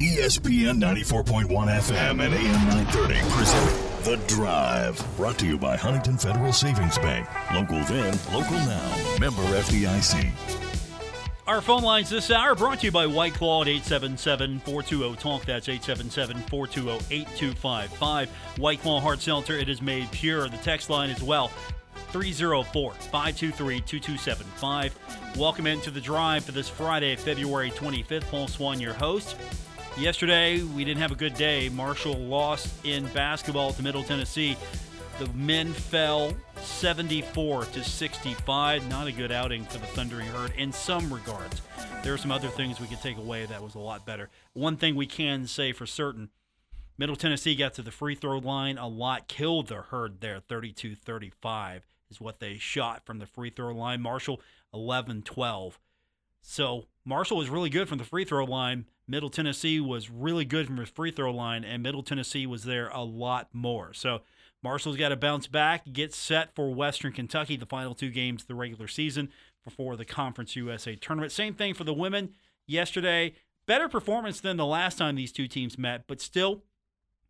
ESPN 0.00 0.80
94.1 0.80 1.46
FM 1.46 2.20
and 2.20 2.34
AM 2.34 2.68
930 2.68 3.20
present 3.30 4.04
The 4.04 4.16
Drive. 4.26 5.16
Brought 5.16 5.38
to 5.38 5.46
you 5.46 5.56
by 5.56 5.76
Huntington 5.76 6.18
Federal 6.18 6.52
Savings 6.52 6.98
Bank. 6.98 7.28
Local 7.54 7.78
then, 7.84 8.18
local 8.32 8.56
now. 8.56 9.16
Member 9.20 9.42
FDIC. 9.42 10.32
Our 11.46 11.60
phone 11.60 11.82
lines 11.82 12.10
this 12.10 12.32
hour 12.32 12.56
brought 12.56 12.80
to 12.80 12.86
you 12.86 12.90
by 12.90 13.06
White 13.06 13.34
Claw 13.34 13.62
at 13.62 13.68
877 13.68 14.60
420 14.60 15.16
TALK. 15.16 15.44
That's 15.44 15.68
877 15.68 16.42
420 16.48 17.14
8255. 17.14 18.30
White 18.58 18.80
Claw 18.80 19.00
Hard 19.00 19.20
Seltzer, 19.20 19.56
it 19.56 19.68
is 19.68 19.80
made 19.80 20.10
pure. 20.10 20.48
The 20.48 20.56
text 20.56 20.90
line 20.90 21.10
as 21.10 21.22
well 21.22 21.52
304 22.10 22.94
523 22.94 23.80
2275. 23.80 24.98
Welcome 25.38 25.68
into 25.68 25.92
the 25.92 26.00
drive 26.00 26.44
for 26.44 26.52
this 26.52 26.68
Friday, 26.68 27.14
February 27.14 27.70
25th. 27.70 28.22
Paul 28.22 28.48
Swann, 28.48 28.80
your 28.80 28.94
host. 28.94 29.36
Yesterday, 29.96 30.60
we 30.60 30.84
didn't 30.84 31.00
have 31.00 31.12
a 31.12 31.16
good 31.16 31.34
day. 31.34 31.68
Marshall 31.68 32.18
lost 32.18 32.84
in 32.84 33.06
basketball 33.08 33.72
to 33.74 33.82
Middle 33.82 34.02
Tennessee. 34.02 34.56
The 35.20 35.28
men 35.34 35.72
fell 35.72 36.34
74 36.56 37.66
to 37.66 37.84
65. 37.84 38.88
Not 38.88 39.06
a 39.06 39.12
good 39.12 39.30
outing 39.30 39.64
for 39.64 39.78
the 39.78 39.86
Thundering 39.86 40.26
Herd 40.26 40.52
in 40.56 40.72
some 40.72 41.14
regards. 41.14 41.62
There 42.02 42.12
are 42.12 42.18
some 42.18 42.32
other 42.32 42.48
things 42.48 42.80
we 42.80 42.88
could 42.88 43.02
take 43.02 43.18
away 43.18 43.46
that 43.46 43.62
was 43.62 43.76
a 43.76 43.78
lot 43.78 44.04
better. 44.04 44.30
One 44.52 44.76
thing 44.76 44.96
we 44.96 45.06
can 45.06 45.46
say 45.46 45.70
for 45.70 45.86
certain 45.86 46.30
Middle 46.98 47.14
Tennessee 47.14 47.54
got 47.54 47.74
to 47.74 47.82
the 47.82 47.92
free 47.92 48.16
throw 48.16 48.38
line 48.38 48.78
a 48.78 48.88
lot, 48.88 49.28
killed 49.28 49.68
the 49.68 49.76
Herd 49.76 50.20
there 50.20 50.40
32 50.40 50.96
35 50.96 51.86
is 52.10 52.20
what 52.20 52.40
they 52.40 52.58
shot 52.58 53.06
from 53.06 53.20
the 53.20 53.26
free 53.26 53.50
throw 53.50 53.72
line. 53.72 54.00
Marshall 54.00 54.40
11 54.72 55.22
12. 55.22 55.78
So 56.42 56.86
Marshall 57.04 57.36
was 57.36 57.48
really 57.48 57.70
good 57.70 57.88
from 57.88 57.98
the 57.98 58.04
free 58.04 58.24
throw 58.24 58.44
line. 58.44 58.86
Middle 59.06 59.30
Tennessee 59.30 59.80
was 59.80 60.10
really 60.10 60.44
good 60.44 60.66
from 60.66 60.76
the 60.76 60.86
free 60.86 61.10
throw 61.10 61.32
line, 61.32 61.64
and 61.64 61.82
Middle 61.82 62.02
Tennessee 62.02 62.46
was 62.46 62.64
there 62.64 62.88
a 62.88 63.02
lot 63.02 63.48
more. 63.52 63.92
So 63.92 64.20
Marshall's 64.62 64.96
got 64.96 65.10
to 65.10 65.16
bounce 65.16 65.46
back, 65.46 65.92
get 65.92 66.14
set 66.14 66.54
for 66.54 66.74
Western 66.74 67.12
Kentucky, 67.12 67.56
the 67.56 67.66
final 67.66 67.94
two 67.94 68.10
games 68.10 68.42
of 68.42 68.48
the 68.48 68.54
regular 68.54 68.88
season 68.88 69.28
before 69.62 69.96
the 69.96 70.06
Conference 70.06 70.56
USA 70.56 70.96
tournament. 70.96 71.32
Same 71.32 71.54
thing 71.54 71.74
for 71.74 71.84
the 71.84 71.92
women 71.92 72.30
yesterday. 72.66 73.34
Better 73.66 73.88
performance 73.88 74.40
than 74.40 74.56
the 74.56 74.66
last 74.66 74.98
time 74.98 75.16
these 75.16 75.32
two 75.32 75.48
teams 75.48 75.78
met, 75.78 76.04
but 76.06 76.20
still 76.20 76.62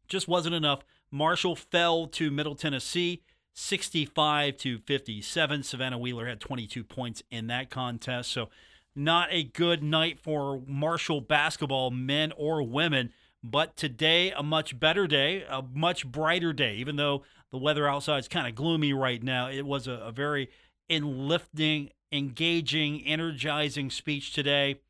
just 0.07 0.29
wasn't 0.29 0.55
enough. 0.55 0.85
Marshall 1.11 1.57
fell 1.57 2.07
to 2.09 2.31
Middle 2.31 2.55
Tennessee 2.55 3.23
65 3.55 4.57
to 4.59 4.79
57. 4.79 5.63
Savannah 5.63 5.99
Wheeler 5.99 6.27
had 6.27 6.41
22 6.41 6.85
points 6.85 7.23
in 7.31 7.47
that 7.47 7.71
contest. 7.71 8.31
So 8.31 8.49
not 8.97 9.29
a 9.31 9.43
good 9.43 9.83
night 9.83 10.19
for 10.19 10.63
Marshall 10.67 11.21
basketball, 11.21 11.91
men 11.91 12.33
or 12.37 12.63
women. 12.63 13.13
But 13.43 13.77
today, 13.77 14.31
a 14.31 14.43
much 14.43 14.79
better 14.79 15.07
day, 15.07 15.45
a 15.49 15.63
much 15.63 16.07
brighter 16.07 16.53
day. 16.53 16.77
Even 16.77 16.97
though 16.97 17.25
the 17.51 17.59
weather 17.59 17.87
outside 17.87 18.19
is 18.19 18.29
kind 18.29 18.47
of 18.47 18.55
gloomy 18.55 18.93
right 18.93 19.23
now, 19.23 19.51
it 19.51 19.67
was 19.67 19.87
a, 19.87 19.93
a 19.93 20.13
very 20.13 20.49
enlifting, 20.89 21.91
engaging, 22.11 23.03
energizing 23.05 23.91
speech 23.91 24.33
today. 24.33 24.81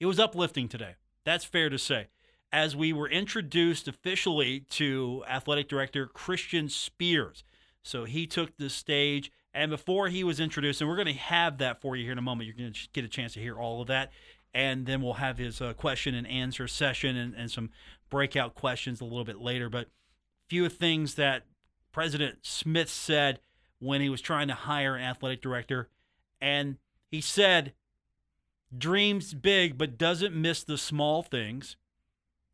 It 0.00 0.06
was 0.06 0.18
uplifting 0.18 0.68
today. 0.68 0.94
That's 1.24 1.44
fair 1.44 1.68
to 1.68 1.78
say. 1.78 2.08
As 2.50 2.74
we 2.74 2.94
were 2.94 3.10
introduced 3.10 3.88
officially 3.88 4.60
to 4.70 5.22
athletic 5.28 5.68
director 5.68 6.06
Christian 6.06 6.70
Spears. 6.70 7.44
So 7.82 8.04
he 8.04 8.26
took 8.26 8.56
the 8.56 8.70
stage 8.70 9.30
and 9.58 9.72
before 9.72 10.08
he 10.08 10.22
was 10.22 10.38
introduced, 10.38 10.80
and 10.80 10.88
we're 10.88 10.94
going 10.94 11.08
to 11.08 11.14
have 11.14 11.58
that 11.58 11.80
for 11.80 11.96
you 11.96 12.04
here 12.04 12.12
in 12.12 12.18
a 12.18 12.22
moment, 12.22 12.46
you're 12.46 12.56
going 12.56 12.72
to 12.72 12.88
get 12.92 13.04
a 13.04 13.08
chance 13.08 13.32
to 13.32 13.40
hear 13.40 13.56
all 13.58 13.82
of 13.82 13.88
that. 13.88 14.12
And 14.54 14.86
then 14.86 15.02
we'll 15.02 15.14
have 15.14 15.36
his 15.36 15.60
uh, 15.60 15.72
question 15.72 16.14
and 16.14 16.28
answer 16.28 16.68
session 16.68 17.16
and, 17.16 17.34
and 17.34 17.50
some 17.50 17.70
breakout 18.08 18.54
questions 18.54 19.00
a 19.00 19.04
little 19.04 19.24
bit 19.24 19.40
later. 19.40 19.68
But 19.68 19.86
a 19.86 20.48
few 20.48 20.64
of 20.64 20.74
things 20.74 21.16
that 21.16 21.42
President 21.90 22.38
Smith 22.42 22.88
said 22.88 23.40
when 23.80 24.00
he 24.00 24.08
was 24.08 24.20
trying 24.20 24.46
to 24.46 24.54
hire 24.54 24.94
an 24.94 25.02
athletic 25.02 25.42
director. 25.42 25.88
And 26.40 26.76
he 27.10 27.20
said, 27.20 27.72
dreams 28.76 29.34
big, 29.34 29.76
but 29.76 29.98
doesn't 29.98 30.40
miss 30.40 30.62
the 30.62 30.78
small 30.78 31.24
things. 31.24 31.76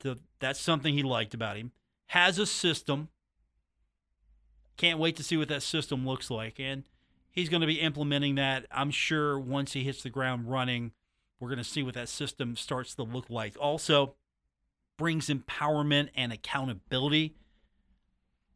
So 0.02 0.16
that's 0.38 0.58
something 0.58 0.94
he 0.94 1.02
liked 1.02 1.34
about 1.34 1.58
him. 1.58 1.72
Has 2.06 2.38
a 2.38 2.46
system 2.46 3.08
can't 4.76 4.98
wait 4.98 5.16
to 5.16 5.22
see 5.22 5.36
what 5.36 5.48
that 5.48 5.62
system 5.62 6.06
looks 6.06 6.30
like. 6.30 6.58
And 6.58 6.84
he's 7.34 7.48
going 7.48 7.60
to 7.60 7.66
be 7.66 7.80
implementing 7.80 8.36
that, 8.36 8.66
I'm 8.70 8.90
sure, 8.90 9.38
once 9.38 9.72
he 9.74 9.84
hits 9.84 10.02
the 10.02 10.10
ground 10.10 10.50
running. 10.50 10.92
We're 11.40 11.48
going 11.48 11.58
to 11.58 11.64
see 11.64 11.82
what 11.82 11.94
that 11.94 12.08
system 12.08 12.56
starts 12.56 12.94
to 12.94 13.02
look 13.02 13.28
like. 13.28 13.56
Also, 13.60 14.14
brings 14.96 15.28
empowerment 15.28 16.08
and 16.14 16.32
accountability. 16.32 17.34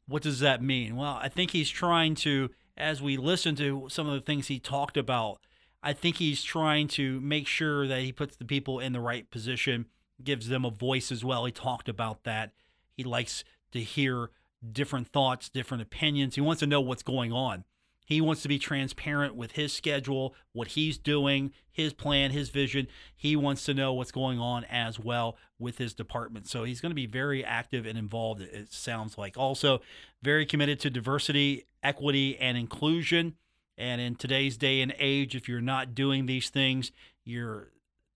What 0.07 0.23
does 0.23 0.41
that 0.41 0.63
mean? 0.63 0.97
Well, 0.97 1.19
I 1.21 1.29
think 1.29 1.51
he's 1.51 1.69
trying 1.69 2.15
to, 2.17 2.51
as 2.77 3.03
we 3.03 3.17
listen 3.17 3.57
to 3.57 3.89
some 3.91 4.07
of 4.07 4.15
the 4.15 4.25
things 4.25 4.47
he 4.47 4.59
talked 4.59 4.97
about, 4.97 5.41
I 5.83 5.93
think 5.93 6.17
he's 6.17 6.43
trying 6.43 6.89
to 6.89 7.21
make 7.21 7.47
sure 7.47 7.87
that 7.87 8.01
he 8.01 8.13
puts 8.13 8.37
the 8.37 8.45
people 8.45 8.81
in 8.81 8.93
the 8.93 9.01
right 9.01 9.29
position, 9.31 9.87
gives 10.23 10.49
them 10.49 10.65
a 10.65 10.71
voice 10.71 11.13
as 11.13 11.25
well. 11.25 11.45
He 11.45 11.53
talked 11.53 11.89
about 11.89 12.25
that. 12.25 12.53
He 12.97 13.05
likes 13.05 13.45
to 13.73 13.81
hear 13.81 14.31
different 14.73 15.09
thoughts, 15.09 15.49
different 15.49 15.83
opinions. 15.83 16.37
He 16.37 16.41
wants 16.41 16.61
to 16.61 16.67
know 16.67 16.81
what's 16.81 17.03
going 17.03 17.33
on. 17.33 17.65
He 18.09 18.23
wants 18.23 18.41
to 18.41 18.49
be 18.49 18.59
transparent 18.59 19.35
with 19.35 19.53
his 19.53 19.71
schedule, 19.71 20.35
what 20.55 20.69
he's 20.69 20.97
doing, 20.97 21.53
his 21.71 21.93
plan, 21.93 22.31
his 22.31 22.49
vision. 22.49 22.89
He 23.15 23.37
wants 23.37 23.65
to 23.65 23.75
know 23.75 23.93
what's 23.93 24.13
going 24.13 24.39
on 24.39 24.65
as 24.65 24.99
well 24.99 25.37
with 25.59 25.77
his 25.77 25.93
department. 25.93 26.49
So 26.49 26.65
he's 26.65 26.81
going 26.81 26.91
to 26.91 26.95
be 26.97 27.05
very 27.05 27.45
active 27.45 27.85
and 27.85 27.99
involved, 27.99 28.41
it 28.41 28.73
sounds 28.73 29.19
like. 29.19 29.37
Also, 29.37 29.83
very 30.23 30.47
committed 30.47 30.81
to 30.81 30.89
diversity, 30.89 31.67
equity, 31.83 32.39
and 32.39 32.57
inclusion. 32.57 33.35
And 33.77 34.01
in 34.01 34.15
today's 34.15 34.57
day 34.57 34.81
and 34.81 34.95
age, 34.99 35.37
if 35.37 35.47
you're 35.47 35.61
not 35.61 35.95
doing 35.95 36.25
these 36.25 36.49
things, 36.49 36.93
you're 37.27 37.73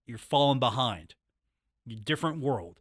you're 0.07 0.17
falling 0.17 0.59
behind. 0.59 1.13
Different 2.03 2.39
world. 2.39 2.79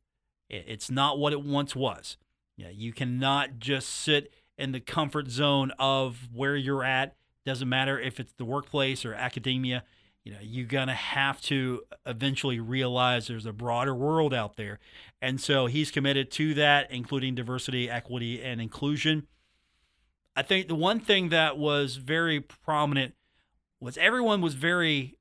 It's 0.48 0.90
not 0.90 1.18
what 1.18 1.34
it 1.34 1.42
once 1.42 1.76
was. 1.76 2.16
Yeah, 2.56 2.70
you 2.70 2.94
cannot 2.94 3.58
just 3.58 3.90
sit 3.90 4.32
in 4.62 4.70
the 4.70 4.80
comfort 4.80 5.28
zone 5.28 5.72
of 5.76 6.28
where 6.32 6.54
you're 6.54 6.84
at. 6.84 7.16
Doesn't 7.44 7.68
matter 7.68 7.98
if 7.98 8.20
it's 8.20 8.32
the 8.34 8.44
workplace 8.44 9.04
or 9.04 9.12
academia. 9.12 9.82
You 10.22 10.32
know, 10.32 10.38
you're 10.40 10.68
gonna 10.68 10.94
have 10.94 11.40
to 11.42 11.82
eventually 12.06 12.60
realize 12.60 13.26
there's 13.26 13.44
a 13.44 13.52
broader 13.52 13.92
world 13.92 14.32
out 14.32 14.56
there, 14.56 14.78
and 15.20 15.40
so 15.40 15.66
he's 15.66 15.90
committed 15.90 16.30
to 16.32 16.54
that, 16.54 16.92
including 16.92 17.34
diversity, 17.34 17.90
equity, 17.90 18.40
and 18.40 18.60
inclusion. 18.60 19.26
I 20.36 20.42
think 20.42 20.68
the 20.68 20.76
one 20.76 21.00
thing 21.00 21.30
that 21.30 21.58
was 21.58 21.96
very 21.96 22.40
prominent 22.40 23.14
was 23.80 23.98
everyone 23.98 24.40
was 24.40 24.54
very 24.54 25.18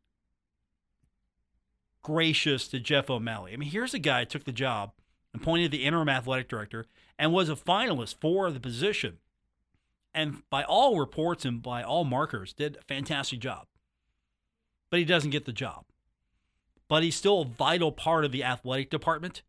gracious 2.04 2.68
to 2.68 2.80
Jeff 2.80 3.10
O'Malley. 3.10 3.54
I 3.54 3.58
mean, 3.58 3.70
here's 3.70 3.96
a 3.96 4.00
guy 4.00 4.24
took 4.24 4.44
the 4.44 4.52
job, 4.52 4.92
appointed 5.34 5.72
the 5.72 5.84
interim 5.84 6.10
athletic 6.10 6.48
director, 6.48 6.86
and 7.18 7.34
was 7.34 7.50
a 7.50 7.56
finalist 7.56 8.16
for 8.22 8.52
the 8.52 8.60
position. 8.60 9.18
And 10.14 10.44
by 10.50 10.64
all 10.64 11.00
reports 11.00 11.46
and 11.46 11.62
by 11.62 11.84
all 11.84 12.04
markers, 12.04 12.54
did 12.54 12.78
a 12.78 12.84
fantastic 12.84 13.40
job. 13.40 13.68
But 14.90 15.00
he 15.00 15.06
doesn't 15.06 15.32
get 15.32 15.46
the 15.46 15.54
job. 15.54 15.86
But 16.90 17.04
he's 17.04 17.16
still 17.16 17.42
a 17.42 17.46
vital 17.46 17.92
part 17.92 18.26
of 18.26 18.32
the 18.32 18.44
athletic 18.44 18.90
department. 18.90 19.42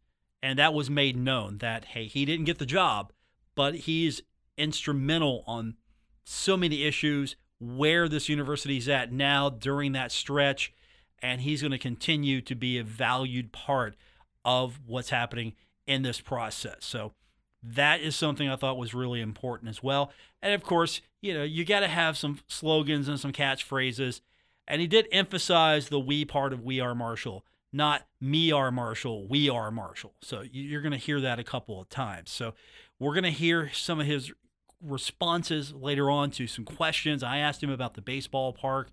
And 0.42 0.58
that 0.58 0.74
was 0.74 0.88
made 0.88 1.16
known 1.16 1.58
that, 1.58 1.86
hey, 1.86 2.06
he 2.06 2.24
didn't 2.24 2.46
get 2.46 2.58
the 2.58 2.66
job, 2.66 3.12
but 3.54 3.74
he's 3.74 4.22
instrumental 4.56 5.44
on 5.46 5.76
so 6.24 6.56
many 6.56 6.84
issues, 6.84 7.36
where 7.58 8.08
this 8.08 8.28
university 8.28 8.76
is 8.76 8.88
at 8.88 9.12
now 9.12 9.48
during 9.48 9.92
that 9.92 10.12
stretch. 10.12 10.72
And 11.20 11.40
he's 11.40 11.60
going 11.60 11.72
to 11.72 11.78
continue 11.78 12.40
to 12.40 12.54
be 12.54 12.78
a 12.78 12.84
valued 12.84 13.52
part 13.52 13.96
of 14.44 14.80
what's 14.86 15.10
happening 15.10 15.54
in 15.86 16.02
this 16.02 16.20
process. 16.20 16.78
So 16.80 17.12
that 17.62 18.00
is 18.00 18.16
something 18.16 18.48
I 18.48 18.56
thought 18.56 18.76
was 18.76 18.94
really 18.94 19.20
important 19.20 19.70
as 19.70 19.82
well. 19.82 20.10
And 20.40 20.52
of 20.52 20.62
course, 20.62 21.00
you 21.20 21.32
know, 21.32 21.44
you 21.44 21.64
got 21.64 21.80
to 21.80 21.88
have 21.88 22.18
some 22.18 22.40
slogans 22.48 23.08
and 23.08 23.20
some 23.20 23.32
catchphrases. 23.32 24.20
And 24.66 24.80
he 24.80 24.86
did 24.86 25.08
emphasize 25.12 25.88
the 25.88 26.00
we 26.00 26.24
part 26.24 26.52
of 26.52 26.62
We 26.62 26.80
Are 26.80 26.94
Marshall, 26.94 27.44
not 27.72 28.06
me 28.20 28.52
are 28.52 28.70
Marshall, 28.70 29.26
we 29.26 29.48
are 29.48 29.70
Marshall. 29.70 30.14
So 30.20 30.42
you're 30.50 30.82
going 30.82 30.92
to 30.92 30.98
hear 30.98 31.20
that 31.20 31.38
a 31.38 31.44
couple 31.44 31.80
of 31.80 31.88
times. 31.88 32.30
So 32.30 32.54
we're 32.98 33.14
going 33.14 33.24
to 33.24 33.30
hear 33.30 33.70
some 33.72 34.00
of 34.00 34.06
his 34.06 34.32
responses 34.80 35.72
later 35.72 36.10
on 36.10 36.30
to 36.32 36.46
some 36.46 36.64
questions. 36.64 37.22
I 37.22 37.38
asked 37.38 37.62
him 37.62 37.70
about 37.70 37.94
the 37.94 38.02
baseball 38.02 38.52
park. 38.52 38.90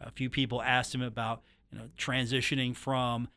A 0.00 0.10
few 0.10 0.30
people 0.30 0.62
asked 0.62 0.94
him 0.94 1.02
about, 1.02 1.42
you 1.70 1.78
know, 1.78 1.88
transitioning 1.98 2.76
from 2.76 3.28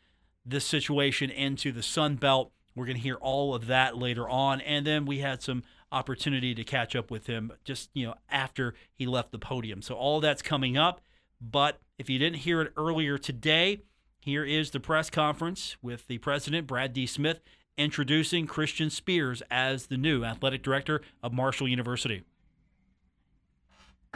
this 0.46 0.66
situation 0.66 1.30
into 1.30 1.72
the 1.72 1.84
Sun 1.84 2.16
Belt. 2.16 2.52
We're 2.76 2.86
going 2.86 2.98
to 2.98 3.04
hear 3.04 3.16
all 3.16 3.54
of 3.54 3.68
that 3.68 3.98
later 3.98 4.28
on. 4.28 4.62
And 4.62 4.86
then 4.86 5.06
we 5.06 5.20
had 5.20 5.42
some 5.42 5.64
opportunity 5.92 6.56
to 6.56 6.64
catch 6.64 6.96
up 6.96 7.12
with 7.12 7.28
him 7.28 7.52
just, 7.64 7.90
you 7.94 8.06
know, 8.06 8.16
after 8.30 8.74
he 8.94 9.06
left 9.06 9.32
the 9.32 9.40
podium. 9.40 9.82
So 9.82 9.96
all 9.96 10.20
that's 10.20 10.42
coming 10.42 10.78
up. 10.78 11.02
But 11.40 11.80
if 11.98 12.10
you 12.10 12.18
didn't 12.18 12.40
hear 12.40 12.62
it 12.62 12.74
earlier 12.78 13.18
today, 13.18 13.82
here 14.20 14.46
is 14.46 14.72
the 14.72 14.80
press 14.80 15.10
conference 15.10 15.76
with 15.82 16.08
the 16.08 16.18
president, 16.20 16.66
Brad 16.66 16.94
D. 16.94 17.06
Smith, 17.06 17.42
introducing 17.78 18.48
Christian 18.48 18.90
Spears 18.90 19.44
as 19.52 19.88
the 19.88 19.98
new 19.98 20.24
athletic 20.24 20.64
director 20.64 21.02
of 21.22 21.34
Marshall 21.34 21.68
University. 21.68 22.24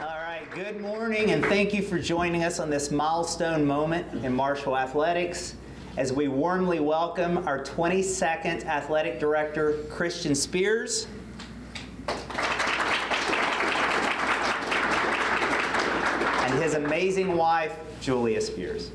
All 0.00 0.06
right, 0.06 0.48
good 0.52 0.80
morning, 0.80 1.32
and 1.32 1.44
thank 1.44 1.74
you 1.74 1.82
for 1.82 1.98
joining 1.98 2.44
us 2.44 2.60
on 2.60 2.70
this 2.70 2.92
milestone 2.92 3.66
moment 3.66 4.24
in 4.24 4.32
Marshall 4.32 4.78
Athletics 4.78 5.56
as 5.98 6.12
we 6.12 6.28
warmly 6.28 6.78
welcome 6.78 7.38
our 7.48 7.58
22nd 7.58 8.64
athletic 8.66 9.18
director, 9.18 9.78
Christian 9.90 10.32
Spears. 10.32 11.08
And 16.44 16.62
his 16.62 16.74
amazing 16.74 17.36
wife, 17.36 17.76
Julia 18.00 18.40
Spears. 18.40 18.92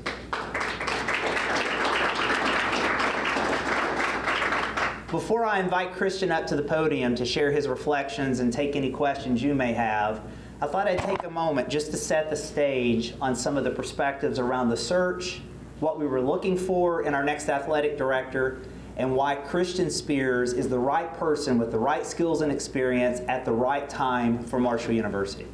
Before 5.10 5.44
I 5.44 5.60
invite 5.60 5.92
Christian 5.92 6.32
up 6.32 6.46
to 6.46 6.56
the 6.56 6.62
podium 6.62 7.14
to 7.16 7.26
share 7.26 7.52
his 7.52 7.68
reflections 7.68 8.40
and 8.40 8.50
take 8.50 8.76
any 8.76 8.88
questions 8.88 9.42
you 9.42 9.54
may 9.54 9.74
have, 9.74 10.22
I 10.62 10.66
thought 10.68 10.88
I'd 10.88 11.00
take 11.00 11.22
a 11.24 11.30
moment 11.30 11.68
just 11.68 11.90
to 11.90 11.98
set 11.98 12.30
the 12.30 12.36
stage 12.36 13.12
on 13.20 13.36
some 13.36 13.58
of 13.58 13.64
the 13.64 13.70
perspectives 13.70 14.38
around 14.38 14.70
the 14.70 14.76
search, 14.78 15.42
what 15.84 15.98
we 15.98 16.06
were 16.06 16.22
looking 16.22 16.56
for 16.56 17.02
in 17.02 17.14
our 17.14 17.22
next 17.22 17.50
athletic 17.50 17.98
director, 17.98 18.62
and 18.96 19.14
why 19.14 19.34
Christian 19.34 19.90
Spears 19.90 20.54
is 20.54 20.68
the 20.68 20.78
right 20.78 21.12
person 21.18 21.58
with 21.58 21.70
the 21.70 21.78
right 21.78 22.06
skills 22.06 22.40
and 22.40 22.50
experience 22.50 23.20
at 23.28 23.44
the 23.44 23.52
right 23.52 23.86
time 23.86 24.42
for 24.44 24.58
Marshall 24.58 24.92
University. 24.92 25.46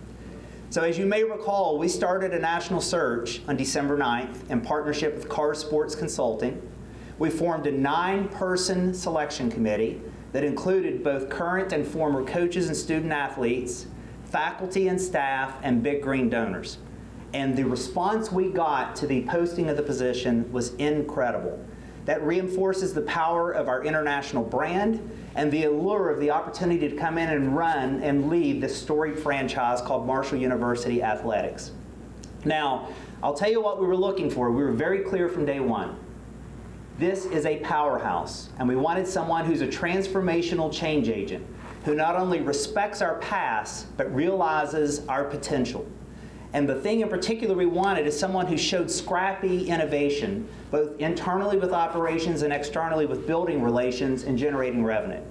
So, 0.69 0.83
as 0.83 0.97
you 0.97 1.05
may 1.05 1.25
recall, 1.25 1.79
we 1.79 1.89
started 1.89 2.33
a 2.33 2.39
national 2.39 2.81
search 2.81 3.41
on 3.49 3.57
December 3.57 3.99
9th 3.99 4.49
in 4.51 4.61
partnership 4.61 5.17
with 5.17 5.29
Carr 5.29 5.53
Sports 5.53 5.97
Consulting. 5.97 6.63
We 7.19 7.29
formed 7.29 7.67
a 7.67 7.73
nine 7.73 8.29
person 8.29 8.95
selection 8.95 9.51
committee 9.51 10.01
that 10.31 10.45
included 10.45 11.03
both 11.03 11.29
current 11.29 11.73
and 11.73 11.85
former 11.85 12.25
coaches 12.25 12.69
and 12.69 12.77
student 12.77 13.11
athletes, 13.11 13.87
faculty 14.27 14.87
and 14.87 15.01
staff, 15.01 15.57
and 15.65 15.83
big 15.83 16.03
green 16.03 16.31
donors. 16.31 16.79
And 17.33 17.57
the 17.57 17.65
response 17.65 18.33
we 18.33 18.49
got 18.49 18.97
to 18.97 19.07
the 19.07 19.25
posting 19.27 19.69
of 19.69 19.77
the 19.77 19.83
position 19.83 20.51
was 20.53 20.75
incredible. 20.75 21.65
That 22.07 22.25
reinforces 22.25 22.93
the 22.93 23.03
power 23.03 23.53
of 23.53 23.69
our 23.69 23.85
international 23.85 24.43
brand 24.43 25.09
and 25.37 25.53
the 25.53 25.65
allure 25.65 26.11
of 26.11 26.19
the 26.19 26.31
opportunity 26.31 26.89
to 26.89 26.97
come 26.97 27.19
in 27.19 27.29
and 27.29 27.57
run 27.57 28.03
and 28.03 28.29
lead 28.29 28.61
this 28.61 28.81
storied 28.81 29.19
franchise 29.19 29.81
called 29.81 30.07
Marshall 30.07 30.39
University 30.39 31.03
Athletics. 31.03 31.71
Now, 32.45 32.89
I'll 33.23 33.35
tell 33.35 33.51
you 33.51 33.61
what 33.61 33.81
we 33.81 33.87
were 33.87 33.97
looking 33.97 34.31
for. 34.31 34.51
We 34.51 34.63
were 34.63 34.73
very 34.73 35.01
clear 35.01 35.29
from 35.29 35.45
day 35.45 35.61
one. 35.61 35.97
This 36.99 37.27
is 37.27 37.47
a 37.47 37.61
powerhouse, 37.61 38.49
and 38.59 38.67
we 38.67 38.77
wanted 38.77 39.07
someone 39.07 39.45
who's 39.45 39.61
a 39.61 39.69
transformational 39.69 40.73
change 40.73 41.09
agent, 41.09 41.47
who 41.85 41.95
not 41.95 42.17
only 42.17 42.41
respects 42.41 43.01
our 43.01 43.17
past, 43.17 43.95
but 43.97 44.13
realizes 44.15 45.07
our 45.07 45.25
potential. 45.25 45.87
And 46.53 46.69
the 46.69 46.75
thing 46.75 47.01
in 47.01 47.09
particular 47.09 47.55
we 47.55 47.67
wanted 47.67 48.07
is 48.07 48.19
someone 48.19 48.47
who 48.47 48.59
showed 48.59 48.91
scrappy 48.91 49.69
innovation, 49.69 50.49
both 50.71 50.99
internally 50.99 51.57
with 51.57 51.73
operations 51.73 52.43
and 52.43 52.53
externally 52.53 53.07
with 53.07 53.27
building 53.27 53.63
relations 53.63 54.25
and 54.25 54.37
generating 54.37 54.85
revenue. 54.85 55.23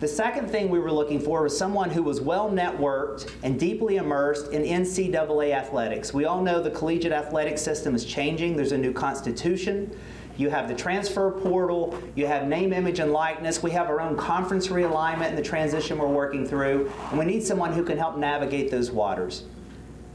The 0.00 0.08
second 0.08 0.50
thing 0.50 0.68
we 0.68 0.80
were 0.80 0.92
looking 0.92 1.18
for 1.18 1.42
was 1.42 1.56
someone 1.56 1.88
who 1.88 2.02
was 2.02 2.20
well 2.20 2.50
networked 2.50 3.30
and 3.42 3.58
deeply 3.58 3.96
immersed 3.96 4.52
in 4.52 4.62
NCAA 4.62 5.54
athletics. 5.54 6.12
We 6.12 6.26
all 6.26 6.42
know 6.42 6.62
the 6.62 6.70
collegiate 6.70 7.12
athletic 7.12 7.56
system 7.56 7.94
is 7.94 8.04
changing, 8.04 8.56
there's 8.56 8.72
a 8.72 8.78
new 8.78 8.92
constitution. 8.92 9.96
You 10.36 10.50
have 10.50 10.68
the 10.68 10.74
transfer 10.74 11.30
portal, 11.30 11.96
you 12.16 12.26
have 12.26 12.48
name, 12.48 12.72
image, 12.72 12.98
and 12.98 13.12
likeness. 13.12 13.62
We 13.62 13.70
have 13.70 13.88
our 13.88 14.00
own 14.00 14.16
conference 14.16 14.66
realignment 14.66 15.28
and 15.28 15.38
the 15.38 15.42
transition 15.42 15.96
we're 15.96 16.08
working 16.08 16.44
through, 16.44 16.90
and 17.10 17.18
we 17.18 17.24
need 17.24 17.44
someone 17.44 17.72
who 17.72 17.84
can 17.84 17.96
help 17.96 18.16
navigate 18.18 18.70
those 18.70 18.90
waters. 18.90 19.44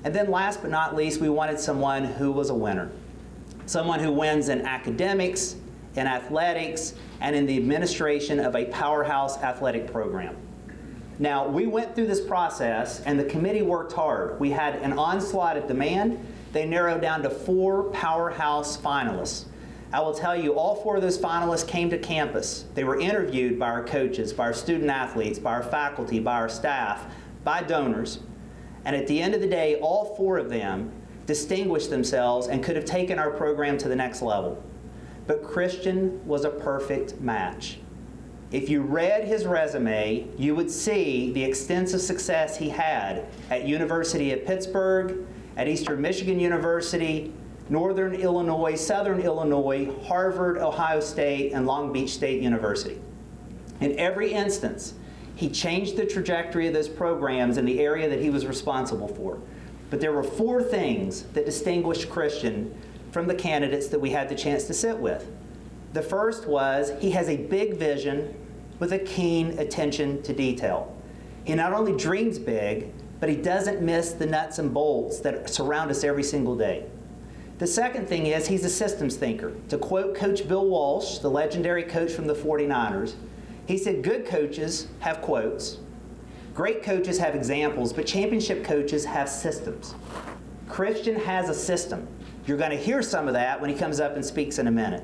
And 0.04 0.16
then, 0.16 0.32
last 0.32 0.62
but 0.62 0.72
not 0.72 0.96
least, 0.96 1.20
we 1.20 1.30
wanted 1.30 1.60
someone 1.60 2.04
who 2.04 2.32
was 2.32 2.50
a 2.50 2.56
winner. 2.56 2.90
Someone 3.66 4.00
who 4.00 4.12
wins 4.12 4.50
in 4.50 4.62
academics, 4.62 5.56
in 5.96 6.08
athletics, 6.08 6.96
and 7.22 7.36
in 7.36 7.46
the 7.46 7.58
administration 7.58 8.40
of 8.40 8.56
a 8.56 8.66
powerhouse 8.66 9.38
athletic 9.40 9.92
program. 9.92 10.36
Now, 11.20 11.46
we 11.46 11.68
went 11.68 11.96
through 11.96 12.08
this 12.08 12.22
process, 12.22 13.02
and 13.02 13.20
the 13.20 13.26
committee 13.26 13.62
worked 13.62 13.92
hard. 13.92 14.40
We 14.40 14.52
had 14.52 14.76
an 14.76 14.94
onslaught 14.94 15.58
of 15.58 15.68
demand. 15.68 16.26
They 16.54 16.66
narrowed 16.66 17.02
down 17.02 17.22
to 17.24 17.30
four 17.30 17.84
powerhouse 17.92 18.78
finalists. 18.78 19.46
I 19.92 20.00
will 20.00 20.14
tell 20.14 20.40
you, 20.40 20.54
all 20.54 20.76
four 20.76 20.96
of 20.96 21.02
those 21.02 21.18
finalists 21.18 21.68
came 21.68 21.90
to 21.90 21.98
campus. 21.98 22.66
They 22.74 22.86
were 22.86 23.00
interviewed 23.00 23.60
by 23.60 23.68
our 23.68 23.84
coaches, 23.84 24.32
by 24.32 24.46
our 24.46 24.54
student 24.54 24.90
athletes, 24.90 25.40
by 25.40 25.52
our 25.52 25.64
faculty, 25.64 26.20
by 26.20 26.36
our 26.36 26.48
staff, 26.48 27.14
by 27.44 27.64
donors. 27.64 28.20
And 28.86 28.96
at 28.96 29.08
the 29.08 29.22
end 29.22 29.36
of 29.36 29.42
the 29.42 29.48
day, 29.48 29.76
all 29.76 30.16
four 30.16 30.38
of 30.38 30.50
them 30.50 30.92
distinguished 31.26 31.90
themselves 31.90 32.48
and 32.48 32.64
could 32.64 32.76
have 32.76 32.86
taken 32.86 33.20
our 33.20 33.30
program 33.32 33.78
to 33.78 33.88
the 33.88 33.96
next 33.96 34.22
level. 34.22 34.64
But 35.28 35.44
Christian 35.44 36.26
was 36.26 36.44
a 36.44 36.50
perfect 36.50 37.22
match. 37.22 37.80
If 38.52 38.68
you 38.68 38.82
read 38.82 39.26
his 39.26 39.46
resume, 39.46 40.28
you 40.38 40.56
would 40.56 40.72
see 40.72 41.32
the 41.34 41.44
extensive 41.44 42.02
success 42.02 42.58
he 42.58 42.70
had 42.70 43.28
at 43.52 43.68
University 43.68 44.32
of 44.32 44.44
Pittsburgh, 44.44 45.28
at 45.56 45.68
Eastern 45.68 46.02
Michigan 46.02 46.40
University, 46.40 47.32
Northern 47.70 48.16
Illinois, 48.16 48.74
Southern 48.74 49.22
Illinois, 49.22 49.94
Harvard, 50.06 50.58
Ohio 50.58 51.00
State, 51.00 51.52
and 51.54 51.68
Long 51.68 51.94
Beach 51.94 52.10
State 52.10 52.42
University. 52.42 53.00
In 53.82 53.98
every 54.00 54.34
instance, 54.34 54.96
he 55.40 55.48
changed 55.48 55.96
the 55.96 56.06
trajectory 56.06 56.68
of 56.68 56.74
those 56.74 56.90
programs 56.90 57.56
in 57.56 57.64
the 57.64 57.80
area 57.80 58.10
that 58.10 58.20
he 58.20 58.30
was 58.30 58.46
responsible 58.46 59.08
for. 59.08 59.40
But 59.90 60.02
there 60.02 60.12
were 60.12 60.22
four 60.22 60.62
things 60.62 61.24
that 61.34 61.46
distinguished 61.46 62.10
Christian 62.10 62.78
from 63.12 63.26
the 63.26 63.34
candidates 63.34 63.88
that 63.88 64.00
we 64.02 64.10
had 64.10 64.28
the 64.28 64.36
chance 64.36 64.66
to 64.66 64.74
sit 64.74 64.98
with. 64.98 65.32
The 65.94 66.02
first 66.02 66.46
was 66.46 66.92
he 67.00 67.12
has 67.12 67.30
a 67.30 67.38
big 67.38 67.78
vision 67.78 68.36
with 68.80 68.92
a 68.92 69.00
keen 69.00 69.58
attention 69.58 70.22
to 70.24 70.34
detail. 70.34 70.94
He 71.46 71.56
not 71.56 71.72
only 71.72 71.96
dreams 71.96 72.38
big, 72.38 72.92
but 73.22 73.30
he 73.30 73.38
doesn't 73.38 73.82
miss 73.82 74.12
the 74.12 74.26
nuts 74.26 74.60
and 74.60 74.74
bolts 74.74 75.20
that 75.22 75.50
surround 75.50 75.90
us 75.90 76.04
every 76.04 76.24
single 76.24 76.58
day. 76.58 76.84
The 77.60 77.68
second 77.68 78.10
thing 78.10 78.26
is 78.26 78.46
he's 78.46 78.66
a 78.66 78.70
systems 78.70 79.16
thinker. 79.16 79.54
To 79.70 79.78
quote 79.78 80.16
Coach 80.16 80.50
Bill 80.50 80.68
Walsh, 80.68 81.20
the 81.20 81.32
legendary 81.32 81.84
coach 81.84 82.12
from 82.12 82.28
the 82.28 82.36
49ers, 82.36 83.16
he 83.70 83.78
said, 83.78 84.02
Good 84.02 84.26
coaches 84.26 84.88
have 85.00 85.22
quotes, 85.22 85.78
great 86.56 86.82
coaches 86.82 87.20
have 87.20 87.36
examples, 87.36 87.94
but 87.94 88.08
championship 88.08 88.64
coaches 88.64 89.06
have 89.06 89.30
systems. 89.30 89.94
Christian 90.68 91.16
has 91.16 91.50
a 91.50 91.54
system. 91.54 92.08
You're 92.48 92.58
going 92.58 92.72
to 92.72 92.78
hear 92.78 93.04
some 93.04 93.28
of 93.28 93.36
that 93.36 93.62
when 93.62 93.70
he 93.70 93.76
comes 93.76 94.00
up 94.00 94.16
and 94.16 94.26
speaks 94.26 94.58
in 94.58 94.66
a 94.66 94.72
minute. 94.72 95.04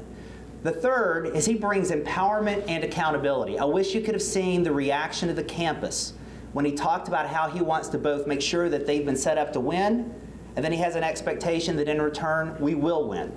The 0.63 0.71
third 0.71 1.27
is 1.35 1.45
he 1.45 1.53
brings 1.53 1.91
empowerment 1.91 2.63
and 2.67 2.83
accountability. 2.83 3.59
I 3.59 3.65
wish 3.65 3.93
you 3.93 4.01
could 4.01 4.15
have 4.15 4.23
seen 4.23 4.63
the 4.63 4.71
reaction 4.71 5.29
of 5.29 5.35
the 5.35 5.43
campus 5.43 6.13
when 6.53 6.65
he 6.65 6.71
talked 6.71 7.07
about 7.07 7.27
how 7.27 7.47
he 7.47 7.61
wants 7.61 7.89
to 7.89 7.99
both 7.99 8.25
make 8.25 8.41
sure 8.41 8.67
that 8.69 8.87
they've 8.87 9.05
been 9.05 9.15
set 9.15 9.37
up 9.37 9.53
to 9.53 9.59
win 9.59 10.11
and 10.55 10.65
then 10.65 10.71
he 10.71 10.79
has 10.79 10.95
an 10.95 11.03
expectation 11.03 11.75
that 11.75 11.87
in 11.87 12.01
return, 12.01 12.57
we 12.59 12.73
will 12.73 13.07
win. 13.07 13.31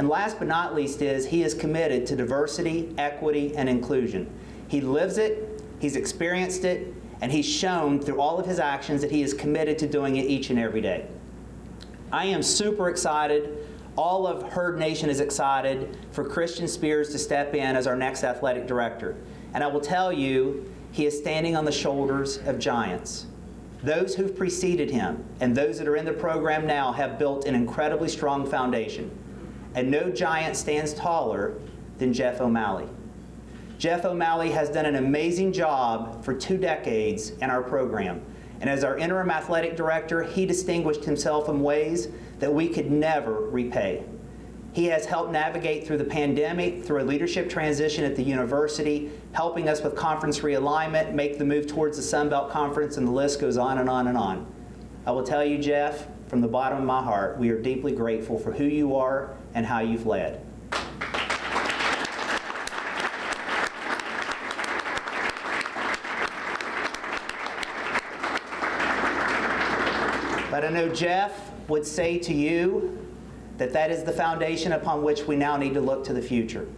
And 0.00 0.08
last 0.08 0.38
but 0.38 0.48
not 0.48 0.74
least 0.74 1.02
is 1.02 1.26
he 1.26 1.42
is 1.42 1.52
committed 1.52 2.06
to 2.06 2.16
diversity, 2.16 2.94
equity, 2.96 3.54
and 3.54 3.68
inclusion. 3.68 4.32
He 4.66 4.80
lives 4.80 5.18
it, 5.18 5.62
he's 5.78 5.94
experienced 5.94 6.64
it, 6.64 6.94
and 7.20 7.30
he's 7.30 7.44
shown 7.44 8.00
through 8.00 8.18
all 8.18 8.38
of 8.38 8.46
his 8.46 8.58
actions 8.58 9.02
that 9.02 9.10
he 9.10 9.22
is 9.22 9.34
committed 9.34 9.76
to 9.76 9.86
doing 9.86 10.16
it 10.16 10.24
each 10.24 10.48
and 10.48 10.58
every 10.58 10.80
day. 10.80 11.06
I 12.10 12.24
am 12.24 12.42
super 12.42 12.88
excited. 12.88 13.68
All 13.94 14.26
of 14.26 14.42
Herd 14.50 14.78
Nation 14.78 15.10
is 15.10 15.20
excited 15.20 15.98
for 16.12 16.24
Christian 16.24 16.66
Spears 16.66 17.10
to 17.10 17.18
step 17.18 17.54
in 17.54 17.76
as 17.76 17.86
our 17.86 17.94
next 17.94 18.24
athletic 18.24 18.66
director. 18.66 19.18
And 19.52 19.62
I 19.62 19.66
will 19.66 19.82
tell 19.82 20.10
you, 20.10 20.72
he 20.92 21.04
is 21.04 21.18
standing 21.18 21.56
on 21.56 21.66
the 21.66 21.72
shoulders 21.72 22.38
of 22.46 22.58
giants. 22.58 23.26
Those 23.82 24.14
who've 24.14 24.34
preceded 24.34 24.90
him 24.90 25.22
and 25.40 25.54
those 25.54 25.78
that 25.78 25.86
are 25.86 25.96
in 25.96 26.06
the 26.06 26.12
program 26.14 26.66
now 26.66 26.90
have 26.90 27.18
built 27.18 27.44
an 27.44 27.54
incredibly 27.54 28.08
strong 28.08 28.48
foundation. 28.48 29.10
And 29.74 29.90
no 29.90 30.10
giant 30.10 30.56
stands 30.56 30.94
taller 30.94 31.54
than 31.98 32.12
Jeff 32.12 32.40
O'Malley. 32.40 32.88
Jeff 33.78 34.04
O'Malley 34.04 34.50
has 34.50 34.68
done 34.68 34.84
an 34.84 34.96
amazing 34.96 35.52
job 35.52 36.24
for 36.24 36.34
two 36.34 36.58
decades 36.58 37.30
in 37.30 37.50
our 37.50 37.62
program. 37.62 38.20
And 38.60 38.68
as 38.68 38.84
our 38.84 38.98
interim 38.98 39.30
athletic 39.30 39.76
director, 39.76 40.22
he 40.22 40.44
distinguished 40.44 41.04
himself 41.04 41.48
in 41.48 41.62
ways 41.62 42.08
that 42.40 42.52
we 42.52 42.68
could 42.68 42.90
never 42.90 43.48
repay. 43.48 44.04
He 44.72 44.84
has 44.86 45.04
helped 45.06 45.32
navigate 45.32 45.86
through 45.86 45.98
the 45.98 46.04
pandemic, 46.04 46.84
through 46.84 47.02
a 47.02 47.04
leadership 47.04 47.48
transition 47.48 48.04
at 48.04 48.14
the 48.16 48.22
university, 48.22 49.10
helping 49.32 49.68
us 49.68 49.82
with 49.82 49.96
conference 49.96 50.40
realignment, 50.40 51.12
make 51.12 51.38
the 51.38 51.44
move 51.44 51.66
towards 51.66 51.96
the 51.96 52.02
Sun 52.02 52.28
Belt 52.28 52.50
Conference, 52.50 52.96
and 52.96 53.08
the 53.08 53.12
list 53.12 53.40
goes 53.40 53.56
on 53.56 53.78
and 53.78 53.88
on 53.88 54.08
and 54.08 54.16
on. 54.16 54.46
I 55.06 55.10
will 55.10 55.24
tell 55.24 55.44
you, 55.44 55.58
Jeff, 55.58 56.06
from 56.30 56.40
the 56.40 56.46
bottom 56.46 56.78
of 56.78 56.84
my 56.84 57.02
heart, 57.02 57.36
we 57.38 57.50
are 57.50 57.60
deeply 57.60 57.90
grateful 57.90 58.38
for 58.38 58.52
who 58.52 58.62
you 58.62 58.94
are 58.94 59.34
and 59.52 59.66
how 59.66 59.80
you've 59.80 60.06
led. 60.06 60.46
But 70.52 70.64
I 70.64 70.68
know 70.68 70.88
Jeff 70.94 71.50
would 71.66 71.84
say 71.84 72.16
to 72.20 72.32
you 72.32 72.96
that 73.58 73.72
that 73.72 73.90
is 73.90 74.04
the 74.04 74.12
foundation 74.12 74.70
upon 74.70 75.02
which 75.02 75.26
we 75.26 75.34
now 75.34 75.56
need 75.56 75.74
to 75.74 75.80
look 75.80 76.04
to 76.04 76.12
the 76.12 76.22
future. 76.22 76.68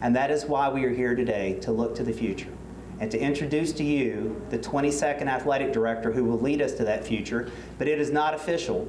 And 0.00 0.14
that 0.14 0.30
is 0.30 0.44
why 0.44 0.68
we 0.68 0.84
are 0.84 0.94
here 0.94 1.16
today, 1.16 1.58
to 1.62 1.72
look 1.72 1.96
to 1.96 2.04
the 2.04 2.12
future. 2.12 2.52
And 3.00 3.10
to 3.10 3.18
introduce 3.18 3.72
to 3.72 3.82
you 3.82 4.40
the 4.50 4.58
22nd 4.58 5.26
athletic 5.26 5.72
director 5.72 6.12
who 6.12 6.24
will 6.24 6.38
lead 6.38 6.60
us 6.60 6.74
to 6.74 6.84
that 6.84 7.02
future, 7.04 7.50
but 7.78 7.88
it 7.88 7.98
is 7.98 8.10
not 8.10 8.34
official 8.34 8.86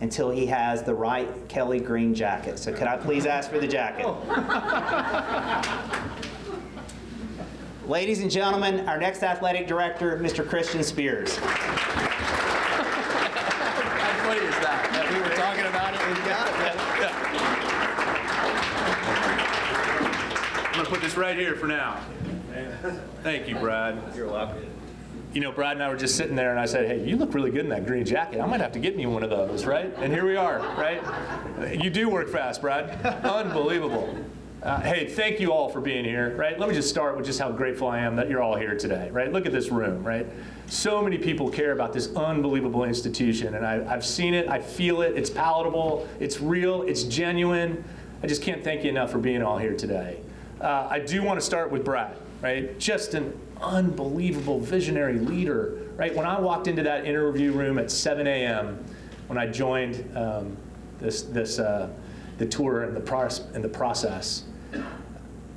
until 0.00 0.30
he 0.30 0.44
has 0.46 0.82
the 0.82 0.94
right 0.94 1.26
Kelly 1.48 1.80
green 1.80 2.14
jacket. 2.14 2.58
So 2.58 2.70
could 2.70 2.86
I 2.86 2.98
please 2.98 3.24
ask 3.24 3.50
for 3.50 3.58
the 3.58 3.66
jacket? 3.66 4.06
Ladies 7.88 8.20
and 8.20 8.30
gentlemen, 8.30 8.86
our 8.88 8.98
next 8.98 9.22
athletic 9.22 9.66
director, 9.66 10.18
Mr. 10.18 10.46
Christian 10.46 10.82
Spears. 10.82 11.34
How 11.36 11.46
funny 14.26 14.40
is 14.40 14.54
that? 14.56 14.90
That 14.92 15.10
we 15.14 15.20
were 15.20 15.34
talking 15.34 15.64
about 15.64 15.94
it. 15.94 16.00
I'm 20.66 20.72
gonna 20.74 20.88
put 20.90 21.00
this 21.00 21.16
right 21.16 21.38
here 21.38 21.54
for 21.54 21.66
now. 21.66 21.98
Thank 23.22 23.48
you, 23.48 23.56
Brad. 23.56 23.98
You're 24.14 24.28
welcome. 24.28 24.64
You 25.32 25.40
know, 25.40 25.52
Brad 25.52 25.72
and 25.72 25.82
I 25.82 25.88
were 25.88 25.96
just 25.96 26.16
sitting 26.16 26.36
there, 26.36 26.50
and 26.50 26.58
I 26.60 26.66
said, 26.66 26.86
"Hey, 26.86 27.06
you 27.06 27.16
look 27.16 27.34
really 27.34 27.50
good 27.50 27.64
in 27.64 27.68
that 27.70 27.86
green 27.86 28.04
jacket. 28.04 28.40
I 28.40 28.46
might 28.46 28.60
have 28.60 28.72
to 28.72 28.78
get 28.78 28.96
me 28.96 29.06
one 29.06 29.22
of 29.22 29.30
those, 29.30 29.66
right?" 29.66 29.92
And 29.98 30.12
here 30.12 30.26
we 30.26 30.36
are, 30.36 30.60
right? 30.78 31.02
You 31.82 31.90
do 31.90 32.08
work 32.08 32.28
fast, 32.28 32.60
Brad. 32.60 33.04
Unbelievable. 33.24 34.16
Uh, 34.62 34.80
hey, 34.80 35.06
thank 35.06 35.38
you 35.38 35.52
all 35.52 35.68
for 35.68 35.80
being 35.80 36.04
here, 36.04 36.34
right? 36.36 36.58
Let 36.58 36.68
me 36.68 36.74
just 36.74 36.88
start 36.88 37.16
with 37.16 37.26
just 37.26 37.38
how 37.38 37.52
grateful 37.52 37.86
I 37.86 38.00
am 38.00 38.16
that 38.16 38.28
you're 38.28 38.42
all 38.42 38.56
here 38.56 38.76
today, 38.76 39.10
right? 39.12 39.32
Look 39.32 39.46
at 39.46 39.52
this 39.52 39.70
room, 39.70 40.02
right? 40.02 40.26
So 40.66 41.00
many 41.02 41.18
people 41.18 41.50
care 41.50 41.70
about 41.70 41.92
this 41.92 42.12
unbelievable 42.16 42.82
institution, 42.82 43.54
and 43.54 43.64
I, 43.64 43.86
I've 43.92 44.04
seen 44.04 44.34
it, 44.34 44.48
I 44.48 44.58
feel 44.58 45.02
it, 45.02 45.16
it's 45.16 45.30
palatable, 45.30 46.08
it's 46.18 46.40
real, 46.40 46.82
it's 46.82 47.04
genuine. 47.04 47.84
I 48.24 48.26
just 48.26 48.42
can't 48.42 48.64
thank 48.64 48.82
you 48.82 48.90
enough 48.90 49.12
for 49.12 49.18
being 49.18 49.42
all 49.42 49.58
here 49.58 49.76
today. 49.76 50.18
Uh, 50.60 50.88
I 50.90 50.98
do 50.98 51.22
want 51.22 51.38
to 51.38 51.46
start 51.46 51.70
with 51.70 51.84
Brad, 51.84 52.16
right? 52.42 52.78
Just 52.78 53.14
an 53.14 53.38
unbelievable 53.60 54.60
visionary 54.60 55.18
leader, 55.18 55.78
right? 55.96 56.14
When 56.14 56.26
I 56.26 56.38
walked 56.38 56.68
into 56.68 56.82
that 56.82 57.06
interview 57.06 57.52
room 57.52 57.78
at 57.78 57.90
7 57.90 58.26
a.m., 58.26 58.84
when 59.28 59.38
I 59.38 59.46
joined 59.46 60.16
um, 60.16 60.56
this, 60.98 61.22
this, 61.22 61.58
uh, 61.58 61.88
the 62.38 62.46
tour 62.46 62.84
and 62.84 62.94
the, 62.94 63.00
process, 63.00 63.46
and 63.54 63.64
the 63.64 63.68
process, 63.68 64.44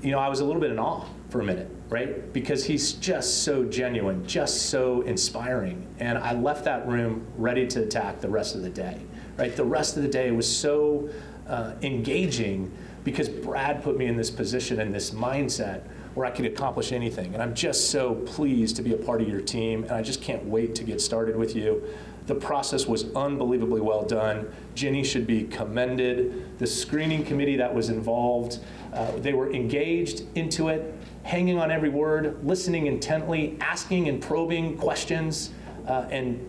you 0.01 0.11
know, 0.11 0.19
I 0.19 0.29
was 0.29 0.39
a 0.39 0.45
little 0.45 0.61
bit 0.61 0.71
in 0.71 0.79
awe 0.79 1.05
for 1.29 1.41
a 1.41 1.43
minute, 1.43 1.69
right? 1.89 2.31
Because 2.33 2.65
he's 2.65 2.93
just 2.93 3.43
so 3.43 3.63
genuine, 3.65 4.25
just 4.25 4.69
so 4.69 5.01
inspiring. 5.01 5.85
And 5.99 6.17
I 6.17 6.33
left 6.33 6.65
that 6.65 6.87
room 6.87 7.27
ready 7.37 7.67
to 7.67 7.83
attack 7.83 8.21
the 8.21 8.29
rest 8.29 8.55
of 8.55 8.61
the 8.61 8.69
day, 8.69 8.99
right? 9.37 9.55
The 9.55 9.65
rest 9.65 9.97
of 9.97 10.03
the 10.03 10.09
day 10.09 10.31
was 10.31 10.47
so 10.47 11.09
uh, 11.47 11.73
engaging 11.81 12.71
because 13.03 13.29
Brad 13.29 13.83
put 13.83 13.97
me 13.97 14.05
in 14.05 14.15
this 14.15 14.31
position 14.31 14.79
and 14.79 14.93
this 14.93 15.11
mindset 15.11 15.83
where 16.15 16.25
I 16.25 16.31
could 16.31 16.45
accomplish 16.45 16.91
anything. 16.91 17.33
And 17.33 17.43
I'm 17.43 17.53
just 17.53 17.91
so 17.91 18.15
pleased 18.15 18.75
to 18.77 18.81
be 18.81 18.93
a 18.93 18.97
part 18.97 19.21
of 19.21 19.27
your 19.27 19.41
team, 19.41 19.83
and 19.83 19.91
I 19.91 20.01
just 20.01 20.21
can't 20.21 20.43
wait 20.45 20.75
to 20.75 20.83
get 20.83 21.01
started 21.01 21.35
with 21.35 21.55
you. 21.55 21.83
The 22.25 22.35
process 22.35 22.85
was 22.85 23.11
unbelievably 23.15 23.81
well 23.81 24.03
done. 24.03 24.53
Jenny 24.75 25.03
should 25.03 25.25
be 25.25 25.45
commended. 25.45 26.59
The 26.59 26.67
screening 26.67 27.25
committee 27.25 27.55
that 27.55 27.73
was 27.73 27.89
involved, 27.89 28.59
uh, 28.93 29.13
they 29.17 29.33
were 29.33 29.51
engaged 29.51 30.23
into 30.35 30.67
it, 30.69 30.93
hanging 31.23 31.57
on 31.57 31.71
every 31.71 31.89
word, 31.89 32.45
listening 32.45 32.85
intently, 32.85 33.57
asking 33.61 34.09
and 34.09 34.21
probing 34.21 34.77
questions, 34.77 35.51
uh, 35.87 36.05
and 36.11 36.39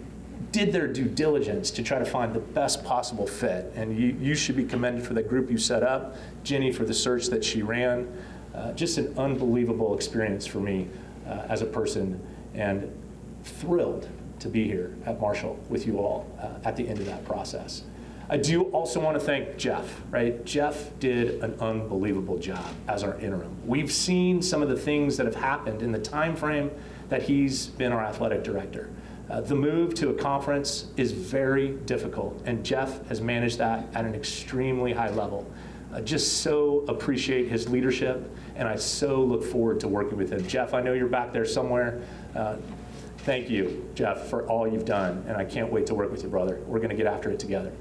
did 0.52 0.72
their 0.72 0.86
due 0.86 1.04
diligence 1.04 1.70
to 1.70 1.82
try 1.82 1.98
to 1.98 2.04
find 2.04 2.34
the 2.34 2.40
best 2.40 2.84
possible 2.84 3.26
fit. 3.26 3.72
And 3.74 3.96
you, 3.96 4.16
you 4.20 4.34
should 4.34 4.56
be 4.56 4.64
commended 4.64 5.06
for 5.06 5.14
the 5.14 5.22
group 5.22 5.50
you 5.50 5.58
set 5.58 5.82
up, 5.82 6.16
Jenny 6.42 6.72
for 6.72 6.84
the 6.84 6.94
search 6.94 7.28
that 7.28 7.44
she 7.44 7.62
ran. 7.62 8.08
Uh, 8.54 8.72
just 8.72 8.98
an 8.98 9.16
unbelievable 9.16 9.94
experience 9.94 10.46
for 10.46 10.60
me 10.60 10.88
uh, 11.26 11.46
as 11.48 11.62
a 11.62 11.66
person, 11.66 12.20
and 12.54 12.90
thrilled 13.44 14.08
to 14.40 14.48
be 14.48 14.64
here 14.64 14.94
at 15.06 15.20
Marshall 15.20 15.58
with 15.68 15.86
you 15.86 15.98
all 15.98 16.26
uh, 16.40 16.66
at 16.66 16.76
the 16.76 16.88
end 16.88 16.98
of 16.98 17.06
that 17.06 17.24
process. 17.24 17.84
I 18.28 18.36
do 18.36 18.62
also 18.64 19.00
want 19.00 19.18
to 19.18 19.24
thank 19.24 19.56
Jeff, 19.56 20.02
right? 20.10 20.44
Jeff 20.44 20.96
did 21.00 21.42
an 21.42 21.54
unbelievable 21.60 22.38
job 22.38 22.64
as 22.86 23.02
our 23.02 23.18
interim. 23.18 23.56
We've 23.66 23.90
seen 23.90 24.40
some 24.40 24.62
of 24.62 24.68
the 24.68 24.76
things 24.76 25.16
that 25.16 25.26
have 25.26 25.34
happened 25.34 25.82
in 25.82 25.90
the 25.90 25.98
time 25.98 26.36
frame 26.36 26.70
that 27.08 27.22
he's 27.22 27.66
been 27.66 27.92
our 27.92 28.04
athletic 28.04 28.44
director. 28.44 28.88
Uh, 29.28 29.40
the 29.40 29.54
move 29.54 29.94
to 29.94 30.10
a 30.10 30.14
conference 30.14 30.86
is 30.96 31.10
very 31.12 31.72
difficult, 31.86 32.40
and 32.46 32.64
Jeff 32.64 33.04
has 33.08 33.20
managed 33.20 33.58
that 33.58 33.84
at 33.94 34.04
an 34.04 34.14
extremely 34.14 34.92
high 34.92 35.10
level. 35.10 35.44
I 35.92 36.00
just 36.00 36.42
so 36.42 36.84
appreciate 36.86 37.48
his 37.48 37.68
leadership, 37.68 38.30
and 38.54 38.68
I 38.68 38.76
so 38.76 39.22
look 39.22 39.42
forward 39.42 39.80
to 39.80 39.88
working 39.88 40.16
with 40.16 40.30
him. 40.30 40.46
Jeff, 40.46 40.72
I 40.72 40.80
know 40.80 40.92
you're 40.92 41.08
back 41.08 41.32
there 41.32 41.44
somewhere. 41.44 42.00
Uh, 42.34 42.56
thank 43.18 43.50
you, 43.50 43.90
Jeff, 43.94 44.28
for 44.28 44.46
all 44.46 44.68
you've 44.68 44.84
done, 44.84 45.24
and 45.26 45.36
I 45.36 45.44
can't 45.44 45.72
wait 45.72 45.86
to 45.86 45.94
work 45.94 46.12
with 46.12 46.22
you, 46.22 46.28
brother. 46.28 46.60
We're 46.66 46.78
going 46.78 46.90
to 46.90 46.96
get 46.96 47.06
after 47.06 47.30
it 47.30 47.40
together. 47.40 47.72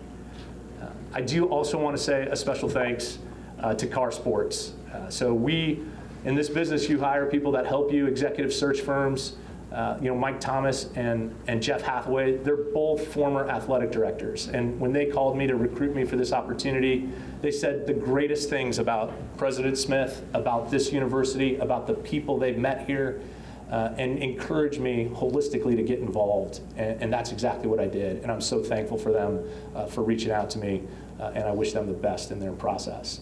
Uh, 0.81 0.87
I 1.13 1.21
do 1.21 1.45
also 1.45 1.77
want 1.77 1.95
to 1.95 2.01
say 2.01 2.23
a 2.23 2.35
special 2.35 2.67
thanks 2.67 3.19
uh, 3.59 3.75
to 3.75 3.85
Carr 3.85 4.11
Sports. 4.11 4.73
Uh, 4.91 5.09
so 5.09 5.31
we, 5.31 5.83
in 6.25 6.33
this 6.33 6.49
business, 6.49 6.89
you 6.89 6.99
hire 6.99 7.27
people 7.27 7.51
that 7.51 7.67
help 7.67 7.93
you, 7.93 8.07
executive 8.07 8.51
search 8.51 8.81
firms. 8.81 9.35
Uh, 9.71 9.97
you 10.01 10.07
know, 10.09 10.15
Mike 10.15 10.39
Thomas 10.39 10.89
and, 10.95 11.35
and 11.47 11.61
Jeff 11.61 11.83
Hathaway, 11.83 12.38
they're 12.38 12.55
both 12.55 13.07
former 13.13 13.47
athletic 13.47 13.91
directors. 13.91 14.47
And 14.47 14.79
when 14.79 14.91
they 14.91 15.05
called 15.05 15.38
me 15.38 15.45
to 15.45 15.55
recruit 15.55 15.95
me 15.95 16.05
for 16.05 16.15
this 16.15 16.33
opportunity, 16.33 17.07
they 17.41 17.51
said 17.51 17.85
the 17.85 17.93
greatest 17.93 18.49
things 18.49 18.79
about 18.79 19.13
President 19.38 19.77
Smith, 19.77 20.25
about 20.33 20.71
this 20.71 20.91
university, 20.91 21.57
about 21.57 21.85
the 21.85 21.93
people 21.93 22.39
they've 22.39 22.57
met 22.57 22.88
here, 22.88 23.21
uh, 23.69 23.93
and 23.97 24.17
encouraged 24.17 24.79
me 24.79 25.11
holistically 25.13 25.75
to 25.75 25.83
get 25.83 25.99
involved. 25.99 26.61
And, 26.75 27.03
and, 27.03 27.13
that's 27.13 27.31
exactly 27.31 27.67
what 27.67 27.79
I 27.79 27.85
did. 27.85 28.23
And 28.23 28.31
I'm 28.31 28.41
so 28.41 28.63
thankful 28.63 28.97
for 28.97 29.11
them 29.11 29.47
uh, 29.75 29.85
for 29.85 30.03
reaching 30.03 30.31
out 30.31 30.49
to 30.51 30.57
me, 30.57 30.81
uh, 31.19 31.31
and 31.35 31.43
I 31.43 31.51
wish 31.51 31.73
them 31.73 31.85
the 31.85 31.93
best 31.93 32.31
in 32.31 32.39
their 32.39 32.53
process. 32.53 33.21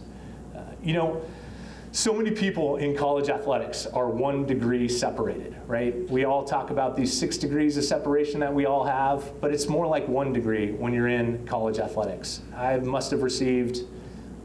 Uh, 0.56 0.62
you 0.82 0.94
know, 0.94 1.22
so 1.98 2.14
many 2.14 2.30
people 2.30 2.76
in 2.76 2.96
college 2.96 3.28
athletics 3.28 3.88
are 3.88 4.08
one 4.08 4.46
degree 4.46 4.88
separated, 4.88 5.56
right? 5.66 6.08
We 6.12 6.26
all 6.26 6.44
talk 6.44 6.70
about 6.70 6.96
these 6.96 7.12
six 7.12 7.40
degrees 7.40 7.76
of 7.76 7.86
separation 7.86 8.40
that 8.42 8.54
we 8.54 8.68
all 8.68 8.86
have, 8.86 9.42
but 9.42 9.52
it's 9.52 9.68
more 9.68 9.88
like 9.88 10.08
one 10.08 10.32
degree 10.32 10.74
when 10.74 10.94
you're 10.94 11.08
in 11.08 11.44
college 11.48 11.80
athletics. 11.80 12.42
I 12.56 12.78
must 12.78 13.10
have 13.10 13.24
received 13.24 13.80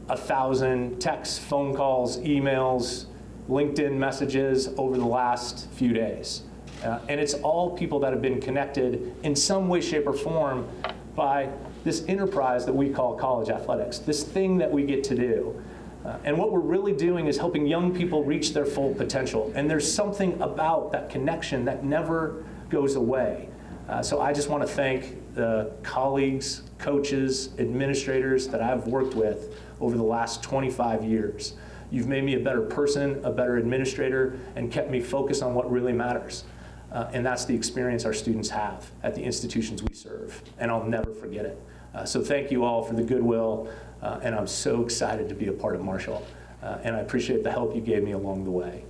a 0.09 0.17
thousand 0.17 0.99
texts, 0.99 1.37
phone 1.37 1.75
calls, 1.75 2.17
emails, 2.21 3.05
LinkedIn 3.47 3.91
messages 3.97 4.69
over 4.75 4.97
the 4.97 5.05
last 5.05 5.69
few 5.73 5.93
days. 5.93 6.41
Uh, 6.83 7.01
and 7.07 7.21
it's 7.21 7.35
all 7.35 7.77
people 7.77 7.99
that 7.99 8.13
have 8.13 8.21
been 8.21 8.41
connected 8.41 9.15
in 9.21 9.35
some 9.35 9.67
way, 9.67 9.79
shape, 9.79 10.07
or 10.07 10.13
form 10.13 10.67
by 11.15 11.47
this 11.83 12.03
enterprise 12.07 12.65
that 12.65 12.73
we 12.73 12.89
call 12.89 13.15
college 13.15 13.49
athletics, 13.49 13.99
this 13.99 14.23
thing 14.23 14.57
that 14.57 14.71
we 14.71 14.81
get 14.81 15.03
to 15.03 15.13
do. 15.13 15.61
Uh, 16.05 16.17
and 16.25 16.37
what 16.37 16.51
we're 16.51 16.59
really 16.59 16.91
doing 16.93 17.27
is 17.27 17.37
helping 17.37 17.65
young 17.65 17.95
people 17.95 18.23
reach 18.23 18.53
their 18.53 18.65
full 18.65 18.93
potential. 18.93 19.51
And 19.55 19.69
there's 19.69 19.89
something 19.89 20.39
about 20.41 20.91
that 20.91 21.09
connection 21.09 21.65
that 21.65 21.85
never 21.85 22.43
goes 22.69 22.95
away. 22.95 23.49
Uh, 23.87 24.01
so 24.01 24.21
I 24.21 24.33
just 24.33 24.49
want 24.49 24.63
to 24.63 24.67
thank 24.67 25.33
the 25.33 25.71
colleagues, 25.83 26.63
coaches, 26.77 27.49
administrators 27.59 28.47
that 28.49 28.61
I've 28.61 28.87
worked 28.87 29.15
with 29.15 29.59
over 29.79 29.97
the 29.97 30.03
last 30.03 30.43
25 30.43 31.03
years. 31.03 31.53
You've 31.91 32.07
made 32.07 32.23
me 32.23 32.35
a 32.35 32.39
better 32.39 32.61
person, 32.61 33.23
a 33.23 33.31
better 33.31 33.57
administrator, 33.57 34.39
and 34.55 34.71
kept 34.71 34.89
me 34.89 34.99
focused 34.99 35.43
on 35.43 35.53
what 35.53 35.71
really 35.71 35.93
matters. 35.93 36.43
Uh, 36.91 37.09
and 37.13 37.25
that's 37.25 37.45
the 37.45 37.55
experience 37.55 38.05
our 38.05 38.13
students 38.13 38.49
have 38.49 38.89
at 39.03 39.15
the 39.15 39.21
institutions 39.21 39.83
we 39.83 39.93
serve. 39.93 40.41
And 40.59 40.69
I'll 40.71 40.83
never 40.83 41.11
forget 41.13 41.45
it. 41.45 41.59
Uh, 41.93 42.05
so 42.05 42.21
thank 42.21 42.51
you 42.51 42.63
all 42.63 42.83
for 42.83 42.93
the 42.93 43.03
goodwill 43.03 43.69
uh, 44.03 44.19
and 44.21 44.35
I'm 44.35 44.47
so 44.47 44.83
excited 44.83 45.29
to 45.29 45.35
be 45.35 45.47
a 45.47 45.53
part 45.53 45.75
of 45.75 45.81
Marshall. 45.81 46.25
Uh, 46.61 46.77
and 46.83 46.95
I 46.95 46.99
appreciate 46.99 47.43
the 47.43 47.51
help 47.51 47.73
you 47.73 47.81
gave 47.81 48.03
me 48.03 48.11
along 48.11 48.43
the 48.43 48.51
way. 48.51 48.83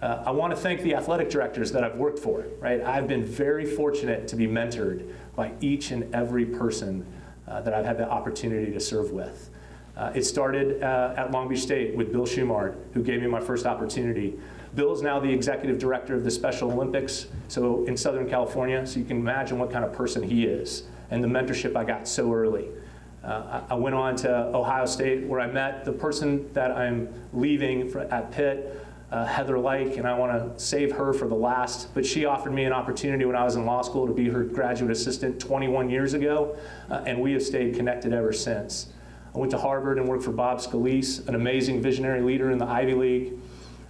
Uh, 0.00 0.22
I 0.24 0.30
want 0.30 0.52
to 0.52 0.56
thank 0.56 0.82
the 0.82 0.94
athletic 0.94 1.28
directors 1.30 1.72
that 1.72 1.82
I've 1.82 1.96
worked 1.96 2.18
for, 2.18 2.44
right? 2.60 2.80
I've 2.82 3.08
been 3.08 3.24
very 3.24 3.66
fortunate 3.66 4.28
to 4.28 4.36
be 4.36 4.46
mentored 4.46 5.12
by 5.34 5.52
each 5.60 5.90
and 5.90 6.14
every 6.14 6.46
person 6.46 7.04
uh, 7.48 7.62
that 7.62 7.74
I've 7.74 7.84
had 7.84 7.98
the 7.98 8.08
opportunity 8.08 8.70
to 8.72 8.78
serve 8.78 9.10
with. 9.10 9.50
Uh, 9.96 10.12
it 10.14 10.22
started 10.22 10.80
uh, 10.82 11.14
at 11.16 11.32
Long 11.32 11.48
Beach 11.48 11.60
State 11.60 11.96
with 11.96 12.12
Bill 12.12 12.26
Shumard, 12.26 12.76
who 12.94 13.02
gave 13.02 13.20
me 13.20 13.26
my 13.26 13.40
first 13.40 13.66
opportunity. 13.66 14.38
Bill 14.76 14.92
is 14.92 15.02
now 15.02 15.18
the 15.18 15.32
executive 15.32 15.78
director 15.78 16.14
of 16.14 16.22
the 16.22 16.30
Special 16.30 16.70
Olympics, 16.70 17.26
so 17.48 17.84
in 17.86 17.96
Southern 17.96 18.28
California, 18.28 18.86
so 18.86 19.00
you 19.00 19.04
can 19.04 19.16
imagine 19.16 19.58
what 19.58 19.72
kind 19.72 19.84
of 19.84 19.92
person 19.92 20.22
he 20.22 20.44
is 20.44 20.84
and 21.10 21.24
the 21.24 21.28
mentorship 21.28 21.74
I 21.74 21.84
got 21.84 22.06
so 22.06 22.32
early. 22.32 22.68
Uh, 23.28 23.60
I 23.68 23.74
went 23.74 23.94
on 23.94 24.16
to 24.16 24.56
Ohio 24.56 24.86
State 24.86 25.24
where 25.24 25.38
I 25.38 25.46
met 25.48 25.84
the 25.84 25.92
person 25.92 26.50
that 26.54 26.70
I'm 26.70 27.12
leaving 27.34 27.90
for, 27.90 28.00
at 28.00 28.32
Pitt, 28.32 28.82
uh, 29.12 29.26
Heather 29.26 29.58
Lyke, 29.58 29.98
and 29.98 30.08
I 30.08 30.14
want 30.14 30.32
to 30.32 30.58
save 30.62 30.92
her 30.92 31.12
for 31.12 31.28
the 31.28 31.34
last. 31.34 31.92
But 31.92 32.06
she 32.06 32.24
offered 32.24 32.54
me 32.54 32.64
an 32.64 32.72
opportunity 32.72 33.26
when 33.26 33.36
I 33.36 33.44
was 33.44 33.56
in 33.56 33.66
law 33.66 33.82
school 33.82 34.06
to 34.06 34.14
be 34.14 34.30
her 34.30 34.44
graduate 34.44 34.90
assistant 34.90 35.38
21 35.38 35.90
years 35.90 36.14
ago, 36.14 36.56
uh, 36.90 37.02
and 37.04 37.20
we 37.20 37.32
have 37.32 37.42
stayed 37.42 37.74
connected 37.74 38.14
ever 38.14 38.32
since. 38.32 38.86
I 39.34 39.38
went 39.38 39.50
to 39.50 39.58
Harvard 39.58 39.98
and 39.98 40.08
worked 40.08 40.24
for 40.24 40.32
Bob 40.32 40.60
Scalise, 40.60 41.28
an 41.28 41.34
amazing 41.34 41.82
visionary 41.82 42.22
leader 42.22 42.50
in 42.50 42.56
the 42.56 42.66
Ivy 42.66 42.94
League. 42.94 43.32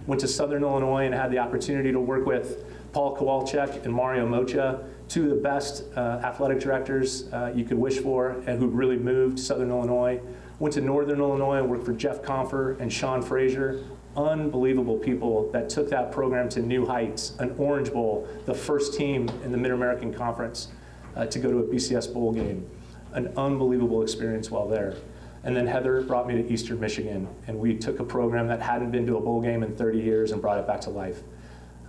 Went 0.05 0.19
to 0.19 0.27
Southern 0.27 0.63
Illinois 0.63 1.05
and 1.05 1.13
had 1.13 1.31
the 1.31 1.39
opportunity 1.39 1.93
to 1.93 1.99
work 1.99 2.25
with 2.25 2.65
Paul 2.91 3.15
Kowalczyk 3.15 3.85
and 3.85 3.93
Mario 3.93 4.27
Moccia, 4.27 4.83
two 5.09 5.23
of 5.23 5.29
the 5.31 5.35
best 5.35 5.83
uh, 5.97 6.21
athletic 6.23 6.59
directors 6.59 7.33
uh, 7.33 7.51
you 7.53 7.65
could 7.65 7.77
wish 7.77 7.97
for, 7.97 8.41
and 8.45 8.59
who 8.59 8.67
really 8.67 8.95
moved 8.95 9.39
Southern 9.39 9.71
Illinois. 9.71 10.21
Went 10.59 10.73
to 10.75 10.81
Northern 10.81 11.19
Illinois 11.19 11.57
and 11.57 11.69
worked 11.69 11.83
for 11.83 11.93
Jeff 11.93 12.21
Compher 12.21 12.79
and 12.79 12.93
Sean 12.93 13.21
Frazier, 13.21 13.83
unbelievable 14.15 14.97
people 14.97 15.51
that 15.51 15.69
took 15.69 15.89
that 15.89 16.11
program 16.11 16.47
to 16.49 16.61
new 16.61 16.85
heights. 16.85 17.33
An 17.39 17.55
Orange 17.57 17.91
Bowl, 17.91 18.27
the 18.45 18.53
first 18.53 18.93
team 18.93 19.27
in 19.43 19.51
the 19.51 19.57
Mid 19.57 19.71
American 19.71 20.13
Conference 20.13 20.67
uh, 21.15 21.25
to 21.25 21.39
go 21.39 21.49
to 21.49 21.57
a 21.59 21.63
BCS 21.63 22.13
bowl 22.13 22.31
game. 22.31 22.69
An 23.13 23.33
unbelievable 23.35 24.03
experience 24.03 24.51
while 24.51 24.67
there. 24.67 24.95
And 25.43 25.55
then 25.55 25.65
Heather 25.65 26.01
brought 26.01 26.27
me 26.27 26.35
to 26.35 26.51
Eastern 26.51 26.79
Michigan, 26.79 27.27
and 27.47 27.57
we 27.57 27.75
took 27.75 27.99
a 27.99 28.03
program 28.03 28.47
that 28.47 28.61
hadn't 28.61 28.91
been 28.91 29.07
to 29.07 29.17
a 29.17 29.21
bowl 29.21 29.41
game 29.41 29.63
in 29.63 29.75
30 29.75 29.97
years 29.97 30.31
and 30.31 30.41
brought 30.41 30.59
it 30.59 30.67
back 30.67 30.81
to 30.81 30.89
life. 30.89 31.23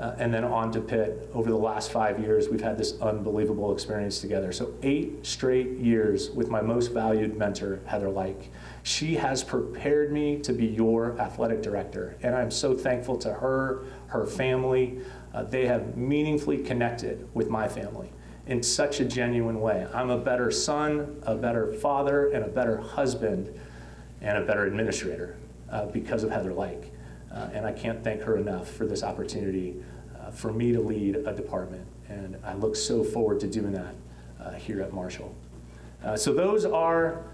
Uh, 0.00 0.14
and 0.18 0.32
then 0.32 0.44
on 0.44 0.72
to 0.72 0.80
Pitt. 0.80 1.30
Over 1.34 1.50
the 1.50 1.58
last 1.58 1.92
five 1.92 2.18
years, 2.18 2.48
we've 2.48 2.62
had 2.62 2.78
this 2.78 2.98
unbelievable 3.02 3.70
experience 3.74 4.18
together. 4.18 4.50
So, 4.50 4.72
eight 4.82 5.26
straight 5.26 5.72
years 5.72 6.30
with 6.30 6.48
my 6.48 6.62
most 6.62 6.92
valued 6.92 7.36
mentor, 7.36 7.80
Heather 7.84 8.08
Lyke. 8.08 8.50
She 8.82 9.16
has 9.16 9.44
prepared 9.44 10.10
me 10.10 10.38
to 10.38 10.54
be 10.54 10.64
your 10.64 11.20
athletic 11.20 11.60
director, 11.60 12.16
and 12.22 12.34
I'm 12.34 12.50
so 12.50 12.74
thankful 12.74 13.18
to 13.18 13.30
her, 13.30 13.84
her 14.06 14.24
family. 14.24 15.00
Uh, 15.34 15.42
they 15.42 15.66
have 15.66 15.98
meaningfully 15.98 16.62
connected 16.62 17.28
with 17.34 17.50
my 17.50 17.68
family 17.68 18.10
in 18.46 18.62
such 18.62 19.00
a 19.00 19.04
genuine 19.04 19.60
way. 19.60 19.86
I'm 19.92 20.08
a 20.08 20.18
better 20.18 20.50
son, 20.50 21.22
a 21.26 21.34
better 21.34 21.74
father, 21.74 22.30
and 22.30 22.42
a 22.42 22.48
better 22.48 22.78
husband, 22.78 23.54
and 24.22 24.38
a 24.38 24.46
better 24.46 24.64
administrator 24.64 25.36
uh, 25.70 25.86
because 25.86 26.22
of 26.24 26.30
Heather 26.30 26.54
Lyke. 26.54 26.90
Uh, 27.30 27.48
and 27.52 27.64
I 27.66 27.72
can't 27.72 28.02
thank 28.02 28.22
her 28.22 28.36
enough 28.38 28.68
for 28.68 28.86
this 28.86 29.04
opportunity 29.04 29.76
uh, 30.30 30.32
for 30.32 30.52
me 30.52 30.72
to 30.72 30.80
lead 30.80 31.16
a 31.16 31.34
department. 31.34 31.86
And 32.08 32.36
I 32.44 32.54
look 32.54 32.76
so 32.76 33.04
forward 33.04 33.40
to 33.40 33.46
doing 33.46 33.72
that 33.72 33.94
uh, 34.40 34.52
here 34.52 34.80
at 34.82 34.92
Marshall. 34.92 35.34
Uh, 36.04 36.16
so, 36.16 36.32
those 36.32 36.64
are 36.64 37.24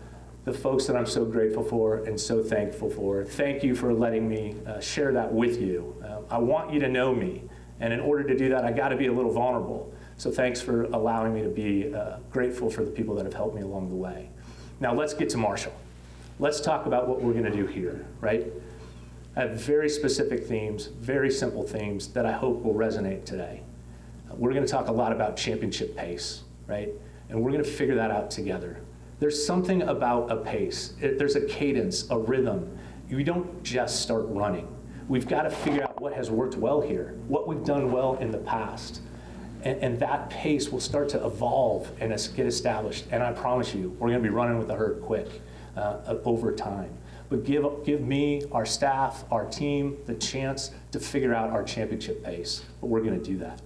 the 0.45 0.53
folks 0.53 0.87
that 0.87 0.97
I'm 0.97 1.07
so 1.07 1.25
grateful 1.25 1.63
for 1.63 2.05
and 2.05 2.21
so 2.21 2.43
thankful 2.43 2.91
for. 2.91 3.25
Thank 3.25 3.63
you 3.63 3.75
for 3.75 3.93
letting 3.93 4.29
me 4.29 4.57
uh, 4.67 4.81
share 4.81 5.13
that 5.13 5.33
with 5.33 5.61
you. 5.61 5.95
Uh, 6.05 6.35
I 6.35 6.39
want 6.39 6.73
you 6.73 6.81
to 6.81 6.89
know 6.89 7.15
me. 7.15 7.43
And 7.79 7.93
in 7.93 8.01
order 8.01 8.25
to 8.25 8.37
do 8.37 8.49
that, 8.51 8.65
I 8.65 8.73
got 8.73 8.89
to 8.89 8.97
be 8.97 9.07
a 9.07 9.13
little 9.13 9.33
vulnerable. 9.33 9.93
So, 10.17 10.31
thanks 10.31 10.61
for 10.61 10.85
allowing 10.85 11.33
me 11.33 11.43
to 11.43 11.49
be 11.49 11.95
grateful 12.31 12.71
for 12.71 12.85
the 12.85 12.91
people 12.91 13.15
that 13.17 13.25
have 13.25 13.35
helped 13.35 13.55
me 13.55 13.63
along 13.63 13.89
the 13.89 13.97
way. 13.97 14.31
Now, 14.81 14.95
let's 14.95 15.15
get 15.15 15.31
to 15.31 15.39
Marshall. 15.39 15.73
Let's 16.39 16.61
talk 16.61 16.87
about 16.87 17.09
what 17.09 17.23
we're 17.23 17.33
going 17.33 17.45
to 17.45 17.51
do 17.51 17.67
here, 17.67 18.05
right? 18.21 18.47
I 19.37 19.41
have 19.43 19.61
very 19.61 19.91
specific 19.91 20.47
themes, 20.47 20.87
very 20.87 21.31
simple 21.31 21.63
themes 21.63 22.09
that 22.09 22.25
I 22.25 22.33
hope 22.33 22.63
will 22.63 22.75
resonate 22.75 23.27
today. 23.27 23.61
We're 24.31 24.53
going 24.53 24.65
to 24.65 24.71
talk 24.71 24.89
a 24.89 24.93
lot 24.93 25.13
about 25.13 25.37
championship 25.37 25.95
pace, 25.95 26.43
right? 26.67 26.89
And 27.29 27.43
we're 27.43 27.51
going 27.51 27.63
to 27.63 27.71
figure 27.71 27.95
that 27.97 28.11
out 28.11 28.31
together. 28.31 28.81
There's 29.21 29.47
something 29.47 29.83
about 29.83 30.31
a 30.31 30.37
pace, 30.37 30.95
there's 31.01 31.37
a 31.37 31.43
cadence, 31.43 32.09
a 32.11 32.19
rhythm. 32.19 32.79
You 33.11 33.23
don't 33.25 33.63
just 33.63 34.01
start 34.01 34.25
running. 34.29 34.75
We've 35.07 35.29
got 35.29 35.43
to 35.43 35.51
figure 35.51 35.83
out 35.83 36.01
what 36.01 36.15
has 36.15 36.31
worked 36.31 36.57
well 36.57 36.81
here, 36.81 37.15
what 37.29 37.47
we've 37.47 37.63
done 37.65 37.93
well 37.93 38.15
in 38.17 38.31
the 38.31 38.39
past. 38.39 39.03
And, 39.63 39.79
and 39.83 40.01
that 40.01 40.31
pace 40.31 40.71
will 40.71 40.81
start 40.81 41.11
to 41.11 41.25
evolve 41.25 41.91
and 42.01 42.11
get 42.35 42.47
established. 42.47 43.05
And 43.11 43.23
I 43.23 43.33
promise 43.33 43.75
you, 43.75 43.91
we're 43.99 44.09
going 44.09 44.23
to 44.23 44.29
be 44.29 44.35
running 44.35 44.59
with 44.59 44.69
the 44.69 44.75
herd 44.75 45.03
quick 45.03 45.43
uh, 45.77 46.17
over 46.25 46.53
time 46.53 46.91
but 47.29 47.45
give, 47.45 47.65
give 47.85 48.01
me, 48.01 48.43
our 48.53 48.67
staff, 48.67 49.25
our 49.31 49.47
team, 49.47 49.97
the 50.07 50.15
chance 50.15 50.71
to 50.93 51.01
figure 51.01 51.35
out 51.35 51.51
our 51.51 51.63
championship 51.63 52.25
pace. 52.25 52.65
But 52.81 52.87
we're 52.89 53.03
going 53.03 53.19
to 53.19 53.25
do 53.25 53.37
that. 53.39 53.61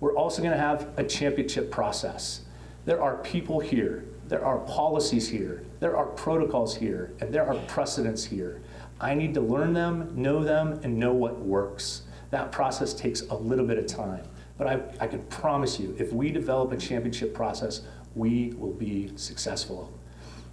We're 0.00 0.16
also 0.16 0.42
going 0.42 0.54
to 0.54 0.60
have 0.60 0.88
a 0.98 1.04
championship 1.04 1.70
process. 1.70 2.42
There 2.84 3.02
are 3.02 3.16
people 3.18 3.60
here, 3.60 4.04
there 4.28 4.44
are 4.44 4.58
policies 4.58 5.28
here, 5.28 5.64
there 5.80 5.96
are 5.96 6.06
protocols 6.06 6.76
here, 6.76 7.12
and 7.20 7.32
there 7.32 7.46
are 7.46 7.54
precedents 7.66 8.24
here. 8.24 8.62
I 9.00 9.14
need 9.14 9.34
to 9.34 9.40
learn 9.40 9.72
them, 9.72 10.12
know 10.14 10.42
them, 10.42 10.80
and 10.82 10.98
know 10.98 11.12
what 11.12 11.38
works. 11.40 12.02
That 12.30 12.52
process 12.52 12.94
takes 12.94 13.22
a 13.22 13.34
little 13.34 13.66
bit 13.66 13.78
of 13.78 13.86
time. 13.86 14.24
But 14.56 14.66
I, 14.66 14.80
I 15.00 15.06
can 15.06 15.22
promise 15.24 15.80
you, 15.80 15.96
if 15.98 16.12
we 16.12 16.30
develop 16.30 16.72
a 16.72 16.76
championship 16.76 17.34
process, 17.34 17.82
we 18.14 18.52
will 18.56 18.72
be 18.72 19.12
successful. 19.16 19.92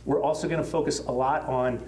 We're 0.06 0.22
also 0.22 0.48
going 0.48 0.62
to 0.62 0.68
focus 0.68 1.00
a 1.00 1.12
lot 1.12 1.46
on 1.48 1.84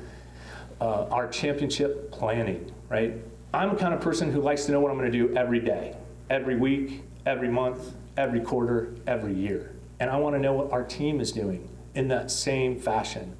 uh, 0.81 1.05
our 1.05 1.27
championship 1.27 2.11
planning, 2.11 2.71
right? 2.89 3.13
I'm 3.53 3.69
the 3.69 3.75
kind 3.75 3.93
of 3.93 4.01
person 4.01 4.31
who 4.31 4.41
likes 4.41 4.65
to 4.65 4.71
know 4.71 4.79
what 4.79 4.91
I'm 4.91 4.97
going 4.97 5.11
to 5.11 5.17
do 5.27 5.35
every 5.35 5.59
day, 5.59 5.95
every 6.29 6.55
week, 6.55 7.03
every 7.25 7.49
month, 7.49 7.93
every 8.17 8.41
quarter, 8.41 8.95
every 9.07 9.33
year. 9.33 9.75
And 9.99 10.09
I 10.09 10.17
want 10.17 10.35
to 10.35 10.39
know 10.39 10.53
what 10.53 10.71
our 10.71 10.83
team 10.83 11.19
is 11.19 11.31
doing 11.31 11.69
in 11.95 12.07
that 12.09 12.31
same 12.31 12.79
fashion. 12.79 13.35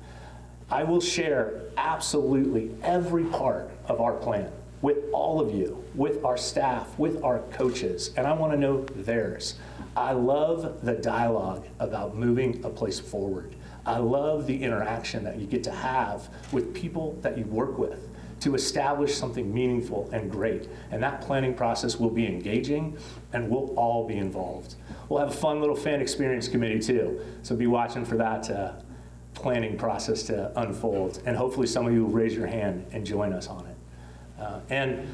I 0.69 0.83
will 0.83 1.01
share 1.01 1.61
absolutely 1.77 2.75
every 2.83 3.25
part 3.25 3.71
of 3.87 4.01
our 4.01 4.13
plan 4.13 4.51
with 4.81 4.97
all 5.13 5.39
of 5.39 5.53
you, 5.53 5.83
with 5.95 6.23
our 6.25 6.37
staff, 6.37 6.97
with 6.99 7.23
our 7.23 7.39
coaches, 7.51 8.11
and 8.17 8.27
I 8.27 8.33
want 8.33 8.51
to 8.53 8.59
know 8.59 8.81
theirs. 8.83 9.55
I 9.95 10.11
love 10.11 10.83
the 10.83 10.93
dialogue 10.93 11.65
about 11.79 12.15
moving 12.15 12.63
a 12.65 12.69
place 12.69 12.99
forward. 12.99 13.55
I 13.85 13.97
love 13.97 14.47
the 14.47 14.63
interaction 14.63 15.23
that 15.25 15.37
you 15.37 15.45
get 15.45 15.63
to 15.65 15.71
have 15.71 16.29
with 16.51 16.73
people 16.73 17.17
that 17.21 17.37
you 17.37 17.43
work 17.45 17.77
with 17.77 18.09
to 18.39 18.55
establish 18.55 19.15
something 19.15 19.53
meaningful 19.53 20.09
and 20.11 20.29
great. 20.29 20.69
And 20.91 21.01
that 21.03 21.21
planning 21.21 21.53
process 21.53 21.97
will 21.97 22.09
be 22.09 22.25
engaging 22.27 22.97
and 23.33 23.49
we'll 23.49 23.73
all 23.77 24.07
be 24.07 24.17
involved. 24.17 24.75
We'll 25.09 25.19
have 25.19 25.29
a 25.29 25.35
fun 25.35 25.59
little 25.59 25.75
fan 25.75 26.01
experience 26.01 26.47
committee 26.47 26.79
too, 26.79 27.21
so 27.41 27.55
be 27.55 27.67
watching 27.67 28.05
for 28.05 28.15
that 28.17 28.49
uh, 28.49 28.73
planning 29.33 29.77
process 29.77 30.23
to 30.23 30.51
unfold. 30.59 31.21
And 31.25 31.35
hopefully, 31.35 31.67
some 31.67 31.87
of 31.87 31.93
you 31.93 32.05
will 32.05 32.11
raise 32.11 32.35
your 32.35 32.47
hand 32.47 32.85
and 32.91 33.05
join 33.05 33.33
us 33.33 33.47
on 33.47 33.65
it. 33.65 33.77
Uh, 34.41 34.59
and 34.69 35.07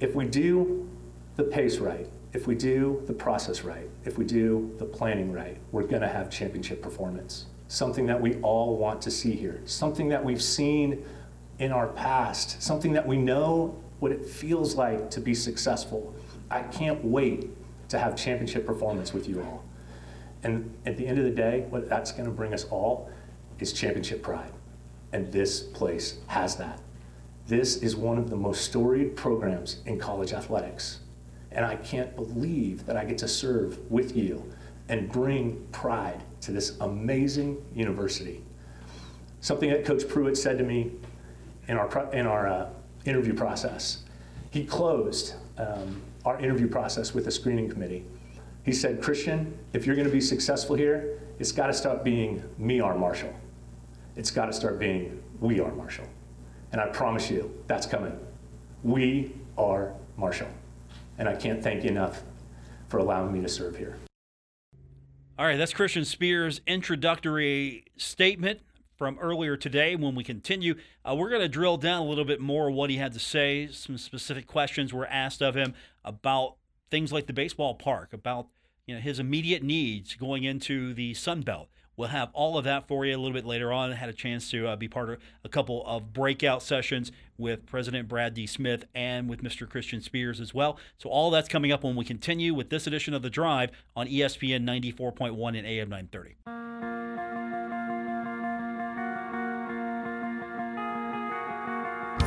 if 0.00 0.14
we 0.14 0.26
do 0.26 0.88
the 1.36 1.44
pace 1.44 1.78
right, 1.78 2.08
if 2.34 2.46
we 2.46 2.54
do 2.54 3.02
the 3.06 3.12
process 3.12 3.62
right, 3.62 3.88
if 4.04 4.18
we 4.18 4.24
do 4.24 4.74
the 4.78 4.84
planning 4.84 5.32
right, 5.32 5.56
we're 5.72 5.82
going 5.82 6.02
to 6.02 6.08
have 6.08 6.30
championship 6.30 6.82
performance 6.82 7.46
something 7.68 8.06
that 8.06 8.20
we 8.20 8.36
all 8.40 8.76
want 8.76 9.00
to 9.02 9.10
see 9.10 9.32
here, 9.32 9.60
something 9.66 10.08
that 10.08 10.24
we've 10.24 10.42
seen 10.42 11.04
in 11.58 11.70
our 11.70 11.88
past, 11.88 12.62
something 12.62 12.92
that 12.94 13.06
we 13.06 13.16
know 13.16 13.78
what 14.00 14.10
it 14.10 14.24
feels 14.24 14.74
like 14.74 15.10
to 15.10 15.20
be 15.20 15.34
successful. 15.34 16.14
I 16.50 16.62
can't 16.62 17.04
wait 17.04 17.50
to 17.90 17.98
have 17.98 18.16
championship 18.16 18.64
performance 18.64 19.12
with 19.12 19.28
you 19.28 19.42
all. 19.42 19.64
And 20.42 20.74
at 20.86 20.96
the 20.96 21.06
end 21.06 21.18
of 21.18 21.24
the 21.24 21.30
day, 21.30 21.66
what 21.68 21.88
that's 21.88 22.12
going 22.12 22.24
to 22.24 22.30
bring 22.30 22.54
us 22.54 22.64
all 22.64 23.10
is 23.58 23.72
championship 23.72 24.22
pride. 24.22 24.52
And 25.12 25.30
this 25.32 25.62
place 25.62 26.18
has 26.28 26.56
that. 26.56 26.80
This 27.46 27.76
is 27.78 27.96
one 27.96 28.18
of 28.18 28.30
the 28.30 28.36
most 28.36 28.62
storied 28.64 29.16
programs 29.16 29.80
in 29.84 29.98
college 29.98 30.32
athletics. 30.32 31.00
And 31.50 31.64
I 31.64 31.76
can't 31.76 32.14
believe 32.14 32.86
that 32.86 32.96
I 32.96 33.04
get 33.04 33.18
to 33.18 33.28
serve 33.28 33.90
with 33.90 34.16
you 34.16 34.44
and 34.88 35.10
bring 35.10 35.66
pride 35.72 36.22
to 36.48 36.52
this 36.52 36.78
amazing 36.80 37.62
university. 37.74 38.42
Something 39.42 39.68
that 39.68 39.84
Coach 39.84 40.04
Pruett 40.04 40.34
said 40.34 40.56
to 40.56 40.64
me 40.64 40.92
in 41.68 41.76
our, 41.76 42.10
in 42.14 42.26
our 42.26 42.48
uh, 42.48 42.70
interview 43.04 43.34
process. 43.34 44.04
He 44.50 44.64
closed 44.64 45.34
um, 45.58 46.00
our 46.24 46.40
interview 46.40 46.66
process 46.66 47.12
with 47.12 47.26
a 47.26 47.30
screening 47.30 47.68
committee. 47.68 48.02
He 48.64 48.72
said, 48.72 49.02
Christian, 49.02 49.58
if 49.74 49.84
you're 49.84 49.94
going 49.94 50.08
to 50.08 50.12
be 50.12 50.22
successful 50.22 50.74
here, 50.74 51.20
it's 51.38 51.52
got 51.52 51.66
to 51.66 51.74
stop 51.74 52.02
being 52.02 52.42
me 52.56 52.80
are 52.80 52.96
Marshall. 52.96 53.34
It's 54.16 54.30
got 54.30 54.46
to 54.46 54.52
start 54.54 54.78
being 54.78 55.22
we 55.40 55.60
are 55.60 55.72
Marshall. 55.74 56.06
And 56.72 56.80
I 56.80 56.86
promise 56.86 57.30
you, 57.30 57.54
that's 57.66 57.86
coming. 57.86 58.18
We 58.82 59.34
are 59.58 59.92
Marshall. 60.16 60.48
And 61.18 61.28
I 61.28 61.36
can't 61.36 61.62
thank 61.62 61.84
you 61.84 61.90
enough 61.90 62.22
for 62.88 62.96
allowing 62.96 63.34
me 63.34 63.42
to 63.42 63.48
serve 63.50 63.76
here. 63.76 63.98
All 65.38 65.46
right, 65.46 65.56
that's 65.56 65.72
Christian 65.72 66.04
Spears' 66.04 66.60
introductory 66.66 67.84
statement 67.96 68.58
from 68.96 69.16
earlier 69.20 69.56
today. 69.56 69.94
When 69.94 70.16
we 70.16 70.24
continue, 70.24 70.74
uh, 71.08 71.14
we're 71.14 71.28
going 71.28 71.42
to 71.42 71.48
drill 71.48 71.76
down 71.76 72.02
a 72.02 72.04
little 72.04 72.24
bit 72.24 72.40
more 72.40 72.72
what 72.72 72.90
he 72.90 72.96
had 72.96 73.12
to 73.12 73.20
say. 73.20 73.68
Some 73.68 73.98
specific 73.98 74.48
questions 74.48 74.92
were 74.92 75.06
asked 75.06 75.40
of 75.40 75.54
him 75.54 75.74
about 76.04 76.56
things 76.90 77.12
like 77.12 77.28
the 77.28 77.32
baseball 77.32 77.76
park, 77.76 78.12
about 78.12 78.48
you 78.84 78.96
know 78.96 79.00
his 79.00 79.20
immediate 79.20 79.62
needs 79.62 80.16
going 80.16 80.42
into 80.42 80.92
the 80.92 81.14
Sun 81.14 81.42
Belt, 81.42 81.68
We'll 81.98 82.08
have 82.08 82.30
all 82.32 82.56
of 82.56 82.64
that 82.64 82.86
for 82.86 83.04
you 83.04 83.16
a 83.16 83.18
little 83.18 83.34
bit 83.34 83.44
later 83.44 83.72
on. 83.72 83.90
I 83.90 83.96
had 83.96 84.08
a 84.08 84.12
chance 84.12 84.48
to 84.52 84.68
uh, 84.68 84.76
be 84.76 84.86
part 84.86 85.10
of 85.10 85.18
a 85.42 85.48
couple 85.48 85.84
of 85.84 86.12
breakout 86.12 86.62
sessions 86.62 87.10
with 87.36 87.66
President 87.66 88.06
Brad 88.06 88.34
D. 88.34 88.46
Smith 88.46 88.84
and 88.94 89.28
with 89.28 89.42
Mr. 89.42 89.68
Christian 89.68 90.00
Spears 90.00 90.40
as 90.40 90.54
well. 90.54 90.78
So 90.98 91.10
all 91.10 91.32
that's 91.32 91.48
coming 91.48 91.72
up 91.72 91.82
when 91.82 91.96
we 91.96 92.04
continue 92.04 92.54
with 92.54 92.70
this 92.70 92.86
edition 92.86 93.14
of 93.14 93.22
The 93.22 93.30
Drive 93.30 93.72
on 93.96 94.06
ESPN 94.06 94.62
94.1 94.62 95.58
and 95.58 95.66
AM 95.66 95.88
930. 95.90 96.36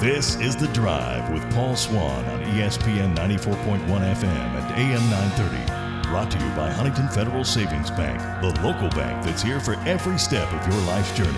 This 0.05 0.35
is 0.41 0.57
The 0.57 0.67
Drive 0.73 1.31
with 1.31 1.49
Paul 1.53 1.77
Swann 1.77 2.25
on 2.25 2.43
ESPN 2.55 3.15
94.1 3.15 3.87
FM 3.87 4.25
and 4.25 4.71
AM 4.75 5.09
930. 5.09 5.90
Brought 6.11 6.29
to 6.31 6.39
you 6.39 6.49
by 6.55 6.69
Huntington 6.69 7.07
Federal 7.07 7.45
Savings 7.45 7.89
Bank, 7.89 8.19
the 8.41 8.61
local 8.61 8.89
bank 8.89 9.23
that's 9.23 9.41
here 9.41 9.61
for 9.61 9.75
every 9.85 10.19
step 10.19 10.51
of 10.51 10.67
your 10.67 10.81
life's 10.81 11.15
journey. 11.15 11.31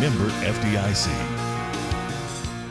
Member 0.00 0.28
FDIC. 0.42 1.06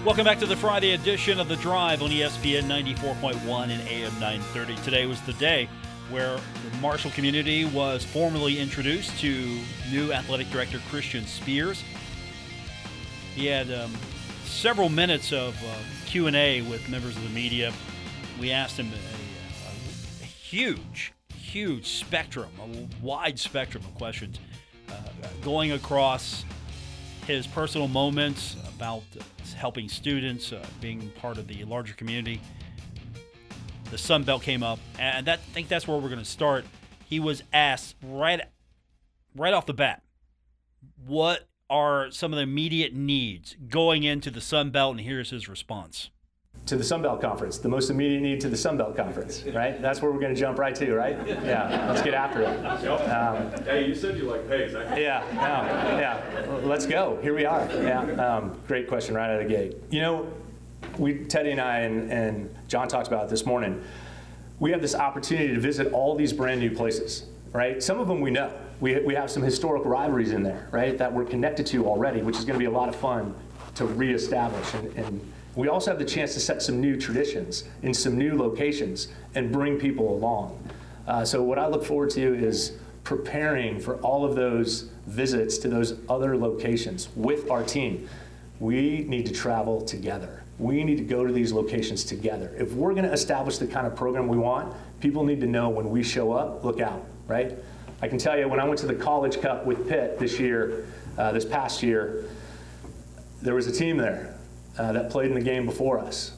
Welcome 0.03 0.25
back 0.25 0.37
to 0.39 0.45
the 0.45 0.57
Friday 0.57 0.95
edition 0.95 1.39
of 1.39 1.47
The 1.47 1.55
Drive 1.55 2.01
on 2.01 2.09
ESPN 2.09 2.63
94.1 2.63 3.69
and 3.69 3.87
AM 3.87 4.11
930. 4.19 4.75
Today 4.83 5.05
was 5.05 5.21
the 5.21 5.31
day 5.31 5.69
where 6.09 6.35
the 6.35 6.77
Marshall 6.81 7.11
community 7.11 7.63
was 7.63 8.03
formally 8.03 8.59
introduced 8.59 9.17
to 9.21 9.57
new 9.89 10.11
athletic 10.11 10.49
director 10.49 10.79
Christian 10.89 11.25
Spears. 11.25 11.85
He 13.33 13.45
had 13.45 13.71
um, 13.71 13.93
several 14.43 14.89
minutes 14.89 15.31
of 15.31 15.57
uh, 15.63 15.73
Q&A 16.05 16.63
with 16.63 16.89
members 16.89 17.15
of 17.15 17.23
the 17.23 17.29
media. 17.29 17.71
We 18.41 18.51
asked 18.51 18.77
him 18.77 18.87
a, 18.91 20.21
a, 20.21 20.25
huge 20.25 21.13
huge 21.55 21.87
spectrum, 21.87 22.49
a 22.59 23.01
wide 23.01 23.39
spectrum 23.39 23.81
of 23.85 23.95
questions 23.95 24.41
uh, 24.89 24.93
going 25.41 25.71
across 25.71 26.43
his 27.25 27.47
personal 27.47 27.87
moments 27.87 28.57
about 28.75 29.03
helping 29.55 29.87
students, 29.87 30.51
uh, 30.51 30.61
being 30.81 31.09
part 31.11 31.37
of 31.37 31.47
the 31.47 31.63
larger 31.63 31.93
community. 31.93 32.41
The 33.89 33.97
Sun 33.97 34.23
Belt 34.23 34.41
came 34.41 34.63
up, 34.63 34.79
and 34.99 35.25
that, 35.27 35.39
I 35.39 35.53
think 35.53 35.69
that's 35.69 35.87
where 35.87 35.97
we're 35.97 36.09
going 36.09 36.19
to 36.19 36.25
start. 36.25 36.65
He 37.05 37.21
was 37.21 37.41
asked 37.53 37.95
right, 38.03 38.41
right 39.33 39.53
off 39.53 39.65
the 39.65 39.73
bat, 39.73 40.03
what 41.07 41.47
are 41.69 42.11
some 42.11 42.33
of 42.33 42.35
the 42.35 42.43
immediate 42.43 42.93
needs 42.93 43.55
going 43.69 44.03
into 44.03 44.29
the 44.29 44.41
Sun 44.41 44.71
Belt, 44.71 44.97
and 44.97 45.05
here's 45.05 45.29
his 45.29 45.47
response 45.47 46.09
to 46.65 46.75
the 46.75 46.83
Sun 46.83 47.03
Belt 47.03 47.21
Conference, 47.21 47.59
the 47.59 47.69
most 47.69 47.89
immediate 47.91 48.21
need 48.21 48.41
to 48.41 48.49
the 48.49 48.57
Sun 48.57 48.77
Belt 48.77 48.97
Conference, 48.97 49.43
right? 49.53 49.79
That's 49.81 50.01
where 50.01 50.11
we're 50.11 50.19
going 50.19 50.33
to 50.33 50.39
jump 50.39 50.57
right 50.57 50.73
to, 50.75 50.95
right? 50.95 51.15
Yeah, 51.27 51.87
let's 51.89 52.01
get 52.01 52.15
after 52.15 52.41
it. 52.41 52.65
Um, 52.87 53.63
hey, 53.65 53.87
you 53.87 53.93
said 53.93 54.17
you 54.17 54.23
like 54.23 54.47
pigs. 54.49 54.73
Yeah, 54.73 55.23
yeah, 55.33 55.99
yeah. 55.99 56.55
Let's 56.63 56.87
go. 56.87 57.19
Here 57.21 57.35
we 57.35 57.45
are. 57.45 57.67
Yeah, 57.71 58.01
um, 58.13 58.59
great 58.67 58.87
question 58.87 59.13
right 59.13 59.29
out 59.29 59.41
of 59.41 59.47
the 59.47 59.53
gate. 59.53 59.77
You 59.91 60.01
know, 60.01 60.33
we 60.97 61.25
Teddy 61.25 61.51
and 61.51 61.61
I 61.61 61.79
and, 61.81 62.11
and 62.11 62.55
John 62.67 62.87
talked 62.87 63.07
about 63.07 63.25
it 63.25 63.29
this 63.29 63.45
morning. 63.45 63.83
We 64.59 64.71
have 64.71 64.81
this 64.81 64.95
opportunity 64.95 65.53
to 65.53 65.59
visit 65.59 65.91
all 65.93 66.15
these 66.15 66.33
brand 66.33 66.61
new 66.61 66.71
places, 66.71 67.25
right? 67.53 67.83
Some 67.83 67.99
of 67.99 68.07
them 68.07 68.21
we 68.21 68.31
know. 68.31 68.51
We, 68.79 68.99
we 69.01 69.13
have 69.15 69.29
some 69.29 69.43
historic 69.43 69.85
rivalries 69.85 70.31
in 70.31 70.43
there, 70.43 70.67
right, 70.71 70.97
that 70.97 71.11
we're 71.13 71.25
connected 71.25 71.65
to 71.67 71.85
already, 71.85 72.21
which 72.21 72.37
is 72.37 72.43
going 72.45 72.55
to 72.55 72.59
be 72.59 72.65
a 72.65 72.71
lot 72.71 72.89
of 72.89 72.95
fun 72.95 73.35
to 73.75 73.85
reestablish 73.85 74.73
and, 74.73 74.93
and 74.97 75.33
we 75.55 75.69
also 75.69 75.91
have 75.91 75.99
the 75.99 76.05
chance 76.05 76.33
to 76.33 76.39
set 76.39 76.61
some 76.61 76.81
new 76.81 76.99
traditions 76.99 77.63
in 77.81 77.93
some 77.93 78.17
new 78.17 78.37
locations 78.37 79.07
and 79.35 79.51
bring 79.51 79.79
people 79.79 80.13
along. 80.13 80.69
Uh, 81.07 81.23
so, 81.23 81.41
what 81.41 81.57
I 81.57 81.67
look 81.67 81.85
forward 81.85 82.09
to 82.11 82.35
is 82.35 82.73
preparing 83.03 83.79
for 83.79 83.95
all 83.97 84.25
of 84.25 84.35
those 84.35 84.89
visits 85.05 85.57
to 85.59 85.69
those 85.69 85.95
other 86.09 86.35
locations 86.35 87.09
with 87.15 87.49
our 87.49 87.63
team. 87.63 88.09
We 88.59 89.05
need 89.07 89.25
to 89.27 89.33
travel 89.33 89.81
together. 89.81 90.43
We 90.57 90.83
need 90.83 90.97
to 90.97 91.03
go 91.03 91.25
to 91.25 91.31
these 91.31 91.51
locations 91.53 92.03
together. 92.03 92.53
If 92.57 92.73
we're 92.73 92.93
going 92.93 93.05
to 93.05 93.11
establish 93.11 93.57
the 93.57 93.67
kind 93.67 93.85
of 93.85 93.95
program 93.95 94.27
we 94.27 94.37
want, 94.37 94.73
people 94.99 95.23
need 95.23 95.41
to 95.41 95.47
know 95.47 95.69
when 95.69 95.89
we 95.89 96.01
show 96.01 96.31
up, 96.31 96.63
look 96.63 96.79
out, 96.79 97.05
right? 97.27 97.53
I 98.01 98.07
can 98.07 98.17
tell 98.17 98.37
you 98.37 98.47
when 98.47 98.59
I 98.59 98.63
went 98.63 98.79
to 98.79 98.87
the 98.87 98.95
College 98.95 99.41
Cup 99.41 99.65
with 99.65 99.87
Pitt 99.87 100.17
this 100.17 100.39
year, 100.39 100.87
uh, 101.17 101.31
this 101.31 101.45
past 101.45 101.83
year, 101.83 102.25
there 103.41 103.53
was 103.53 103.67
a 103.67 103.71
team 103.71 103.97
there 103.97 104.34
uh, 104.77 104.91
that 104.91 105.09
played 105.09 105.31
in 105.31 105.35
the 105.35 105.43
game 105.43 105.65
before 105.65 105.99
us 105.99 106.35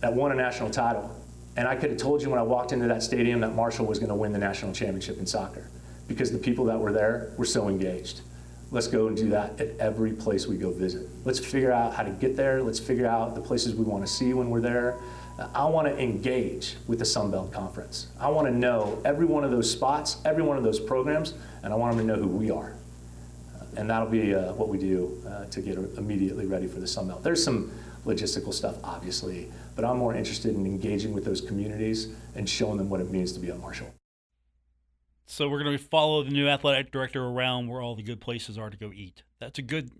that 0.00 0.12
won 0.12 0.32
a 0.32 0.34
national 0.34 0.70
title. 0.70 1.10
And 1.56 1.68
I 1.68 1.76
could 1.76 1.90
have 1.90 1.98
told 1.98 2.20
you 2.20 2.28
when 2.28 2.38
I 2.38 2.42
walked 2.42 2.72
into 2.72 2.86
that 2.88 3.02
stadium 3.02 3.40
that 3.40 3.54
Marshall 3.54 3.86
was 3.86 3.98
going 3.98 4.10
to 4.10 4.14
win 4.14 4.32
the 4.32 4.38
national 4.38 4.72
championship 4.72 5.18
in 5.18 5.26
soccer 5.26 5.68
because 6.08 6.30
the 6.30 6.38
people 6.38 6.64
that 6.66 6.78
were 6.78 6.92
there 6.92 7.32
were 7.38 7.44
so 7.44 7.68
engaged. 7.68 8.20
Let's 8.70 8.88
go 8.88 9.06
and 9.06 9.16
do 9.16 9.28
that 9.30 9.60
at 9.60 9.78
every 9.78 10.12
place 10.12 10.46
we 10.46 10.56
go 10.56 10.72
visit. 10.72 11.06
Let's 11.24 11.38
figure 11.38 11.70
out 11.70 11.94
how 11.94 12.02
to 12.02 12.10
get 12.10 12.36
there. 12.36 12.60
Let's 12.62 12.80
figure 12.80 13.06
out 13.06 13.34
the 13.34 13.40
places 13.40 13.74
we 13.74 13.84
want 13.84 14.04
to 14.04 14.12
see 14.12 14.34
when 14.34 14.50
we're 14.50 14.60
there. 14.60 14.98
I 15.54 15.64
want 15.66 15.86
to 15.88 15.98
engage 15.98 16.76
with 16.86 16.98
the 16.98 17.04
Sun 17.04 17.30
Belt 17.30 17.52
Conference. 17.52 18.08
I 18.20 18.28
want 18.28 18.46
to 18.46 18.52
know 18.52 19.00
every 19.04 19.26
one 19.26 19.44
of 19.44 19.50
those 19.50 19.70
spots, 19.70 20.18
every 20.24 20.42
one 20.42 20.56
of 20.56 20.64
those 20.64 20.80
programs, 20.80 21.34
and 21.62 21.72
I 21.72 21.76
want 21.76 21.96
them 21.96 22.06
to 22.06 22.12
know 22.14 22.20
who 22.20 22.28
we 22.28 22.50
are 22.50 22.74
and 23.76 23.88
that'll 23.88 24.08
be 24.08 24.34
uh, 24.34 24.52
what 24.54 24.68
we 24.68 24.78
do 24.78 25.22
uh, 25.28 25.44
to 25.46 25.60
get 25.60 25.76
immediately 25.76 26.46
ready 26.46 26.66
for 26.66 26.80
the 26.80 26.86
Sun. 26.86 27.12
There's 27.22 27.42
some 27.42 27.70
logistical 28.04 28.52
stuff, 28.52 28.76
obviously, 28.84 29.50
but 29.74 29.84
I'm 29.84 29.98
more 29.98 30.14
interested 30.14 30.54
in 30.54 30.66
engaging 30.66 31.12
with 31.12 31.24
those 31.24 31.40
communities 31.40 32.08
and 32.34 32.48
showing 32.48 32.78
them 32.78 32.90
what 32.90 33.00
it 33.00 33.10
means 33.10 33.32
to 33.32 33.40
be 33.40 33.50
a 33.50 33.54
Marshall. 33.54 33.92
So 35.26 35.48
we're 35.48 35.62
going 35.62 35.78
to 35.78 35.82
follow 35.82 36.22
the 36.22 36.30
new 36.30 36.48
athletic 36.48 36.92
director 36.92 37.24
around 37.24 37.68
where 37.68 37.80
all 37.80 37.94
the 37.94 38.02
good 38.02 38.20
places 38.20 38.58
are 38.58 38.70
to 38.70 38.76
go 38.76 38.92
eat. 38.94 39.22
That's 39.40 39.58
a 39.58 39.62
good, 39.62 39.90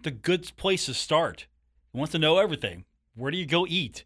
the 0.00 0.10
good 0.10 0.50
place 0.56 0.86
to 0.86 0.94
start. 0.94 1.46
He 1.92 1.98
wants 1.98 2.12
to 2.12 2.18
know 2.18 2.38
everything. 2.38 2.84
Where 3.14 3.30
do 3.30 3.36
you 3.36 3.46
go 3.46 3.66
eat? 3.68 4.04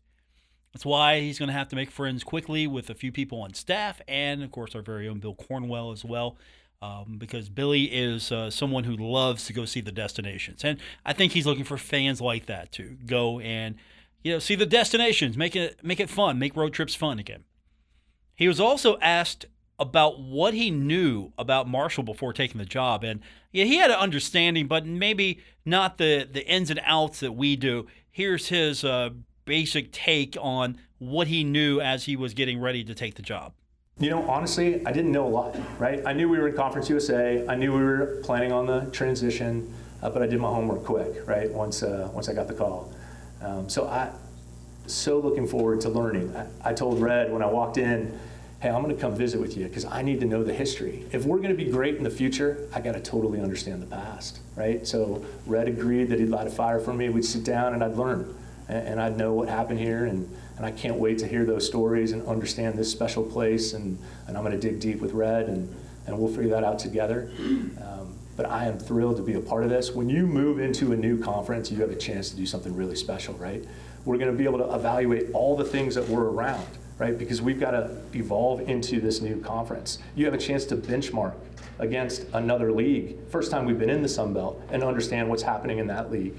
That's 0.73 0.85
why 0.85 1.21
he's 1.21 1.39
going 1.39 1.47
to 1.47 1.55
have 1.55 1.69
to 1.69 1.77
make 1.77 1.91
friends 1.91 2.23
quickly 2.23 2.67
with 2.67 2.91
a 2.91 2.95
few 2.95 3.11
people 3.11 3.41
on 3.41 3.55
staff, 3.55 4.03
and 4.07 4.43
of 4.43 4.51
course 4.51 4.75
our 4.75 4.83
very 4.83 5.09
own 5.09 5.21
Bill 5.21 5.35
Cornwell 5.35 5.91
as 5.91 6.05
well 6.05 6.37
um, 6.83 7.17
because 7.19 7.49
Billy 7.49 7.85
is 7.85 8.31
uh, 8.31 8.51
someone 8.51 8.85
who 8.85 8.97
loves 8.97 9.47
to 9.47 9.53
go 9.53 9.65
see 9.65 9.81
the 9.81 9.93
destinations, 9.93 10.65
and 10.65 10.79
I 11.05 11.13
think 11.13 11.33
he's 11.33 11.47
looking 11.47 11.65
for 11.65 11.77
fans 11.77 12.21
like 12.21 12.47
that 12.47 12.73
to 12.73 12.97
go 13.07 13.41
and 13.41 13.77
you 14.23 14.33
know 14.33 14.39
see 14.39 14.55
the 14.55 14.67
destinations, 14.67 15.37
make 15.37 15.57
it 15.57 15.83
make 15.83 16.01
it 16.01 16.11
fun, 16.11 16.39
make 16.39 16.57
road 16.57 16.73
trips 16.73 16.95
fun 16.95 17.19
again. 17.19 17.45
He 18.35 18.49
was 18.49 18.61
also 18.61 18.99
asked 18.99 19.47
about 19.79 20.21
what 20.21 20.55
he 20.55 20.71
knew 20.71 21.33
about 21.39 21.69
Marshall 21.69 22.03
before 22.03 22.33
taking 22.33 22.59
the 22.59 22.65
job, 22.65 23.05
and 23.05 23.21
yeah, 23.53 23.65
he 23.65 23.77
had 23.77 23.91
an 23.91 23.99
understanding, 23.99 24.67
but 24.67 24.87
maybe 24.87 25.41
not 25.65 25.99
the 25.99 26.29
the 26.31 26.47
ins 26.47 26.71
and 26.71 26.81
outs 26.85 27.21
that 27.21 27.33
we 27.33 27.57
do. 27.57 27.87
Here's 28.11 28.49
his 28.49 28.85
uh, 28.85 29.11
basic 29.45 29.93
take 29.93 30.37
on 30.41 30.79
what 30.99 31.29
he 31.29 31.45
knew 31.45 31.81
as 31.81 32.05
he 32.05 32.17
was 32.17 32.35
getting 32.35 32.61
ready 32.61 32.85
to 32.85 32.95
take 32.95 33.15
the 33.15 33.23
job. 33.23 33.53
You 33.99 34.11
know, 34.11 34.29
honestly, 34.29 34.85
I 34.85 34.93
didn't 34.93 35.13
know 35.13 35.27
a 35.27 35.31
lot, 35.31 35.57
right? 35.79 36.03
I 36.05 36.13
knew 36.13 36.29
we 36.29 36.37
were 36.37 36.49
in 36.49 36.55
Conference 36.55 36.91
USA. 36.91 37.49
I 37.49 37.55
knew 37.55 37.73
we 37.73 37.83
were 37.83 38.21
planning 38.23 38.53
on 38.53 38.67
the 38.67 38.91
transition, 38.93 39.73
uh, 40.03 40.11
but 40.11 40.21
I 40.21 40.27
did 40.27 40.39
my 40.39 40.49
homework 40.49 40.85
quick, 40.85 41.27
right? 41.27 41.51
Once 41.51 41.83
uh, 41.83 42.11
once 42.13 42.29
I 42.29 42.35
got 42.35 42.47
the 42.47 42.53
call, 42.53 42.93
um, 43.41 43.71
so 43.71 43.89
I 43.89 44.11
so 44.87 45.19
looking 45.19 45.49
forward 45.49 45.81
to 45.81 45.89
learning. 45.89 46.37
I, 46.37 46.47
I 46.63 46.73
told 46.75 47.01
Red 47.01 47.33
when 47.33 47.41
I 47.41 47.47
walked 47.47 47.79
in, 47.79 48.13
"Hey, 48.61 48.69
I'm 48.69 48.83
going 48.83 48.95
to 48.95 49.01
come 49.01 49.17
visit 49.17 49.41
with 49.41 49.57
you 49.57 49.65
because 49.67 49.87
I 49.87 50.03
need 50.03 50.21
to 50.21 50.27
know 50.27 50.45
the 50.45 50.53
history. 50.53 51.07
If 51.11 51.25
we're 51.25 51.39
going 51.39 51.57
to 51.57 51.65
be 51.65 51.71
great 51.71 51.97
in 51.97 52.05
the 52.05 52.11
future, 52.11 52.69
I 52.75 52.83
got 52.83 52.93
to 52.93 53.01
totally 53.01 53.41
understand 53.41 53.81
the 53.81 53.87
past, 53.87 54.41
right?" 54.57 54.87
So 54.87 55.25
Red 55.47 55.69
agreed 55.69 56.11
that 56.11 56.21
he'd 56.21 56.29
light 56.29 56.47
a 56.47 56.51
fire 56.51 56.81
for 56.81 56.93
me. 56.93 57.09
We'd 57.09 57.25
sit 57.25 57.45
down 57.45 57.73
and 57.73 57.83
I'd 57.83 57.97
learn, 57.97 58.37
and, 58.69 58.89
and 58.89 59.01
I'd 59.01 59.17
know 59.17 59.33
what 59.33 59.49
happened 59.49 59.79
here 59.79 60.05
and 60.05 60.29
and 60.57 60.65
I 60.65 60.71
can't 60.71 60.97
wait 60.97 61.19
to 61.19 61.27
hear 61.27 61.45
those 61.45 61.67
stories 61.67 62.13
and 62.13 62.27
understand 62.27 62.79
this 62.79 62.91
special 62.91 63.23
place. 63.23 63.75
And, 63.75 63.99
and 64.27 64.37
I'm 64.37 64.43
going 64.43 64.59
to 64.59 64.71
dig 64.71 64.81
deep 64.81 65.01
with 65.01 65.13
Red, 65.13 65.49
and, 65.49 65.75
and 66.07 66.19
we'll 66.19 66.33
figure 66.33 66.51
that 66.51 66.65
out 66.65 66.79
together. 66.79 67.31
Um, 67.39 68.15
but 68.37 68.47
I 68.47 68.67
am 68.67 68.79
thrilled 68.79 69.17
to 69.17 69.23
be 69.23 69.35
a 69.35 69.41
part 69.41 69.65
of 69.65 69.71
this. 69.71 69.93
When 69.93 70.09
you 70.09 70.27
move 70.27 70.61
into 70.61 70.93
a 70.93 70.97
new 70.97 71.19
conference, 71.19 71.71
you 71.71 71.81
have 71.81 71.91
a 71.91 71.97
chance 71.97 72.31
to 72.31 72.37
do 72.37 72.47
something 72.47 72.75
really 72.75 72.97
special, 72.97 73.35
right? 73.35 73.65
We're 74.05 74.19
going 74.19 74.31
to 74.31 74.37
be 74.37 74.45
able 74.45 74.59
to 74.59 74.75
evaluate 74.75 75.33
all 75.33 75.57
the 75.57 75.65
things 75.65 75.95
that 75.95 76.09
were 76.09 76.31
around, 76.31 76.67
right? 76.99 77.19
Because 77.19 77.43
we've 77.43 77.59
got 77.59 77.73
to 77.73 77.97
evolve 78.15 78.61
into 78.69 79.01
this 79.01 79.21
new 79.21 79.41
conference. 79.41 79.99
You 80.15 80.27
have 80.27 80.35
a 80.35 80.39
chance 80.39 80.65
to 80.67 80.77
benchmark 80.77 81.35
against 81.79 82.25
another 82.33 82.73
league, 82.73 83.17
first 83.29 83.51
time 83.51 83.67
we've 83.67 83.79
been 83.79 83.91
in 83.91 84.03
the 84.03 84.09
Sun 84.09 84.33
Belt, 84.33 84.63
and 84.71 84.83
understand 84.83 85.29
what's 85.29 85.43
happening 85.43 85.79
in 85.79 85.87
that 85.89 86.11
league. 86.11 86.35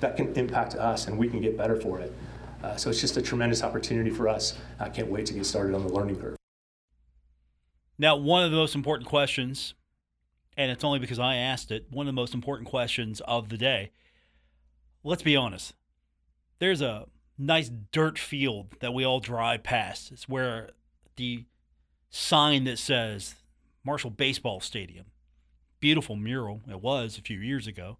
That 0.00 0.16
can 0.16 0.32
impact 0.34 0.74
us, 0.74 1.06
and 1.06 1.18
we 1.18 1.28
can 1.28 1.40
get 1.40 1.56
better 1.56 1.80
for 1.80 2.00
it. 2.00 2.12
Uh, 2.62 2.76
so 2.76 2.90
it's 2.90 3.00
just 3.00 3.16
a 3.16 3.22
tremendous 3.22 3.62
opportunity 3.62 4.10
for 4.10 4.28
us. 4.28 4.56
I 4.78 4.88
can't 4.88 5.08
wait 5.08 5.26
to 5.26 5.32
get 5.32 5.44
started 5.46 5.74
on 5.74 5.86
the 5.86 5.92
learning 5.92 6.16
curve. 6.16 6.36
Now, 7.98 8.16
one 8.16 8.44
of 8.44 8.50
the 8.50 8.56
most 8.56 8.74
important 8.74 9.08
questions, 9.08 9.74
and 10.56 10.70
it's 10.70 10.84
only 10.84 10.98
because 10.98 11.18
I 11.18 11.36
asked 11.36 11.70
it, 11.70 11.86
one 11.90 12.06
of 12.06 12.14
the 12.14 12.20
most 12.20 12.34
important 12.34 12.68
questions 12.68 13.20
of 13.22 13.48
the 13.48 13.58
day. 13.58 13.90
Let's 15.04 15.22
be 15.22 15.36
honest. 15.36 15.74
There's 16.58 16.80
a 16.80 17.06
nice 17.36 17.70
dirt 17.90 18.18
field 18.18 18.74
that 18.80 18.94
we 18.94 19.04
all 19.04 19.20
drive 19.20 19.62
past. 19.62 20.12
It's 20.12 20.28
where 20.28 20.70
the 21.16 21.44
sign 22.10 22.64
that 22.64 22.78
says 22.78 23.34
Marshall 23.84 24.10
Baseball 24.10 24.60
Stadium, 24.60 25.06
beautiful 25.80 26.14
mural. 26.14 26.60
It 26.70 26.80
was 26.80 27.18
a 27.18 27.22
few 27.22 27.38
years 27.38 27.66
ago. 27.66 27.98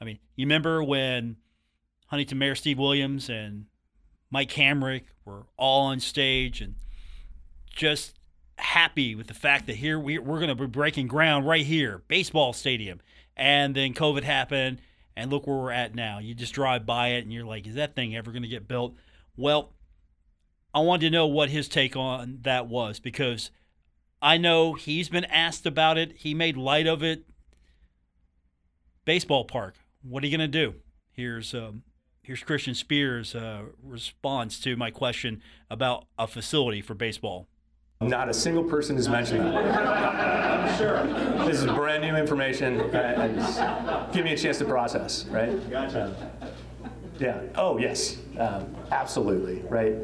I 0.00 0.04
mean, 0.04 0.18
you 0.36 0.46
remember 0.46 0.82
when 0.82 1.36
Huntington 2.06 2.38
Mayor 2.38 2.54
Steve 2.54 2.78
Williams 2.78 3.28
and 3.28 3.66
Mike 4.32 4.50
Hamrick 4.52 5.02
were 5.24 5.46
all 5.56 5.82
on 5.82 6.00
stage 6.00 6.60
and 6.60 6.74
just 7.70 8.18
happy 8.56 9.14
with 9.14 9.28
the 9.28 9.34
fact 9.34 9.66
that 9.66 9.76
here 9.76 10.00
we, 10.00 10.18
we're 10.18 10.38
going 10.38 10.48
to 10.48 10.54
be 10.54 10.66
breaking 10.66 11.06
ground 11.06 11.46
right 11.46 11.64
here, 11.64 12.02
baseball 12.08 12.52
stadium. 12.52 13.00
And 13.36 13.74
then 13.74 13.94
COVID 13.94 14.24
happened, 14.24 14.78
and 15.16 15.30
look 15.30 15.46
where 15.46 15.56
we're 15.56 15.70
at 15.70 15.94
now. 15.94 16.18
You 16.18 16.34
just 16.34 16.54
drive 16.54 16.86
by 16.86 17.08
it 17.08 17.24
and 17.24 17.32
you're 17.32 17.44
like, 17.44 17.66
is 17.66 17.74
that 17.74 17.94
thing 17.94 18.16
ever 18.16 18.32
going 18.32 18.42
to 18.42 18.48
get 18.48 18.66
built? 18.66 18.94
Well, 19.36 19.74
I 20.74 20.80
wanted 20.80 21.06
to 21.06 21.10
know 21.10 21.26
what 21.26 21.50
his 21.50 21.68
take 21.68 21.96
on 21.96 22.38
that 22.42 22.66
was 22.66 22.98
because 22.98 23.50
I 24.22 24.38
know 24.38 24.72
he's 24.72 25.10
been 25.10 25.26
asked 25.26 25.66
about 25.66 25.98
it. 25.98 26.12
He 26.16 26.32
made 26.32 26.56
light 26.56 26.86
of 26.86 27.02
it. 27.02 27.24
Baseball 29.04 29.44
park. 29.44 29.74
What 30.02 30.22
are 30.22 30.26
you 30.26 30.36
going 30.36 30.50
to 30.50 30.58
do? 30.66 30.76
Here's 31.10 31.52
um, 31.52 31.82
here's 32.22 32.42
Christian 32.42 32.74
Spears' 32.74 33.34
uh, 33.34 33.62
response 33.82 34.60
to 34.60 34.76
my 34.76 34.90
question 34.90 35.42
about 35.68 36.06
a 36.18 36.26
facility 36.26 36.80
for 36.80 36.94
baseball. 36.94 37.48
Not 38.00 38.28
a 38.28 38.34
single 38.34 38.64
person 38.64 38.96
has 38.96 39.08
mentioned 39.08 39.40
that. 39.40 39.56
I'm 39.56 40.78
sure. 40.78 41.46
This 41.46 41.60
is 41.60 41.66
brand 41.66 42.02
new 42.02 42.16
information. 42.16 42.80
Uh, 42.80 44.10
give 44.12 44.24
me 44.24 44.32
a 44.32 44.36
chance 44.36 44.58
to 44.58 44.64
process, 44.64 45.24
right? 45.26 45.70
Gotcha. 45.70 46.16
Uh, 46.42 46.48
yeah. 47.20 47.40
Oh, 47.54 47.78
yes. 47.78 48.18
Um, 48.38 48.74
absolutely. 48.90 49.62
Right. 49.68 49.94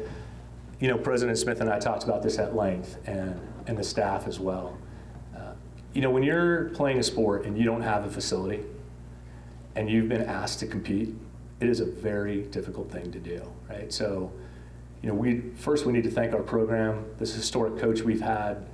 You 0.79 0.87
know, 0.87 0.97
President 0.97 1.37
Smith 1.37 1.59
and 1.59 1.69
I 1.69 1.77
talked 1.77 2.05
about 2.05 2.23
this 2.23 2.37
at 2.37 2.55
length, 2.55 2.97
and 3.05 3.37
and 3.67 3.77
the 3.77 3.83
staff 3.83 4.27
as 4.27 4.39
well. 4.39 4.77
Uh, 5.35 5.51
you 5.93 6.01
know, 6.01 6.09
when 6.09 6.23
you're 6.23 6.69
playing 6.69 6.99
a 6.99 7.03
sport 7.03 7.45
and 7.45 7.57
you 7.57 7.65
don't 7.65 7.81
have 7.81 8.05
a 8.05 8.09
facility, 8.09 8.63
and 9.75 9.89
you've 9.89 10.07
been 10.07 10.21
asked 10.21 10.59
to 10.59 10.67
compete, 10.67 11.13
it 11.59 11.69
is 11.69 11.79
a 11.79 11.85
very 11.85 12.43
difficult 12.43 12.91
thing 12.91 13.11
to 13.11 13.19
do. 13.19 13.41
Right. 13.69 13.91
So 13.91 14.31
you 15.01 15.09
know, 15.09 15.15
we 15.15 15.41
first 15.55 15.85
we 15.85 15.93
need 15.93 16.03
to 16.03 16.11
thank 16.11 16.33
our 16.33 16.41
program, 16.41 17.05
this 17.17 17.33
historic 17.33 17.77
coach 17.77 18.01
we've 18.01 18.21
had, 18.21 18.67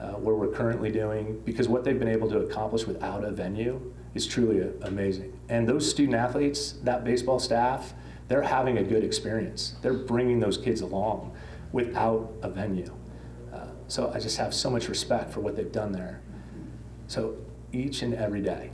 uh, 0.00 0.12
where 0.12 0.34
we're 0.34 0.48
currently 0.48 0.90
doing, 0.90 1.40
because 1.44 1.68
what 1.68 1.84
they've 1.84 1.98
been 1.98 2.08
able 2.08 2.28
to 2.30 2.38
accomplish 2.38 2.86
without 2.86 3.24
a 3.24 3.30
venue 3.30 3.92
is 4.14 4.26
truly 4.26 4.72
amazing. 4.82 5.38
And 5.48 5.68
those 5.68 5.88
student 5.88 6.16
athletes, 6.16 6.72
that 6.84 7.04
baseball 7.04 7.38
staff, 7.38 7.92
they're 8.28 8.42
having 8.42 8.78
a 8.78 8.82
good 8.82 9.04
experience. 9.04 9.74
They're 9.82 9.94
bringing 9.94 10.40
those 10.40 10.58
kids 10.58 10.80
along 10.80 11.36
without 11.72 12.32
a 12.42 12.48
venue. 12.48 12.92
Uh, 13.52 13.66
so 13.88 14.10
I 14.14 14.18
just 14.18 14.38
have 14.38 14.54
so 14.54 14.70
much 14.70 14.88
respect 14.88 15.32
for 15.32 15.40
what 15.40 15.56
they've 15.56 15.70
done 15.70 15.92
there. 15.92 16.22
So 17.06 17.36
each 17.72 18.02
and 18.02 18.14
every 18.14 18.40
day, 18.40 18.70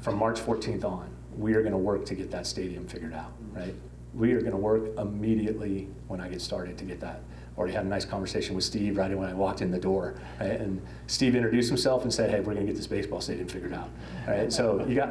from 0.00 0.16
March 0.16 0.40
14th 0.40 0.84
on, 0.84 1.15
we 1.36 1.54
are 1.54 1.60
going 1.60 1.72
to 1.72 1.78
work 1.78 2.04
to 2.06 2.14
get 2.14 2.30
that 2.30 2.46
stadium 2.46 2.86
figured 2.86 3.12
out, 3.12 3.32
right? 3.52 3.74
we 4.16 4.32
are 4.32 4.40
going 4.40 4.52
to 4.52 4.56
work 4.56 4.98
immediately 4.98 5.88
when 6.08 6.20
I 6.20 6.28
get 6.28 6.40
started 6.40 6.78
to 6.78 6.84
get 6.84 7.00
that. 7.00 7.20
Already 7.58 7.74
had 7.74 7.84
a 7.84 7.88
nice 7.88 8.04
conversation 8.04 8.54
with 8.54 8.64
Steve 8.64 8.96
right 8.96 9.16
when 9.16 9.28
I 9.28 9.34
walked 9.34 9.62
in 9.62 9.70
the 9.70 9.78
door, 9.78 10.14
right? 10.40 10.60
and 10.60 10.84
Steve 11.06 11.34
introduced 11.34 11.68
himself 11.68 12.02
and 12.02 12.12
said, 12.12 12.30
"Hey, 12.30 12.40
we're 12.40 12.54
going 12.54 12.66
to 12.66 12.72
get 12.72 12.76
this 12.76 12.86
baseball 12.86 13.20
stadium 13.20 13.48
figured 13.48 13.72
out." 13.72 13.88
Right? 14.26 14.52
So 14.52 14.84
you 14.86 14.94
got 14.94 15.10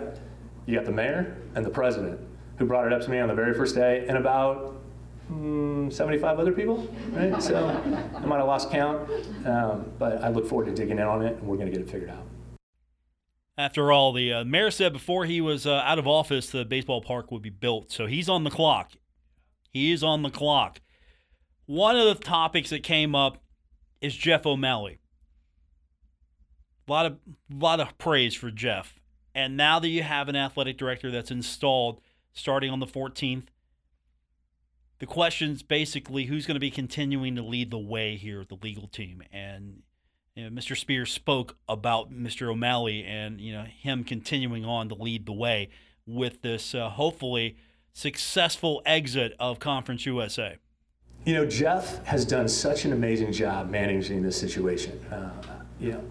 you 0.65 0.75
got 0.75 0.85
the 0.85 0.91
mayor 0.91 1.37
and 1.55 1.65
the 1.65 1.69
president 1.69 2.19
who 2.57 2.65
brought 2.65 2.85
it 2.87 2.93
up 2.93 3.01
to 3.01 3.09
me 3.09 3.19
on 3.19 3.27
the 3.27 3.33
very 3.33 3.53
first 3.53 3.73
day, 3.75 4.05
and 4.07 4.17
about 4.17 4.79
mm, 5.31 5.91
75 5.91 6.39
other 6.39 6.51
people. 6.51 6.87
Right? 7.11 7.41
So 7.41 7.67
I 8.15 8.25
might 8.25 8.37
have 8.37 8.47
lost 8.47 8.69
count, 8.69 9.09
um, 9.45 9.91
but 9.97 10.23
I 10.23 10.29
look 10.29 10.47
forward 10.47 10.65
to 10.65 10.73
digging 10.73 10.99
in 10.99 11.05
on 11.05 11.23
it, 11.23 11.37
and 11.37 11.43
we're 11.47 11.57
going 11.57 11.71
to 11.71 11.75
get 11.75 11.81
it 11.81 11.89
figured 11.89 12.11
out. 12.11 12.25
After 13.57 13.91
all, 13.91 14.11
the 14.11 14.33
uh, 14.33 14.43
mayor 14.43 14.69
said 14.69 14.91
before 14.91 15.25
he 15.25 15.39
was 15.39 15.65
uh, 15.65 15.81
out 15.85 15.97
of 15.97 16.07
office, 16.07 16.49
the 16.49 16.65
baseball 16.65 17.01
park 17.01 17.31
would 17.31 17.41
be 17.41 17.49
built. 17.49 17.91
So 17.91 18.05
he's 18.05 18.27
on 18.27 18.43
the 18.43 18.49
clock. 18.49 18.91
He 19.69 19.91
is 19.91 20.03
on 20.03 20.23
the 20.23 20.29
clock. 20.29 20.81
One 21.65 21.97
of 21.97 22.05
the 22.05 22.23
topics 22.23 22.69
that 22.69 22.83
came 22.83 23.15
up 23.15 23.41
is 24.01 24.15
Jeff 24.15 24.45
O'Malley. 24.45 24.99
A 26.87 26.91
lot 26.91 27.05
of 27.05 27.17
lot 27.51 27.79
of 27.79 27.97
praise 27.97 28.35
for 28.35 28.51
Jeff. 28.51 28.99
And 29.33 29.57
now 29.57 29.79
that 29.79 29.89
you 29.89 30.03
have 30.03 30.29
an 30.29 30.35
athletic 30.35 30.77
director 30.77 31.09
that's 31.09 31.31
installed 31.31 31.99
starting 32.33 32.69
on 32.69 32.79
the 32.79 32.85
14th, 32.85 33.47
the 34.99 35.05
question's 35.05 35.61
basically 35.63 36.25
who's 36.25 36.45
going 36.45 36.55
to 36.55 36.59
be 36.59 36.71
continuing 36.71 37.35
to 37.35 37.41
lead 37.41 37.71
the 37.71 37.79
way 37.79 38.15
here 38.15 38.41
at 38.41 38.49
the 38.49 38.57
legal 38.61 38.87
team. 38.87 39.23
And 39.31 39.81
you 40.35 40.43
know, 40.43 40.49
Mr. 40.49 40.77
Spears 40.77 41.11
spoke 41.11 41.55
about 41.69 42.11
Mr. 42.11 42.51
O'Malley 42.51 43.03
and 43.05 43.39
you 43.39 43.53
know 43.53 43.63
him 43.63 44.03
continuing 44.03 44.65
on 44.65 44.89
to 44.89 44.95
lead 44.95 45.25
the 45.25 45.33
way 45.33 45.69
with 46.05 46.41
this 46.41 46.75
uh, 46.75 46.89
hopefully 46.89 47.55
successful 47.93 48.81
exit 48.85 49.33
of 49.39 49.59
Conference 49.59 50.05
USA. 50.05 50.57
You 51.23 51.33
know, 51.33 51.45
Jeff 51.45 52.03
has 52.05 52.25
done 52.25 52.47
such 52.47 52.85
an 52.85 52.93
amazing 52.93 53.31
job 53.31 53.69
managing 53.69 54.21
this 54.21 54.37
situation. 54.37 55.03
Uh, 55.11 55.31
you 55.79 55.93
know, 55.93 56.03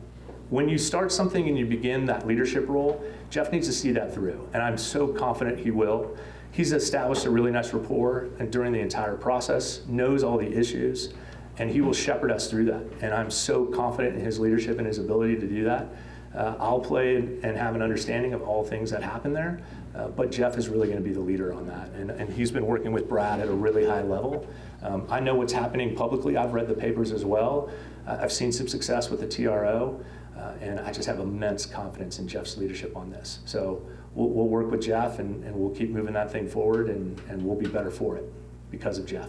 when 0.49 0.69
you 0.69 0.79
start 0.79 1.13
something 1.13 1.47
and 1.47 1.59
you 1.59 1.67
begin 1.67 2.07
that 2.07 2.27
leadership 2.27 2.67
role, 2.69 3.05
Jeff 3.31 3.53
needs 3.53 3.67
to 3.69 3.73
see 3.73 3.93
that 3.93 4.13
through, 4.13 4.49
and 4.55 4.63
I'm 4.63 4.79
so 4.79 5.07
confident 5.07 5.59
he 5.61 5.71
will. 5.71 6.17
He's 6.51 6.73
established 6.73 7.27
a 7.27 7.31
really 7.31 7.51
nice 7.51 7.75
rapport 7.75 8.29
and 8.39 8.51
during 8.51 8.73
the 8.73 8.79
entire 8.79 9.17
process, 9.17 9.85
knows 9.87 10.23
all 10.23 10.39
the 10.39 10.51
issues 10.51 11.13
and 11.59 11.71
he 11.71 11.81
will 11.81 11.93
shepherd 11.93 12.31
us 12.31 12.51
through 12.51 12.65
that. 12.67 12.83
And 13.01 13.15
I'm 13.15 13.31
so 13.31 13.65
confident 13.67 14.17
in 14.17 14.25
his 14.25 14.39
leadership 14.41 14.79
and 14.79 14.87
his 14.87 14.99
ability 14.99 15.37
to 15.37 15.47
do 15.47 15.65
that. 15.65 15.89
Uh, 16.35 16.57
I'll 16.59 16.81
play 16.81 17.17
and 17.17 17.57
have 17.57 17.77
an 17.77 17.83
understanding 17.83 18.35
of 18.35 18.43
all 18.43 18.65
things 18.65 18.91
that 18.91 19.03
happen 19.03 19.33
there, 19.33 19.61
uh, 19.95 20.09
but 20.09 20.33
Jeff 20.33 20.59
is 20.59 20.69
really 20.69 20.89
going 20.89 20.99
to 20.99 21.05
be 21.05 21.13
the 21.13 21.21
leader 21.21 21.53
on 21.53 21.67
that. 21.69 21.91
And, 21.91 22.11
and 22.11 22.33
he's 22.33 22.51
been 22.51 22.67
working 22.67 22.91
with 22.91 23.09
Brad 23.09 23.39
at 23.39 23.47
a 23.47 23.53
really 23.53 23.87
high 23.87 24.03
level. 24.03 24.49
Um, 24.83 25.07
I 25.09 25.21
know 25.21 25.37
what's 25.37 25.53
happening 25.53 25.95
publicly. 25.95 26.37
I've 26.37 26.53
read 26.53 26.67
the 26.67 26.75
papers 26.75 27.13
as 27.13 27.25
well. 27.25 27.71
Uh, 28.05 28.19
I've 28.21 28.33
seen 28.33 28.51
some 28.51 28.67
success 28.67 29.11
with 29.11 29.21
the 29.21 29.29
TRO, 29.29 30.05
uh, 30.37 30.53
and 30.61 30.81
I 30.81 30.93
just 30.93 31.07
have 31.07 31.21
immense 31.21 31.67
confidence 31.67 32.19
in 32.19 32.27
Jeff's 32.27 32.57
leadership 32.57 32.97
on 32.97 33.11
this. 33.11 33.39
So 33.45 33.87
we'll, 34.15 34.31
we'll 34.31 34.49
work 34.49 34.73
with 34.73 34.83
Jeff 34.83 35.21
and, 35.21 35.45
and 35.45 35.55
we'll 35.55 35.75
keep 35.75 35.91
moving 35.91 36.15
that 36.15 36.33
thing 36.33 36.49
forward, 36.49 36.89
and, 36.89 37.21
and 37.29 37.41
we'll 37.45 37.59
be 37.59 37.69
better 37.69 37.93
for 37.93 38.17
it 38.17 38.25
because 38.73 38.99
of 38.99 39.07
Jeff. 39.07 39.29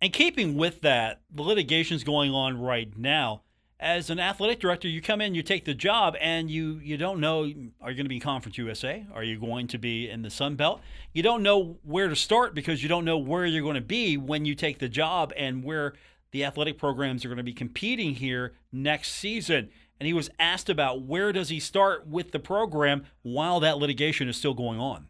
And 0.00 0.12
keeping 0.12 0.56
with 0.56 0.80
that, 0.80 1.20
the 1.30 1.42
litigation's 1.42 2.04
going 2.04 2.32
on 2.32 2.60
right 2.60 2.96
now. 2.96 3.42
As 3.78 4.10
an 4.10 4.20
athletic 4.20 4.60
director, 4.60 4.88
you 4.88 5.00
come 5.00 5.20
in, 5.20 5.34
you 5.34 5.42
take 5.42 5.64
the 5.64 5.72
job, 5.72 6.14
and 6.20 6.50
you 6.50 6.80
you 6.82 6.98
don't 6.98 7.18
know 7.18 7.40
are 7.80 7.90
you 7.90 7.96
going 7.96 8.04
to 8.04 8.08
be 8.10 8.16
in 8.16 8.20
Conference 8.20 8.58
USA? 8.58 9.06
Are 9.14 9.24
you 9.24 9.38
going 9.38 9.68
to 9.68 9.78
be 9.78 10.08
in 10.08 10.20
the 10.20 10.30
Sun 10.30 10.56
Belt? 10.56 10.80
You 11.14 11.22
don't 11.22 11.42
know 11.42 11.78
where 11.82 12.08
to 12.08 12.16
start 12.16 12.54
because 12.54 12.82
you 12.82 12.90
don't 12.90 13.06
know 13.06 13.16
where 13.16 13.46
you're 13.46 13.62
going 13.62 13.76
to 13.76 13.80
be 13.80 14.18
when 14.18 14.44
you 14.44 14.54
take 14.54 14.78
the 14.78 14.88
job 14.88 15.32
and 15.34 15.64
where 15.64 15.94
the 16.30 16.44
athletic 16.44 16.78
programs 16.78 17.24
are 17.24 17.28
going 17.28 17.38
to 17.38 17.42
be 17.42 17.54
competing 17.54 18.14
here 18.14 18.52
next 18.70 19.12
season. 19.12 19.70
And 19.98 20.06
he 20.06 20.12
was 20.12 20.30
asked 20.38 20.68
about 20.70 21.02
where 21.02 21.32
does 21.32 21.48
he 21.48 21.60
start 21.60 22.06
with 22.06 22.32
the 22.32 22.38
program 22.38 23.04
while 23.22 23.60
that 23.60 23.78
litigation 23.78 24.28
is 24.28 24.36
still 24.36 24.54
going 24.54 24.78
on. 24.78 25.08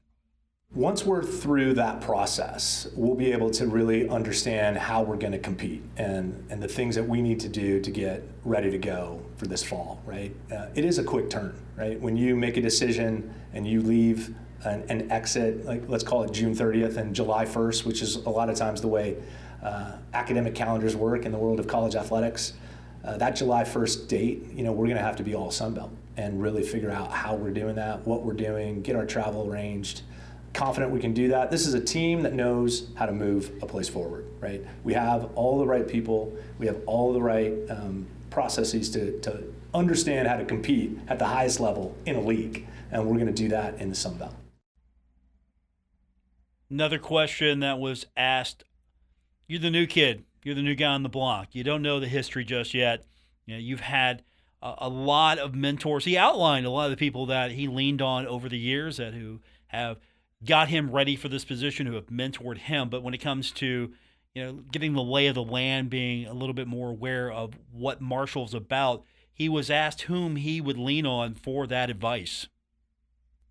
Once 0.77 1.05
we're 1.05 1.21
through 1.21 1.75
that 1.75 2.01
process, 2.01 2.87
we'll 2.95 3.17
be 3.17 3.33
able 3.33 3.51
to 3.51 3.67
really 3.67 4.09
understand 4.09 4.79
how 4.79 5.03
we're 5.03 5.17
going 5.17 5.33
to 5.33 5.39
compete 5.39 5.83
and, 5.97 6.47
and 6.49 6.63
the 6.63 6.69
things 6.69 6.95
that 6.95 7.03
we 7.03 7.21
need 7.21 7.41
to 7.41 7.49
do 7.49 7.81
to 7.81 7.91
get 7.91 8.23
ready 8.45 8.71
to 8.71 8.79
go 8.79 9.21
for 9.37 9.49
this 9.49 9.65
fall, 9.65 10.01
right? 10.07 10.33
Uh, 10.53 10.67
it 10.77 10.85
is 10.85 10.99
a 10.99 11.03
quick 11.03 11.29
turn, 11.29 11.61
right? 11.77 12.01
When 12.01 12.17
you 12.17 12.37
make 12.37 12.57
a 12.57 12.61
decision 12.61 13.35
and 13.53 13.67
you 13.67 13.81
leave 13.81 14.33
an, 14.63 14.85
an, 14.89 15.11
exit, 15.11 15.65
like 15.65 15.83
let's 15.89 16.05
call 16.05 16.23
it 16.23 16.31
June 16.31 16.55
30th 16.55 16.99
and 16.99 17.17
July 17.17 17.45
1st, 17.45 17.85
which 17.85 18.01
is 18.01 18.15
a 18.15 18.31
lot 18.31 18.49
of 18.49 18.55
times 18.55 18.81
the 18.81 18.87
way 18.87 19.17
uh, 19.65 19.95
academic 20.15 20.55
calendars 20.55 20.95
work 20.95 21.27
in 21.27 21.33
the 21.33 21.39
world 21.39 21.59
of 21.59 21.67
college 21.67 21.97
athletics, 21.97 22.53
uh, 23.05 23.17
that 23.17 23.35
July 23.35 23.65
1st 23.65 24.07
date, 24.07 24.45
you 24.53 24.63
know, 24.63 24.71
we're 24.71 24.87
going 24.87 24.97
to 24.97 25.03
have 25.03 25.17
to 25.17 25.25
be 25.25 25.35
all 25.35 25.49
Sunbelt 25.49 25.91
and 26.17 26.41
really 26.41 26.63
figure 26.63 26.93
out 26.93 27.11
how 27.11 27.35
we're 27.35 27.51
doing 27.51 27.75
that, 27.75 28.07
what 28.07 28.23
we're 28.23 28.35
doing, 28.35 28.83
get 28.83 28.95
our 28.95 29.05
travel 29.05 29.51
arranged 29.51 30.03
confident 30.53 30.93
we 30.93 31.01
can 31.01 31.15
do 31.15 31.29
that. 31.29 31.51
This 31.51 31.67
is 31.67 31.75
a 31.75 31.81
team 31.81 32.23
that 32.23 32.33
knows 32.33 32.89
how 32.95 33.07
to 33.07 33.13
move 33.13 33.51
a 33.63 33.67
place 33.67 33.89
forward, 33.89 34.27
right? 34.41 34.65
We 34.85 34.95
have 34.95 35.31
all 35.35 35.59
the 35.59 35.67
right 35.67 35.87
people, 35.87 36.37
we 36.59 36.67
have 36.67 36.81
all 36.87 37.13
the 37.13 37.23
right 37.23 37.55
um, 37.69 38.07
processes 38.31 38.91
to, 38.91 39.19
to 39.21 39.53
understand 39.75 40.29
how 40.29 40.37
to 40.37 40.45
compete 40.45 40.99
at 41.09 41.19
the 41.19 41.27
highest 41.27 41.61
level 41.61 41.97
in 42.07 42.17
a 42.17 42.21
league, 42.21 42.67
and 42.91 43.07
we're 43.07 43.15
going 43.15 43.27
to 43.27 43.33
do 43.33 43.49
that 43.49 43.81
in 43.81 43.89
the 43.89 43.95
Sun 43.95 44.17
Belt. 44.17 44.35
Another 46.69 46.99
question 46.99 47.61
that 47.61 47.79
was 47.79 48.07
asked 48.17 48.65
You're 49.47 49.61
the 49.61 49.71
new 49.71 49.87
kid, 49.87 50.25
you're 50.45 50.55
the 50.55 50.63
new 50.63 50.75
guy 50.75 50.93
on 50.93 51.03
the 51.03 51.09
block, 51.09 51.49
you 51.53 51.65
don't 51.65 51.83
know 51.83 52.01
the 52.01 52.09
history 52.09 52.45
just 52.45 52.75
yet. 52.75 53.05
You 53.47 53.55
know, 53.55 53.61
you've 53.61 53.81
had 53.81 54.23
a, 54.63 54.75
a 54.79 54.89
lot 54.89 55.39
of 55.39 55.55
mentors. 55.55 56.05
He 56.05 56.17
outlined 56.17 56.67
a 56.67 56.71
lot 56.71 56.85
of 56.85 56.91
the 56.91 56.97
people 56.97 57.27
that 57.27 57.53
he 57.53 57.67
leaned 57.67 58.03
on 58.03 58.27
over 58.27 58.49
the 58.49 58.59
years 58.59 58.99
that 58.99 59.15
who 59.15 59.41
have 59.69 59.99
got 60.45 60.69
him 60.69 60.91
ready 60.91 61.17
for 61.17 61.29
this 61.29 61.45
position, 61.45 61.87
who 61.87 61.95
have 61.95 62.07
mentored 62.07 62.59
him. 62.59 62.89
But 62.89 63.03
when 63.03 63.15
it 63.15 63.19
comes 63.19 63.51
to 63.53 63.93
you 64.35 64.45
know 64.45 64.53
getting 64.73 64.95
the 64.95 65.03
lay 65.03 65.27
of 65.27 65.35
the 65.35 65.43
land, 65.43 65.91
being 65.91 66.27
a 66.27 66.35
little 66.35 66.55
bit 66.55 66.67
more 66.67 66.91
aware 66.91 67.31
of 67.31 67.55
what 67.73 68.01
Marshall's 68.01 68.55
about, 68.55 69.05
he 69.33 69.49
was 69.49 69.71
asked 69.71 70.03
whom 70.03 70.37
he 70.37 70.61
would 70.61 70.79
lean 70.79 71.07
on 71.07 71.35
for 71.35 71.67
that 71.67 71.91
advice. 71.91 72.49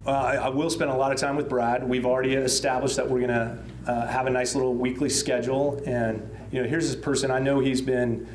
Uh, 0.06 0.12
I, 0.12 0.50
will 0.50 0.70
spend 0.70 0.90
a 0.90 0.96
lot 0.96 1.12
of 1.12 1.18
time 1.18 1.36
with 1.36 1.50
Brad. 1.50 1.84
We've 1.84 2.06
already 2.06 2.34
established 2.34 2.96
that 2.96 3.10
we're 3.10 3.20
going 3.20 3.32
to 3.32 3.58
uh, 3.86 4.08
have 4.08 4.28
a 4.28 4.30
nice 4.30 4.56
little 4.56 4.74
weekly 4.74 5.10
schedule. 5.10 5.82
And 5.86 6.30
you 6.52 6.62
know, 6.64 6.70
here's 6.70 6.88
this 6.88 6.96
person. 6.96 7.32
I 7.32 7.40
know 7.40 7.60
he's 7.60 7.82
been 7.82 8.26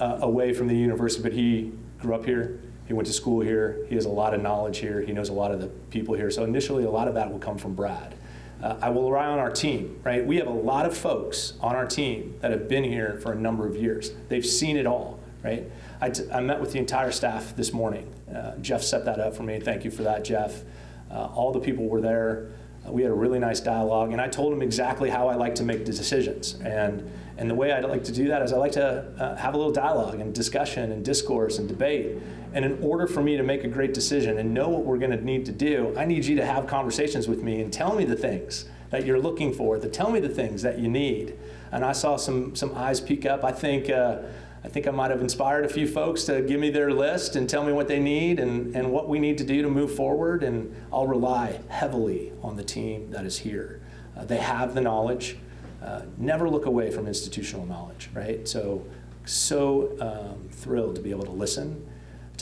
uh, 0.00 0.18
away 0.20 0.52
from 0.52 0.66
the 0.66 0.74
university, 0.74 1.22
but 1.22 1.32
he 1.32 1.70
grew 2.00 2.16
up 2.16 2.24
here. 2.24 2.58
He 2.86 2.92
went 2.92 3.06
to 3.06 3.12
school 3.12 3.40
here. 3.40 3.86
He 3.88 3.94
has 3.94 4.04
a 4.04 4.10
lot 4.10 4.34
of 4.34 4.42
knowledge 4.42 4.78
here. 4.78 5.00
He 5.00 5.12
knows 5.12 5.28
a 5.28 5.32
lot 5.32 5.52
of 5.52 5.60
the 5.60 5.68
people 5.90 6.14
here. 6.14 6.30
So 6.30 6.44
initially, 6.44 6.84
a 6.84 6.90
lot 6.90 7.08
of 7.08 7.14
that 7.14 7.30
will 7.30 7.38
come 7.38 7.58
from 7.58 7.74
Brad. 7.74 8.14
Uh, 8.62 8.76
I 8.80 8.90
will 8.90 9.10
rely 9.10 9.26
on 9.26 9.38
our 9.38 9.50
team, 9.50 10.00
right? 10.04 10.24
We 10.24 10.36
have 10.36 10.46
a 10.46 10.52
lot 10.52 10.86
of 10.86 10.96
folks 10.96 11.54
on 11.60 11.74
our 11.74 11.86
team 11.86 12.36
that 12.40 12.52
have 12.52 12.68
been 12.68 12.84
here 12.84 13.18
for 13.20 13.32
a 13.32 13.34
number 13.34 13.66
of 13.66 13.76
years. 13.76 14.12
They've 14.28 14.46
seen 14.46 14.76
it 14.76 14.86
all, 14.86 15.18
right? 15.42 15.64
I, 16.00 16.10
t- 16.10 16.30
I 16.32 16.40
met 16.40 16.60
with 16.60 16.72
the 16.72 16.78
entire 16.78 17.10
staff 17.10 17.56
this 17.56 17.72
morning. 17.72 18.12
Uh, 18.32 18.56
Jeff 18.58 18.82
set 18.82 19.04
that 19.06 19.18
up 19.18 19.34
for 19.34 19.42
me. 19.42 19.58
Thank 19.58 19.84
you 19.84 19.90
for 19.90 20.02
that, 20.04 20.24
Jeff. 20.24 20.62
Uh, 21.10 21.28
all 21.34 21.52
the 21.52 21.60
people 21.60 21.88
were 21.88 22.00
there. 22.00 22.50
Uh, 22.86 22.92
we 22.92 23.02
had 23.02 23.10
a 23.10 23.14
really 23.14 23.40
nice 23.40 23.58
dialogue, 23.60 24.12
and 24.12 24.20
I 24.20 24.28
told 24.28 24.52
them 24.52 24.62
exactly 24.62 25.10
how 25.10 25.28
I 25.28 25.34
like 25.34 25.56
to 25.56 25.64
make 25.64 25.84
the 25.84 25.92
decisions. 25.92 26.54
And, 26.64 27.10
and 27.38 27.50
the 27.50 27.54
way 27.56 27.72
I 27.72 27.80
like 27.80 28.04
to 28.04 28.12
do 28.12 28.28
that 28.28 28.42
is 28.42 28.52
I 28.52 28.58
like 28.58 28.72
to 28.72 29.12
uh, 29.18 29.36
have 29.36 29.54
a 29.54 29.56
little 29.56 29.72
dialogue 29.72 30.20
and 30.20 30.32
discussion 30.32 30.92
and 30.92 31.04
discourse 31.04 31.58
and 31.58 31.68
debate. 31.68 32.18
And 32.54 32.64
in 32.64 32.82
order 32.82 33.06
for 33.06 33.22
me 33.22 33.36
to 33.36 33.42
make 33.42 33.64
a 33.64 33.68
great 33.68 33.94
decision 33.94 34.38
and 34.38 34.52
know 34.52 34.68
what 34.68 34.84
we're 34.84 34.98
going 34.98 35.10
to 35.10 35.24
need 35.24 35.46
to 35.46 35.52
do, 35.52 35.94
I 35.96 36.04
need 36.04 36.24
you 36.24 36.36
to 36.36 36.44
have 36.44 36.66
conversations 36.66 37.28
with 37.28 37.42
me 37.42 37.60
and 37.60 37.72
tell 37.72 37.94
me 37.94 38.04
the 38.04 38.16
things 38.16 38.66
that 38.90 39.06
you're 39.06 39.20
looking 39.20 39.54
for, 39.54 39.78
to 39.78 39.88
tell 39.88 40.10
me 40.10 40.20
the 40.20 40.28
things 40.28 40.60
that 40.62 40.78
you 40.78 40.88
need. 40.88 41.38
And 41.70 41.84
I 41.84 41.92
saw 41.92 42.16
some, 42.16 42.54
some 42.54 42.74
eyes 42.74 43.00
peek 43.00 43.24
up. 43.24 43.42
I 43.42 43.52
think 43.52 43.88
uh, 43.88 44.18
I 44.64 44.68
think 44.68 44.86
I 44.86 44.92
might 44.92 45.10
have 45.10 45.20
inspired 45.20 45.64
a 45.64 45.68
few 45.68 45.88
folks 45.88 46.22
to 46.24 46.40
give 46.40 46.60
me 46.60 46.70
their 46.70 46.92
list 46.92 47.34
and 47.34 47.50
tell 47.50 47.64
me 47.64 47.72
what 47.72 47.88
they 47.88 47.98
need 47.98 48.38
and, 48.38 48.76
and 48.76 48.92
what 48.92 49.08
we 49.08 49.18
need 49.18 49.38
to 49.38 49.44
do 49.44 49.60
to 49.60 49.68
move 49.68 49.92
forward. 49.92 50.44
And 50.44 50.72
I'll 50.92 51.08
rely 51.08 51.58
heavily 51.68 52.32
on 52.42 52.56
the 52.56 52.62
team 52.62 53.10
that 53.10 53.24
is 53.24 53.38
here. 53.38 53.80
Uh, 54.16 54.24
they 54.24 54.36
have 54.36 54.74
the 54.74 54.80
knowledge. 54.80 55.36
Uh, 55.82 56.02
never 56.16 56.48
look 56.48 56.66
away 56.66 56.92
from 56.92 57.08
institutional 57.08 57.66
knowledge, 57.66 58.08
right? 58.14 58.46
So, 58.46 58.86
so 59.24 59.96
um, 60.00 60.48
thrilled 60.50 60.94
to 60.94 61.02
be 61.02 61.10
able 61.10 61.24
to 61.24 61.32
listen 61.32 61.84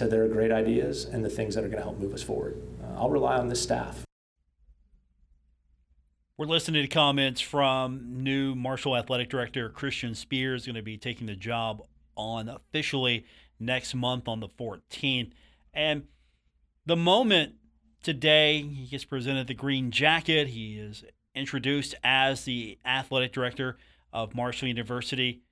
to 0.01 0.07
their 0.07 0.27
great 0.29 0.51
ideas 0.51 1.05
and 1.05 1.23
the 1.23 1.29
things 1.29 1.55
that 1.55 1.63
are 1.63 1.69
going 1.69 1.77
to 1.77 1.83
help 1.83 1.99
move 1.99 2.15
us 2.15 2.23
forward. 2.23 2.61
Uh, 2.83 2.99
I'll 2.99 3.11
rely 3.11 3.37
on 3.37 3.49
this 3.49 3.63
staff. 3.63 4.03
We're 6.39 6.47
listening 6.47 6.81
to 6.81 6.89
comments 6.89 7.43
from 7.43 8.23
new 8.23 8.55
Marshall 8.55 8.97
Athletic 8.97 9.29
Director 9.29 9.69
Christian 9.69 10.15
Spears, 10.15 10.65
going 10.65 10.75
to 10.77 10.83
be 10.83 10.97
taking 10.97 11.27
the 11.27 11.37
job 11.37 11.83
on 12.17 12.49
officially 12.49 13.27
next 13.59 13.95
month 13.95 14.27
on 14.27 14.41
the 14.41 14.49
14th. 14.49 15.33
And 15.75 16.05
the 16.87 16.97
moment 16.97 17.57
today, 18.03 18.63
he 18.63 18.87
gets 18.87 19.05
presented 19.05 19.49
the 19.49 19.55
green 19.55 19.91
jacket. 19.91 20.49
He 20.49 20.79
is 20.79 21.05
introduced 21.35 21.95
as 22.03 22.45
the 22.47 22.79
athletic 22.87 23.35
director 23.35 23.77
of 24.15 24.35
Marshall 24.35 24.69
University. 24.69 25.43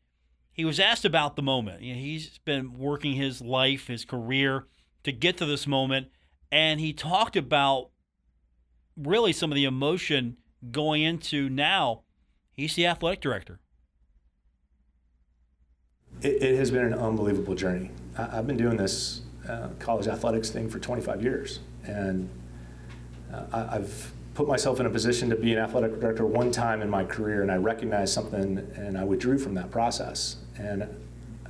He 0.59 0.67
was 0.67 0.79
asked 0.79 1.07
about 1.07 1.37
the 1.37 1.43
moment. 1.43 1.81
You 1.81 1.95
know, 1.95 2.01
he's 2.01 2.37
been 2.45 2.77
working 2.77 3.15
his 3.15 3.41
life, 3.41 3.87
his 3.87 4.05
career 4.05 4.67
to 5.05 5.13
get 5.13 5.39
to 5.39 5.47
this 5.47 5.67
moment, 5.67 6.09
and 6.53 6.79
he 6.79 6.93
talked 6.93 7.35
about 7.35 7.89
really 8.95 9.33
some 9.33 9.51
of 9.51 9.57
the 9.57 9.65
emotion 9.65 10.37
going 10.71 11.03
into 11.03 11.49
now. 11.49 12.03
He's 12.53 12.75
the 12.75 12.87
athletic 12.87 13.23
director 13.23 13.61
it, 16.23 16.43
it, 16.43 16.57
has 16.57 16.71
been 16.71 16.85
an 16.85 16.95
unbelievable 16.95 17.55
journey. 17.55 17.91
I, 18.17 18.37
have 18.37 18.47
been 18.47 18.57
doing 18.57 18.77
this 18.77 19.23
uh, 19.49 19.69
college 19.79 20.09
athletics 20.09 20.51
thing 20.51 20.69
for 20.69 20.79
25 20.79 21.23
years, 21.23 21.61
and 21.85 22.29
uh, 23.33 23.45
I, 23.53 23.77
I've 23.77 24.13
put 24.39 24.47
myself 24.47 24.79
in 24.79 24.87
a 24.87 24.91
position 24.91 25.29
to 25.29 25.35
be 25.35 25.53
an 25.53 25.59
athletic 25.59 25.99
director 25.99 26.25
one 26.25 26.53
time 26.53 26.81
in 26.81 26.89
my 26.89 27.05
career, 27.05 27.43
and 27.43 27.51
I 27.51 27.57
recognized 27.57 28.15
something, 28.15 28.59
and 28.77 28.97
I 28.97 29.03
withdrew 29.03 29.37
from 29.37 29.53
that 29.55 29.73
process, 29.73 30.37
and 30.57 30.89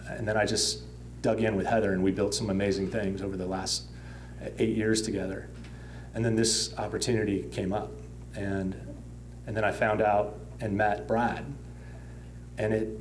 and 0.06 0.26
then 0.26 0.38
I 0.38 0.46
just 0.46 0.84
dug 1.20 1.42
in 1.42 1.54
with 1.54 1.66
Heather, 1.66 1.92
and 1.92 2.02
we 2.02 2.12
built 2.12 2.32
some 2.32 2.48
amazing 2.48 2.90
things 2.90 3.20
over 3.20 3.36
the 3.36 3.44
last 3.44 3.82
eight 4.58 4.74
years 4.74 5.02
together, 5.02 5.50
and 6.14 6.24
then 6.24 6.34
this 6.34 6.72
opportunity 6.78 7.42
came 7.52 7.74
up, 7.74 7.90
and 8.34 8.74
and 9.46 9.54
then 9.54 9.64
I 9.64 9.70
found 9.70 10.00
out 10.00 10.38
and 10.62 10.74
met 10.74 11.06
Brad, 11.06 11.44
and 12.56 12.72
it 12.72 12.98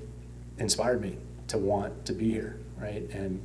inspired 0.58 1.02
me 1.02 1.15
to 1.47 1.58
want 1.58 2.06
to 2.08 2.12
be 2.12 2.30
here, 2.30 2.60
right, 2.78 3.10
and 3.12 3.41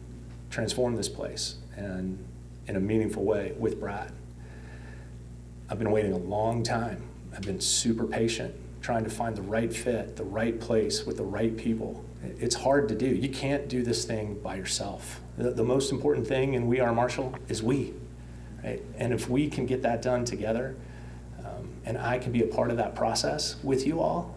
transform 0.50 0.96
this 0.96 1.08
place 1.08 1.58
and 1.76 2.18
in 2.66 2.74
a 2.74 2.80
meaningful 2.80 3.22
way 3.22 3.52
with 3.60 3.78
Brad. 3.78 4.10
I've 5.72 5.78
been 5.78 5.90
waiting 5.90 6.12
a 6.12 6.18
long 6.18 6.62
time. 6.62 7.02
I've 7.34 7.40
been 7.40 7.58
super 7.58 8.04
patient, 8.04 8.54
trying 8.82 9.04
to 9.04 9.10
find 9.10 9.34
the 9.34 9.40
right 9.40 9.74
fit, 9.74 10.16
the 10.16 10.24
right 10.24 10.60
place 10.60 11.06
with 11.06 11.16
the 11.16 11.24
right 11.24 11.56
people. 11.56 12.04
It's 12.22 12.54
hard 12.54 12.90
to 12.90 12.94
do. 12.94 13.06
You 13.06 13.30
can't 13.30 13.68
do 13.68 13.82
this 13.82 14.04
thing 14.04 14.38
by 14.42 14.56
yourself. 14.56 15.22
The, 15.38 15.50
the 15.50 15.64
most 15.64 15.90
important 15.90 16.26
thing 16.26 16.52
in 16.52 16.66
We 16.66 16.80
Are 16.80 16.92
Marshall 16.92 17.34
is 17.48 17.62
we, 17.62 17.94
right? 18.62 18.82
And 18.98 19.14
if 19.14 19.30
we 19.30 19.48
can 19.48 19.64
get 19.64 19.80
that 19.80 20.02
done 20.02 20.26
together, 20.26 20.76
um, 21.38 21.70
and 21.86 21.96
I 21.96 22.18
can 22.18 22.32
be 22.32 22.42
a 22.42 22.48
part 22.48 22.70
of 22.70 22.76
that 22.76 22.94
process 22.94 23.56
with 23.62 23.86
you 23.86 24.02
all, 24.02 24.36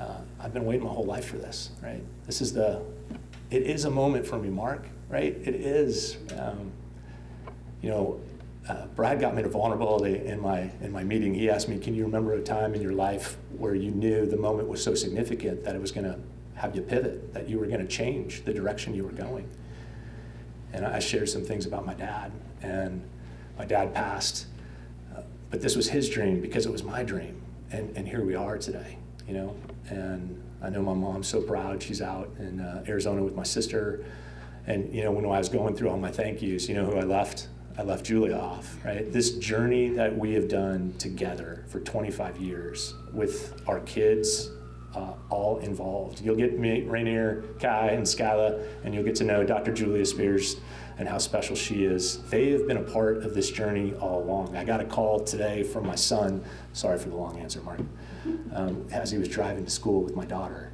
uh, 0.00 0.16
I've 0.40 0.54
been 0.54 0.64
waiting 0.64 0.86
my 0.86 0.94
whole 0.94 1.04
life 1.04 1.26
for 1.26 1.36
this, 1.36 1.72
right? 1.82 2.02
This 2.24 2.40
is 2.40 2.54
the, 2.54 2.80
it 3.50 3.64
is 3.64 3.84
a 3.84 3.90
moment 3.90 4.26
for 4.26 4.38
me, 4.38 4.48
Mark, 4.48 4.86
right? 5.10 5.36
It 5.44 5.56
is. 5.56 6.16
Um, 6.38 6.72
you 7.82 7.90
know, 7.90 8.20
uh, 8.68 8.86
Brad 8.88 9.20
got 9.20 9.34
me 9.34 9.42
to 9.42 9.48
vulnerability 9.48 10.26
in 10.26 10.40
my 10.40 10.70
in 10.80 10.92
my 10.92 11.04
meeting. 11.04 11.34
He 11.34 11.48
asked 11.50 11.68
me, 11.68 11.78
"Can 11.78 11.94
you 11.94 12.04
remember 12.04 12.34
a 12.34 12.42
time 12.42 12.74
in 12.74 12.82
your 12.82 12.92
life 12.92 13.36
where 13.56 13.74
you 13.74 13.90
knew 13.90 14.26
the 14.26 14.36
moment 14.36 14.68
was 14.68 14.82
so 14.82 14.94
significant 14.94 15.64
that 15.64 15.74
it 15.74 15.80
was 15.80 15.92
going 15.92 16.06
to 16.06 16.18
have 16.54 16.74
you 16.74 16.82
pivot, 16.82 17.32
that 17.32 17.48
you 17.48 17.58
were 17.58 17.66
going 17.66 17.80
to 17.80 17.86
change 17.86 18.44
the 18.44 18.52
direction 18.52 18.94
you 18.94 19.04
were 19.04 19.12
going?" 19.12 19.48
And 20.72 20.84
I 20.84 20.98
shared 20.98 21.28
some 21.28 21.42
things 21.42 21.64
about 21.66 21.86
my 21.86 21.94
dad, 21.94 22.30
and 22.62 23.02
my 23.56 23.64
dad 23.64 23.94
passed, 23.94 24.46
uh, 25.16 25.22
but 25.50 25.62
this 25.62 25.76
was 25.76 25.88
his 25.88 26.10
dream 26.10 26.40
because 26.40 26.66
it 26.66 26.72
was 26.72 26.82
my 26.82 27.02
dream, 27.02 27.40
and 27.70 27.96
and 27.96 28.06
here 28.06 28.24
we 28.24 28.34
are 28.34 28.58
today 28.58 28.98
you 29.28 29.34
know. 29.34 29.54
And 29.90 30.42
I 30.62 30.70
know 30.70 30.82
my 30.82 30.94
mom's 30.94 31.28
so 31.28 31.40
proud. 31.40 31.82
She's 31.82 32.02
out 32.02 32.30
in 32.38 32.60
uh, 32.60 32.84
Arizona 32.88 33.22
with 33.22 33.36
my 33.36 33.42
sister. 33.42 34.04
And, 34.66 34.92
you 34.92 35.04
know, 35.04 35.12
when 35.12 35.24
I 35.24 35.38
was 35.38 35.48
going 35.48 35.76
through 35.76 35.90
all 35.90 35.98
my 35.98 36.10
thank 36.10 36.42
yous, 36.42 36.68
you 36.68 36.74
know 36.74 36.84
who 36.84 36.96
I 36.96 37.02
left? 37.02 37.48
I 37.78 37.82
left 37.82 38.04
Julia 38.04 38.36
off, 38.36 38.76
right? 38.84 39.10
This 39.10 39.36
journey 39.36 39.88
that 39.90 40.16
we 40.16 40.34
have 40.34 40.48
done 40.48 40.92
together 40.98 41.64
for 41.68 41.80
25 41.80 42.38
years 42.38 42.94
with 43.12 43.62
our 43.68 43.80
kids 43.80 44.50
uh, 44.94 45.12
all 45.30 45.58
involved. 45.58 46.20
You'll 46.20 46.36
get 46.36 46.58
me, 46.58 46.82
Rainier, 46.82 47.44
Kai, 47.60 47.90
and 47.90 48.04
Skyla, 48.04 48.66
and 48.84 48.92
you'll 48.92 49.04
get 49.04 49.14
to 49.16 49.24
know 49.24 49.44
Dr. 49.44 49.72
Julia 49.72 50.04
Spears 50.04 50.56
and 50.98 51.08
how 51.08 51.18
special 51.18 51.54
she 51.54 51.84
is. 51.84 52.20
They 52.30 52.50
have 52.50 52.66
been 52.66 52.78
a 52.78 52.82
part 52.82 53.18
of 53.18 53.34
this 53.34 53.50
journey 53.50 53.94
all 54.00 54.22
along. 54.24 54.56
I 54.56 54.64
got 54.64 54.80
a 54.80 54.84
call 54.84 55.20
today 55.20 55.62
from 55.62 55.86
my 55.86 55.94
son. 55.94 56.44
Sorry 56.72 56.98
for 56.98 57.10
the 57.10 57.16
long 57.16 57.38
answer, 57.38 57.60
Mark 57.60 57.80
um, 58.52 58.86
as 58.92 59.10
he 59.10 59.18
was 59.18 59.28
driving 59.28 59.64
to 59.64 59.70
school 59.70 60.02
with 60.02 60.16
my 60.16 60.24
daughter 60.24 60.72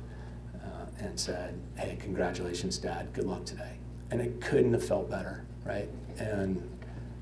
uh, 0.54 0.86
and 0.98 1.18
said, 1.18 1.60
Hey, 1.76 1.96
congratulations, 2.00 2.78
Dad. 2.78 3.12
Good 3.12 3.24
luck 3.24 3.44
today. 3.44 3.72
And 4.10 4.20
it 4.20 4.40
couldn't 4.40 4.72
have 4.72 4.84
felt 4.84 5.10
better, 5.10 5.44
right? 5.64 5.88
And 6.18 6.62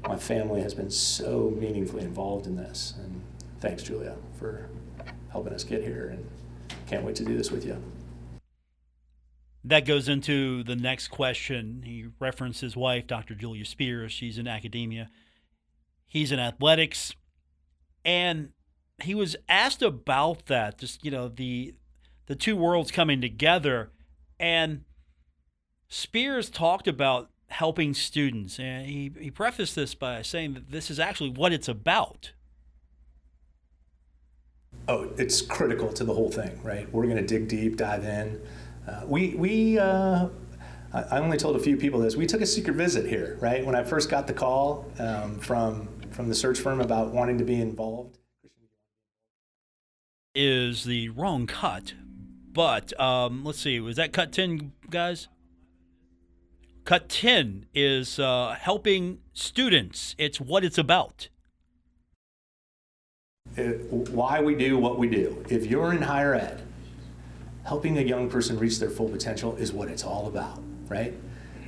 my 0.06 0.16
family 0.16 0.62
has 0.62 0.74
been 0.74 0.90
so 0.90 1.54
meaningfully 1.58 2.02
involved 2.02 2.46
in 2.46 2.56
this. 2.56 2.94
And 2.98 3.22
thanks, 3.60 3.82
Julia, 3.82 4.16
for 4.38 4.68
helping 5.30 5.52
us 5.52 5.64
get 5.64 5.82
here. 5.82 6.08
And 6.08 6.28
can't 6.86 7.04
wait 7.04 7.16
to 7.16 7.24
do 7.24 7.36
this 7.36 7.50
with 7.50 7.64
you. 7.64 7.82
That 9.64 9.86
goes 9.86 10.08
into 10.08 10.64
the 10.64 10.74
next 10.74 11.08
question. 11.08 11.82
He 11.84 12.06
referenced 12.18 12.60
his 12.60 12.76
wife, 12.76 13.06
Dr. 13.06 13.34
Julia 13.34 13.64
Spears. 13.64 14.12
She's 14.12 14.38
in 14.38 14.48
academia. 14.48 15.08
He's 16.08 16.32
in 16.32 16.40
athletics. 16.40 17.14
And 18.04 18.50
he 19.02 19.14
was 19.14 19.36
asked 19.48 19.82
about 19.82 20.46
that, 20.46 20.78
just 20.78 21.04
you 21.04 21.10
know 21.10 21.28
the 21.28 21.74
the 22.26 22.34
two 22.34 22.56
worlds 22.56 22.90
coming 22.90 23.20
together, 23.20 23.90
and 24.38 24.82
Spears 25.88 26.48
talked 26.48 26.88
about 26.88 27.30
helping 27.52 27.94
students, 27.94 28.58
and 28.58 28.86
he 28.86 29.12
he 29.18 29.30
prefaced 29.30 29.76
this 29.76 29.94
by 29.94 30.22
saying 30.22 30.54
that 30.54 30.70
this 30.70 30.90
is 30.90 30.98
actually 30.98 31.30
what 31.30 31.52
it's 31.52 31.68
about. 31.68 32.32
Oh, 34.88 35.10
it's 35.16 35.40
critical 35.40 35.92
to 35.92 36.04
the 36.04 36.12
whole 36.12 36.30
thing, 36.30 36.60
right? 36.62 36.90
We're 36.92 37.04
going 37.04 37.16
to 37.16 37.26
dig 37.26 37.46
deep, 37.48 37.76
dive 37.76 38.04
in. 38.04 38.40
Uh, 38.86 39.02
we 39.06 39.34
we. 39.34 39.78
Uh, 39.78 40.28
I 40.94 41.18
only 41.18 41.38
told 41.38 41.56
a 41.56 41.58
few 41.58 41.78
people 41.78 42.00
this. 42.00 42.16
We 42.16 42.26
took 42.26 42.42
a 42.42 42.46
secret 42.46 42.74
visit 42.74 43.06
here, 43.06 43.38
right? 43.40 43.64
When 43.64 43.74
I 43.74 43.82
first 43.82 44.10
got 44.10 44.26
the 44.26 44.34
call 44.34 44.90
um, 44.98 45.38
from 45.38 45.88
from 46.10 46.28
the 46.28 46.34
search 46.34 46.58
firm 46.58 46.80
about 46.80 47.12
wanting 47.12 47.38
to 47.38 47.44
be 47.44 47.60
involved, 47.60 48.18
is 50.34 50.84
the 50.84 51.08
wrong 51.10 51.46
cut. 51.46 51.94
But 52.52 52.98
um, 53.00 53.44
let's 53.44 53.60
see, 53.60 53.80
was 53.80 53.96
that 53.96 54.12
cut 54.12 54.30
10, 54.32 54.72
guys? 54.90 55.28
Cut 56.84 57.08
10 57.08 57.66
is 57.72 58.18
uh, 58.18 58.56
helping 58.58 59.18
students. 59.32 60.16
It's 60.18 60.40
what 60.40 60.64
it's 60.64 60.78
about. 60.78 61.28
It, 63.56 63.88
why 63.90 64.40
we 64.40 64.56
do 64.56 64.76
what 64.78 64.98
we 64.98 65.08
do. 65.08 65.44
If 65.48 65.66
you're 65.66 65.92
in 65.92 66.02
higher 66.02 66.34
ed, 66.34 66.62
helping 67.64 67.98
a 67.98 68.00
young 68.00 68.28
person 68.28 68.58
reach 68.58 68.80
their 68.80 68.90
full 68.90 69.08
potential 69.08 69.54
is 69.56 69.72
what 69.72 69.88
it's 69.88 70.02
all 70.02 70.26
about, 70.26 70.60
right? 70.88 71.14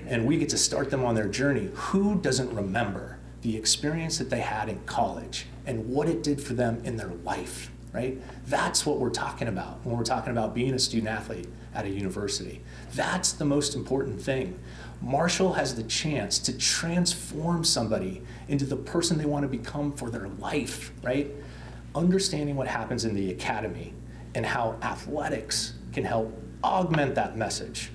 And 0.09 0.27
we 0.27 0.37
get 0.37 0.49
to 0.49 0.59
start 0.59 0.91
them 0.91 1.05
on 1.05 1.15
their 1.15 1.29
journey. 1.29 1.71
Who 1.75 2.17
doesn't 2.17 2.53
remember 2.53 3.19
the 3.43 3.57
experience 3.57 4.19
that 4.19 4.31
they 4.31 4.41
had 4.41 4.69
in 4.69 4.81
college 4.81 5.47
and 5.65 5.89
what 5.89 6.09
it 6.09 6.25
did 6.25 6.41
for 6.41 6.55
them 6.55 6.81
in 6.85 6.97
their 6.97 7.13
life, 7.23 7.71
right? 7.93 8.21
That's 8.47 8.85
what 8.85 8.99
we're 8.99 9.11
talking 9.11 9.47
about 9.47 9.85
when 9.85 9.97
we're 9.97 10.03
talking 10.03 10.33
about 10.33 10.55
being 10.55 10.75
a 10.75 10.79
student 10.79 11.09
athlete 11.09 11.47
at 11.75 11.85
a 11.85 11.89
university. 11.89 12.63
That's 12.95 13.33
the 13.33 13.45
most 13.45 13.75
important 13.75 14.21
thing. 14.21 14.59
Marshall 15.05 15.53
has 15.53 15.75
the 15.75 15.83
chance 15.83 16.39
to 16.39 16.57
transform 16.57 17.63
somebody 17.63 18.23
into 18.49 18.65
the 18.65 18.77
person 18.77 19.19
they 19.19 19.27
want 19.27 19.43
to 19.43 19.49
become 19.49 19.93
for 19.93 20.09
their 20.09 20.29
life, 20.39 20.93
right? 21.03 21.31
Understanding 21.95 22.57
what 22.57 22.67
happens 22.67 23.05
in 23.05 23.15
the 23.15 23.31
academy 23.31 23.93
and 24.35 24.47
how 24.47 24.79
athletics 24.81 25.75
can 25.93 26.05
help 26.05 26.33
augment 26.65 27.15
that 27.17 27.37
message, 27.37 27.91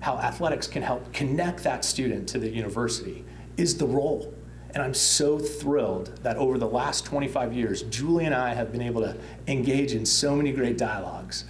how 0.00 0.16
athletics 0.16 0.66
can 0.66 0.80
help 0.80 1.12
connect 1.12 1.62
that 1.64 1.84
student 1.84 2.26
to 2.30 2.38
the 2.38 2.48
university 2.48 3.26
is 3.58 3.76
the 3.76 3.86
role. 3.86 4.32
And 4.70 4.82
I'm 4.82 4.94
so 4.94 5.38
thrilled 5.38 6.18
that 6.22 6.38
over 6.38 6.56
the 6.56 6.66
last 6.66 7.04
25 7.04 7.52
years, 7.52 7.82
Julie 7.82 8.24
and 8.24 8.34
I 8.34 8.54
have 8.54 8.72
been 8.72 8.82
able 8.82 9.02
to 9.02 9.14
engage 9.48 9.92
in 9.92 10.06
so 10.06 10.34
many 10.34 10.52
great 10.52 10.78
dialogues 10.78 11.44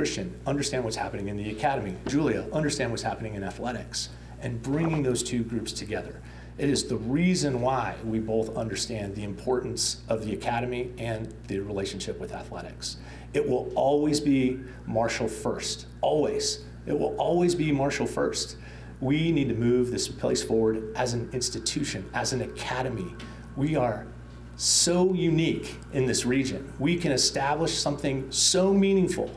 Christian, 0.00 0.34
understand 0.46 0.82
what's 0.82 0.96
happening 0.96 1.28
in 1.28 1.36
the 1.36 1.50
academy. 1.50 1.94
Julia, 2.06 2.46
understand 2.54 2.90
what's 2.90 3.02
happening 3.02 3.34
in 3.34 3.44
athletics. 3.44 4.08
And 4.40 4.62
bringing 4.62 5.02
those 5.02 5.22
two 5.22 5.44
groups 5.44 5.74
together. 5.74 6.22
It 6.56 6.70
is 6.70 6.84
the 6.84 6.96
reason 6.96 7.60
why 7.60 7.96
we 8.02 8.18
both 8.18 8.56
understand 8.56 9.14
the 9.14 9.24
importance 9.24 10.00
of 10.08 10.24
the 10.24 10.32
academy 10.32 10.90
and 10.96 11.34
the 11.48 11.58
relationship 11.58 12.18
with 12.18 12.32
athletics. 12.32 12.96
It 13.34 13.46
will 13.46 13.70
always 13.74 14.20
be 14.20 14.60
Marshall 14.86 15.28
first, 15.28 15.84
always. 16.00 16.60
It 16.86 16.98
will 16.98 17.14
always 17.18 17.54
be 17.54 17.70
Marshall 17.70 18.06
first. 18.06 18.56
We 19.02 19.30
need 19.30 19.50
to 19.50 19.54
move 19.54 19.90
this 19.90 20.08
place 20.08 20.42
forward 20.42 20.96
as 20.96 21.12
an 21.12 21.28
institution, 21.34 22.08
as 22.14 22.32
an 22.32 22.40
academy. 22.40 23.14
We 23.54 23.76
are 23.76 24.06
so 24.56 25.12
unique 25.12 25.74
in 25.92 26.06
this 26.06 26.24
region. 26.24 26.72
We 26.78 26.96
can 26.96 27.12
establish 27.12 27.76
something 27.76 28.32
so 28.32 28.72
meaningful 28.72 29.30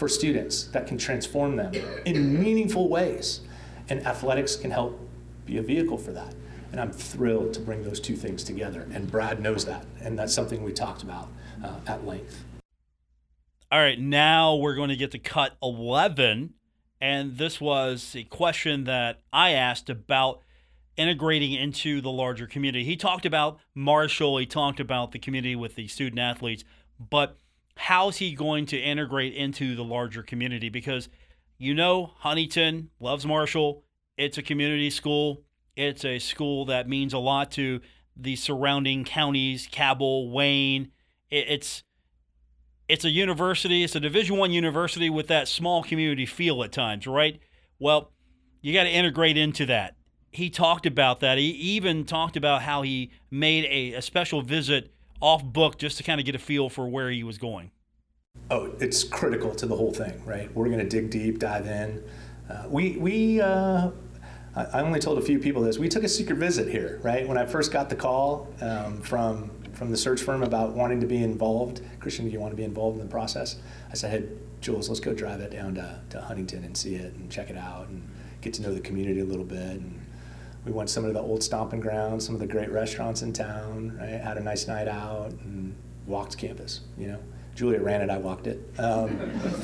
for 0.00 0.08
students 0.08 0.64
that 0.64 0.86
can 0.86 0.96
transform 0.96 1.56
them 1.56 1.74
in 2.06 2.42
meaningful 2.42 2.88
ways. 2.88 3.42
And 3.90 4.04
athletics 4.06 4.56
can 4.56 4.70
help 4.70 4.98
be 5.44 5.58
a 5.58 5.62
vehicle 5.62 5.98
for 5.98 6.10
that. 6.12 6.34
And 6.72 6.80
I'm 6.80 6.90
thrilled 6.90 7.52
to 7.54 7.60
bring 7.60 7.84
those 7.84 8.00
two 8.00 8.16
things 8.16 8.42
together. 8.42 8.88
And 8.94 9.10
Brad 9.10 9.42
knows 9.42 9.66
that. 9.66 9.84
And 10.00 10.18
that's 10.18 10.32
something 10.32 10.64
we 10.64 10.72
talked 10.72 11.02
about 11.02 11.28
uh, 11.62 11.80
at 11.86 12.06
length. 12.06 12.44
All 13.70 13.78
right, 13.78 14.00
now 14.00 14.56
we're 14.56 14.74
going 14.74 14.88
to 14.88 14.96
get 14.96 15.10
to 15.10 15.18
cut 15.18 15.56
11. 15.62 16.54
And 17.02 17.36
this 17.36 17.60
was 17.60 18.14
a 18.16 18.24
question 18.24 18.84
that 18.84 19.20
I 19.34 19.50
asked 19.50 19.90
about 19.90 20.40
integrating 20.96 21.52
into 21.52 22.00
the 22.00 22.10
larger 22.10 22.46
community. 22.46 22.84
He 22.84 22.96
talked 22.96 23.26
about 23.26 23.58
Marshall, 23.74 24.38
he 24.38 24.46
talked 24.46 24.80
about 24.80 25.12
the 25.12 25.18
community 25.18 25.56
with 25.56 25.74
the 25.74 25.88
student 25.88 26.18
athletes, 26.18 26.64
but 26.98 27.36
how's 27.80 28.18
he 28.18 28.34
going 28.34 28.66
to 28.66 28.78
integrate 28.78 29.34
into 29.34 29.74
the 29.74 29.82
larger 29.82 30.22
community? 30.22 30.68
Because 30.68 31.08
you 31.58 31.74
know, 31.74 32.12
Huntington 32.18 32.90
loves 33.00 33.26
Marshall. 33.26 33.84
It's 34.16 34.38
a 34.38 34.42
community 34.42 34.90
school. 34.90 35.44
It's 35.76 36.04
a 36.04 36.18
school 36.18 36.66
that 36.66 36.88
means 36.88 37.12
a 37.12 37.18
lot 37.18 37.50
to 37.52 37.80
the 38.16 38.36
surrounding 38.36 39.04
counties, 39.04 39.66
Cabell, 39.70 40.30
Wayne. 40.30 40.90
It's 41.30 41.82
it's 42.88 43.04
a 43.04 43.10
university. 43.10 43.84
It's 43.84 43.94
a 43.94 44.00
Division 44.00 44.36
One 44.36 44.50
university 44.50 45.08
with 45.08 45.28
that 45.28 45.48
small 45.48 45.82
community 45.82 46.26
feel 46.26 46.62
at 46.62 46.72
times, 46.72 47.06
right? 47.06 47.38
Well, 47.78 48.12
you 48.60 48.74
got 48.74 48.84
to 48.84 48.90
integrate 48.90 49.36
into 49.36 49.64
that. 49.66 49.96
He 50.32 50.50
talked 50.50 50.86
about 50.86 51.20
that. 51.20 51.38
He 51.38 51.50
even 51.50 52.04
talked 52.04 52.36
about 52.36 52.62
how 52.62 52.82
he 52.82 53.10
made 53.30 53.64
a, 53.66 53.96
a 53.96 54.02
special 54.02 54.42
visit 54.42 54.92
off 55.20 55.44
book 55.44 55.78
just 55.78 55.96
to 55.98 56.02
kind 56.02 56.20
of 56.20 56.26
get 56.26 56.34
a 56.34 56.38
feel 56.38 56.68
for 56.68 56.88
where 56.88 57.10
he 57.10 57.22
was 57.22 57.38
going? 57.38 57.70
Oh, 58.50 58.72
it's 58.80 59.04
critical 59.04 59.54
to 59.54 59.66
the 59.66 59.76
whole 59.76 59.92
thing, 59.92 60.24
right? 60.24 60.54
We're 60.54 60.66
going 60.66 60.78
to 60.78 60.88
dig 60.88 61.10
deep, 61.10 61.38
dive 61.38 61.66
in. 61.66 62.02
Uh, 62.48 62.64
we 62.68 62.96
we 62.96 63.40
uh, 63.40 63.90
I 64.56 64.80
only 64.80 64.98
told 64.98 65.18
a 65.18 65.22
few 65.22 65.38
people 65.38 65.62
this. 65.62 65.78
We 65.78 65.88
took 65.88 66.02
a 66.02 66.08
secret 66.08 66.36
visit 66.36 66.68
here, 66.68 66.98
right? 67.02 67.26
When 67.26 67.38
I 67.38 67.46
first 67.46 67.70
got 67.70 67.88
the 67.88 67.96
call 67.96 68.48
um, 68.60 69.00
from 69.02 69.50
from 69.72 69.90
the 69.90 69.96
search 69.96 70.20
firm 70.20 70.42
about 70.42 70.74
wanting 70.74 71.00
to 71.00 71.06
be 71.06 71.22
involved, 71.22 71.80
Christian, 72.00 72.26
do 72.26 72.32
you 72.32 72.40
want 72.40 72.52
to 72.52 72.56
be 72.56 72.64
involved 72.64 72.98
in 72.98 73.04
the 73.04 73.10
process? 73.10 73.56
I 73.90 73.94
said, 73.94 74.10
hey, 74.10 74.28
Jules, 74.60 74.88
let's 74.88 75.00
go 75.00 75.14
drive 75.14 75.40
it 75.40 75.52
down 75.52 75.76
to, 75.76 76.00
to 76.10 76.20
Huntington 76.20 76.64
and 76.64 76.76
see 76.76 76.96
it 76.96 77.14
and 77.14 77.30
check 77.30 77.50
it 77.50 77.56
out 77.56 77.88
and 77.88 78.06
get 78.40 78.52
to 78.54 78.62
know 78.62 78.74
the 78.74 78.80
community 78.80 79.20
a 79.20 79.24
little 79.24 79.44
bit 79.44 79.58
and 79.58 79.99
we 80.64 80.72
went 80.72 80.88
to 80.88 80.92
some 80.92 81.04
of 81.04 81.14
the 81.14 81.20
old 81.20 81.42
stomping 81.42 81.80
grounds, 81.80 82.26
some 82.26 82.34
of 82.34 82.40
the 82.40 82.46
great 82.46 82.70
restaurants 82.70 83.22
in 83.22 83.32
town. 83.32 83.96
Right? 83.98 84.20
Had 84.20 84.36
a 84.36 84.42
nice 84.42 84.66
night 84.66 84.88
out 84.88 85.30
and 85.30 85.74
walked 86.06 86.36
campus. 86.36 86.80
You 86.98 87.08
know, 87.08 87.18
Julia 87.54 87.80
ran 87.80 88.02
it, 88.02 88.10
I 88.10 88.18
walked 88.18 88.46
it. 88.46 88.60
Um, 88.78 89.18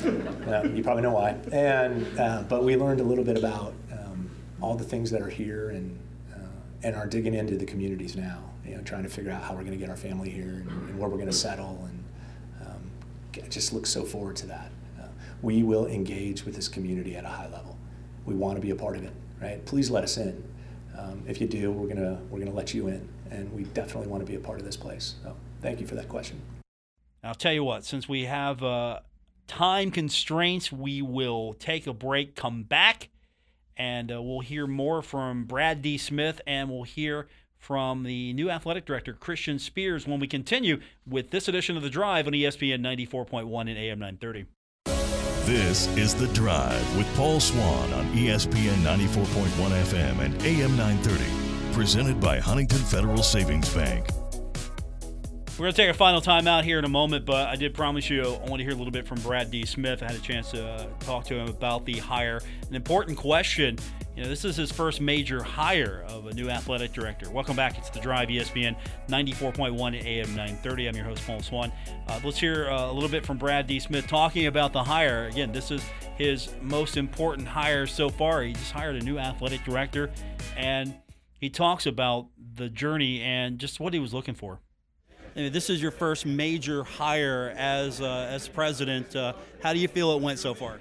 you 0.74 0.82
probably 0.82 1.02
know 1.02 1.12
why. 1.12 1.36
And 1.52 2.06
uh, 2.18 2.44
but 2.48 2.64
we 2.64 2.76
learned 2.76 3.00
a 3.00 3.04
little 3.04 3.24
bit 3.24 3.36
about 3.36 3.74
um, 3.92 4.30
all 4.60 4.74
the 4.74 4.84
things 4.84 5.10
that 5.10 5.20
are 5.20 5.28
here 5.28 5.70
and 5.70 5.98
uh, 6.34 6.38
and 6.82 6.96
are 6.96 7.06
digging 7.06 7.34
into 7.34 7.56
the 7.56 7.66
communities 7.66 8.16
now. 8.16 8.42
You 8.64 8.76
know, 8.76 8.82
trying 8.82 9.02
to 9.02 9.08
figure 9.08 9.30
out 9.30 9.42
how 9.42 9.54
we're 9.54 9.60
going 9.60 9.72
to 9.72 9.78
get 9.78 9.90
our 9.90 9.96
family 9.96 10.30
here 10.30 10.64
and, 10.66 10.70
and 10.70 10.98
where 10.98 11.08
we're 11.08 11.16
going 11.16 11.28
to 11.28 11.32
settle. 11.32 11.88
And 11.88 12.66
um, 12.66 13.48
just 13.50 13.72
look 13.72 13.86
so 13.86 14.02
forward 14.02 14.36
to 14.36 14.46
that. 14.46 14.70
Uh, 14.98 15.06
we 15.42 15.62
will 15.62 15.86
engage 15.86 16.44
with 16.44 16.56
this 16.56 16.68
community 16.68 17.16
at 17.16 17.24
a 17.24 17.28
high 17.28 17.48
level. 17.48 17.76
We 18.24 18.34
want 18.34 18.56
to 18.56 18.62
be 18.62 18.70
a 18.70 18.74
part 18.74 18.96
of 18.96 19.04
it. 19.04 19.12
Right? 19.40 19.64
Please 19.66 19.90
let 19.90 20.02
us 20.02 20.16
in 20.16 20.42
um, 20.98 21.22
if 21.26 21.40
you 21.40 21.46
do, 21.46 21.70
we're 21.70 21.88
gonna 21.88 22.18
we're 22.30 22.38
gonna 22.38 22.52
let 22.52 22.74
you 22.74 22.88
in, 22.88 23.08
and 23.30 23.52
we 23.52 23.64
definitely 23.64 24.08
want 24.08 24.24
to 24.24 24.30
be 24.30 24.36
a 24.36 24.40
part 24.40 24.58
of 24.58 24.64
this 24.64 24.76
place. 24.76 25.14
So 25.22 25.36
thank 25.60 25.80
you 25.80 25.86
for 25.86 25.94
that 25.94 26.08
question. 26.08 26.40
I'll 27.22 27.34
tell 27.34 27.52
you 27.52 27.64
what, 27.64 27.84
since 27.84 28.08
we 28.08 28.24
have 28.24 28.62
uh, 28.62 29.00
time 29.46 29.90
constraints, 29.90 30.70
we 30.70 31.02
will 31.02 31.54
take 31.54 31.86
a 31.86 31.92
break, 31.92 32.36
come 32.36 32.62
back, 32.62 33.08
and 33.76 34.12
uh, 34.12 34.22
we'll 34.22 34.40
hear 34.40 34.66
more 34.66 35.02
from 35.02 35.44
Brad 35.44 35.82
D. 35.82 35.98
Smith, 35.98 36.40
and 36.46 36.70
we'll 36.70 36.84
hear 36.84 37.26
from 37.58 38.04
the 38.04 38.32
new 38.32 38.48
athletic 38.48 38.84
director, 38.84 39.12
Christian 39.12 39.58
Spears, 39.58 40.06
when 40.06 40.20
we 40.20 40.28
continue 40.28 40.80
with 41.06 41.30
this 41.30 41.48
edition 41.48 41.76
of 41.76 41.82
The 41.82 41.90
Drive 41.90 42.26
on 42.26 42.32
ESPN 42.32 42.80
94.1 42.80 43.60
and 43.62 43.70
AM 43.70 43.98
930. 43.98 44.46
This 45.46 45.88
is 45.96 46.14
The 46.14 46.28
Drive 46.28 46.96
with 46.96 47.12
Paul 47.16 47.40
Swann 47.40 47.92
on 48.06 48.16
ESPN 48.16 48.76
94.1 48.82 49.46
FM 49.84 50.18
and 50.20 50.42
AM 50.42 50.76
930. 50.76 51.72
Presented 51.72 52.20
by 52.20 52.38
Huntington 52.38 52.78
Federal 52.78 53.22
Savings 53.22 53.68
Bank. 53.74 54.08
We're 55.58 55.64
going 55.64 55.72
to 55.72 55.76
take 55.76 55.90
a 55.90 55.94
final 55.94 56.20
time 56.20 56.46
out 56.46 56.64
here 56.64 56.78
in 56.78 56.84
a 56.84 56.88
moment, 56.88 57.24
but 57.24 57.48
I 57.48 57.56
did 57.56 57.74
promise 57.74 58.10
you 58.10 58.22
I 58.22 58.48
want 58.48 58.58
to 58.58 58.62
hear 58.62 58.72
a 58.72 58.76
little 58.76 58.90
bit 58.90 59.06
from 59.06 59.20
Brad 59.20 59.50
D. 59.50 59.64
Smith. 59.64 60.02
I 60.02 60.06
had 60.06 60.14
a 60.14 60.20
chance 60.20 60.50
to 60.50 60.66
uh, 60.66 60.86
talk 61.00 61.24
to 61.26 61.34
him 61.34 61.48
about 61.48 61.86
the 61.86 61.98
hire. 61.98 62.40
An 62.68 62.74
important 62.74 63.16
question 63.16 63.78
you 64.16 64.22
know, 64.22 64.30
this 64.30 64.46
is 64.46 64.56
his 64.56 64.72
first 64.72 65.02
major 65.02 65.42
hire 65.42 66.02
of 66.08 66.26
a 66.26 66.32
new 66.32 66.48
athletic 66.48 66.94
director. 66.94 67.28
Welcome 67.30 67.54
back. 67.54 67.76
It's 67.76 67.90
The 67.90 68.00
Drive, 68.00 68.30
ESPN 68.30 68.74
94.1 69.08 70.04
AM 70.04 70.28
930. 70.28 70.88
I'm 70.88 70.96
your 70.96 71.04
host, 71.04 71.26
Paul 71.26 71.40
Swann. 71.40 71.70
Uh, 72.08 72.18
let's 72.24 72.38
hear 72.38 72.70
uh, 72.70 72.90
a 72.90 72.92
little 72.92 73.10
bit 73.10 73.26
from 73.26 73.36
Brad 73.36 73.66
D. 73.66 73.78
Smith 73.78 74.06
talking 74.06 74.46
about 74.46 74.72
the 74.72 74.82
hire. 74.82 75.26
Again, 75.26 75.52
this 75.52 75.70
is 75.70 75.82
his 76.16 76.48
most 76.62 76.96
important 76.96 77.46
hire 77.46 77.86
so 77.86 78.08
far. 78.08 78.42
He 78.42 78.52
just 78.52 78.72
hired 78.72 78.96
a 78.96 79.04
new 79.04 79.18
athletic 79.18 79.64
director, 79.64 80.10
and 80.56 80.94
he 81.40 81.50
talks 81.50 81.86
about 81.86 82.28
the 82.54 82.68
journey 82.68 83.20
and 83.20 83.58
just 83.58 83.80
what 83.80 83.92
he 83.92 84.00
was 84.00 84.14
looking 84.14 84.34
for. 84.34 84.60
this 85.34 85.68
is 85.68 85.82
your 85.82 85.90
first 85.90 86.24
major 86.24 86.82
hire 86.82 87.52
as 87.56 88.00
uh, 88.00 88.28
as 88.30 88.48
president. 88.48 89.14
Uh, 89.14 89.34
how 89.62 89.72
do 89.72 89.78
you 89.78 89.88
feel 89.88 90.12
it 90.12 90.22
went 90.22 90.38
so 90.38 90.54
far? 90.54 90.80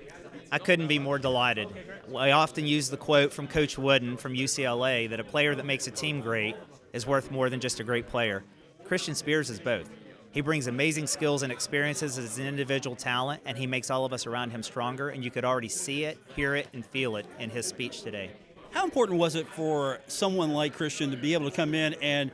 I 0.51 0.59
couldn't 0.59 0.87
be 0.87 0.99
more 0.99 1.19
delighted. 1.19 1.67
I 2.15 2.31
often 2.31 2.65
use 2.65 2.89
the 2.89 2.97
quote 2.97 3.33
from 3.33 3.47
Coach 3.47 3.77
Wooden 3.77 4.15
from 4.15 4.33
UCLA 4.33 5.09
that 5.09 5.19
a 5.19 5.23
player 5.23 5.55
that 5.55 5.65
makes 5.65 5.87
a 5.87 5.91
team 5.91 6.21
great 6.21 6.55
is 6.93 7.05
worth 7.05 7.29
more 7.31 7.49
than 7.49 7.59
just 7.59 7.79
a 7.79 7.83
great 7.83 8.07
player. 8.07 8.43
Christian 8.85 9.15
Spears 9.15 9.49
is 9.49 9.59
both. 9.59 9.89
He 10.35 10.41
brings 10.41 10.67
amazing 10.67 11.07
skills 11.07 11.43
and 11.43 11.51
experiences 11.51 12.17
as 12.17 12.37
an 12.39 12.45
individual 12.45 12.97
talent, 12.97 13.41
and 13.45 13.57
he 13.57 13.65
makes 13.67 13.89
all 13.89 14.03
of 14.03 14.11
us 14.11 14.27
around 14.27 14.49
him 14.49 14.63
stronger. 14.63 15.07
And 15.07 15.23
you 15.23 15.31
could 15.31 15.45
already 15.45 15.69
see 15.69 16.03
it, 16.03 16.17
hear 16.35 16.55
it, 16.55 16.67
and 16.73 16.85
feel 16.85 17.15
it 17.15 17.25
in 17.39 17.49
his 17.49 17.65
speech 17.65 18.01
today. 18.01 18.31
How 18.71 18.83
important 18.83 19.17
was 19.17 19.35
it 19.35 19.47
for 19.47 20.01
someone 20.07 20.51
like 20.51 20.75
Christian 20.75 21.09
to 21.11 21.15
be 21.15 21.35
able 21.35 21.49
to 21.49 21.55
come 21.55 21.73
in 21.73 21.93
and 22.01 22.31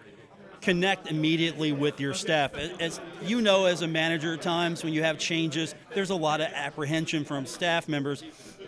connect 0.62 1.12
immediately 1.12 1.72
with 1.72 2.00
your 2.00 2.14
staff. 2.14 2.56
As 2.80 3.02
you 3.24 3.42
know, 3.42 3.66
as 3.66 3.82
a 3.82 3.88
manager, 3.88 4.34
at 4.34 4.42
times 4.42 4.84
when 4.84 4.94
you 4.94 5.04
have 5.04 5.18
changes, 5.18 5.76
there's 5.94 6.12
a 6.12 6.16
lot 6.16 6.40
of 6.40 6.48
apprehension 6.54 7.26
from 7.26 7.46
staff 7.46 7.88
members. 7.90 8.24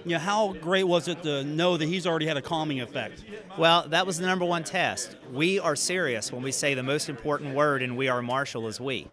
You 0.06 0.12
know, 0.12 0.20
how 0.20 0.54
great 0.54 0.84
was 0.84 1.08
it 1.08 1.24
to 1.24 1.44
know 1.44 1.78
that 1.78 1.86
he's 1.86 2.06
already 2.06 2.26
had 2.26 2.38
a 2.38 2.42
calming 2.42 2.82
effect? 2.82 3.24
Well, 3.58 3.88
that 3.90 4.06
was 4.06 4.18
the 4.18 4.26
number 4.26 4.46
one 4.46 4.64
test. 4.64 5.16
We 5.32 5.60
are 5.60 5.76
serious 5.76 6.32
when 6.32 6.44
we 6.44 6.52
say 6.52 6.74
the 6.74 6.84
most 6.84 7.10
important 7.10 7.56
word 7.56 7.82
in 7.82 7.96
We 7.96 8.10
Are 8.10 8.22
Marshall 8.22 8.68
is 8.68 8.80
we. 8.80 9.08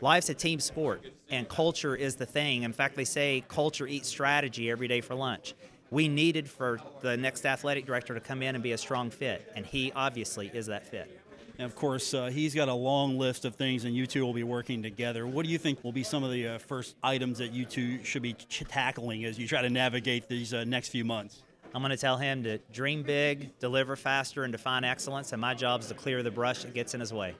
Life's 0.00 0.28
a 0.28 0.34
team 0.34 0.60
sport, 0.60 1.04
and 1.28 1.48
culture 1.48 1.94
is 1.96 2.16
the 2.16 2.26
thing. 2.26 2.62
In 2.62 2.72
fact, 2.72 2.96
they 2.96 3.04
say 3.04 3.44
culture 3.48 3.86
eats 3.86 4.08
strategy 4.08 4.70
every 4.70 4.88
day 4.88 5.00
for 5.00 5.14
lunch. 5.14 5.54
We 5.90 6.06
needed 6.08 6.48
for 6.48 6.80
the 7.00 7.16
next 7.16 7.46
athletic 7.46 7.86
director 7.86 8.14
to 8.14 8.20
come 8.20 8.42
in 8.42 8.54
and 8.54 8.62
be 8.62 8.72
a 8.72 8.78
strong 8.78 9.10
fit, 9.10 9.50
and 9.56 9.64
he 9.64 9.90
obviously 9.92 10.50
is 10.52 10.66
that 10.66 10.86
fit. 10.86 11.20
And 11.58 11.64
of 11.64 11.74
course, 11.74 12.14
uh, 12.14 12.26
he's 12.26 12.54
got 12.54 12.68
a 12.68 12.74
long 12.74 13.18
list 13.18 13.44
of 13.44 13.56
things, 13.56 13.84
and 13.84 13.94
you 13.94 14.06
two 14.06 14.24
will 14.24 14.32
be 14.32 14.44
working 14.44 14.80
together. 14.80 15.26
What 15.26 15.44
do 15.44 15.50
you 15.50 15.58
think 15.58 15.82
will 15.82 15.92
be 15.92 16.04
some 16.04 16.22
of 16.22 16.30
the 16.30 16.46
uh, 16.46 16.58
first 16.58 16.94
items 17.02 17.38
that 17.38 17.52
you 17.52 17.64
two 17.64 18.02
should 18.04 18.22
be 18.22 18.34
ch- 18.34 18.62
tackling 18.68 19.24
as 19.24 19.38
you 19.40 19.48
try 19.48 19.62
to 19.62 19.68
navigate 19.68 20.28
these 20.28 20.54
uh, 20.54 20.62
next 20.62 20.88
few 20.90 21.04
months? 21.04 21.42
I'm 21.74 21.82
going 21.82 21.90
to 21.90 21.96
tell 21.96 22.16
him 22.16 22.44
to 22.44 22.58
dream 22.72 23.02
big, 23.02 23.58
deliver 23.58 23.96
faster, 23.96 24.44
and 24.44 24.52
define 24.52 24.84
excellence, 24.84 25.32
and 25.32 25.40
my 25.40 25.52
job 25.52 25.80
is 25.80 25.88
to 25.88 25.94
clear 25.94 26.22
the 26.22 26.30
brush 26.30 26.62
that 26.62 26.74
gets 26.74 26.94
in 26.94 27.00
his 27.00 27.12
way. 27.12 27.34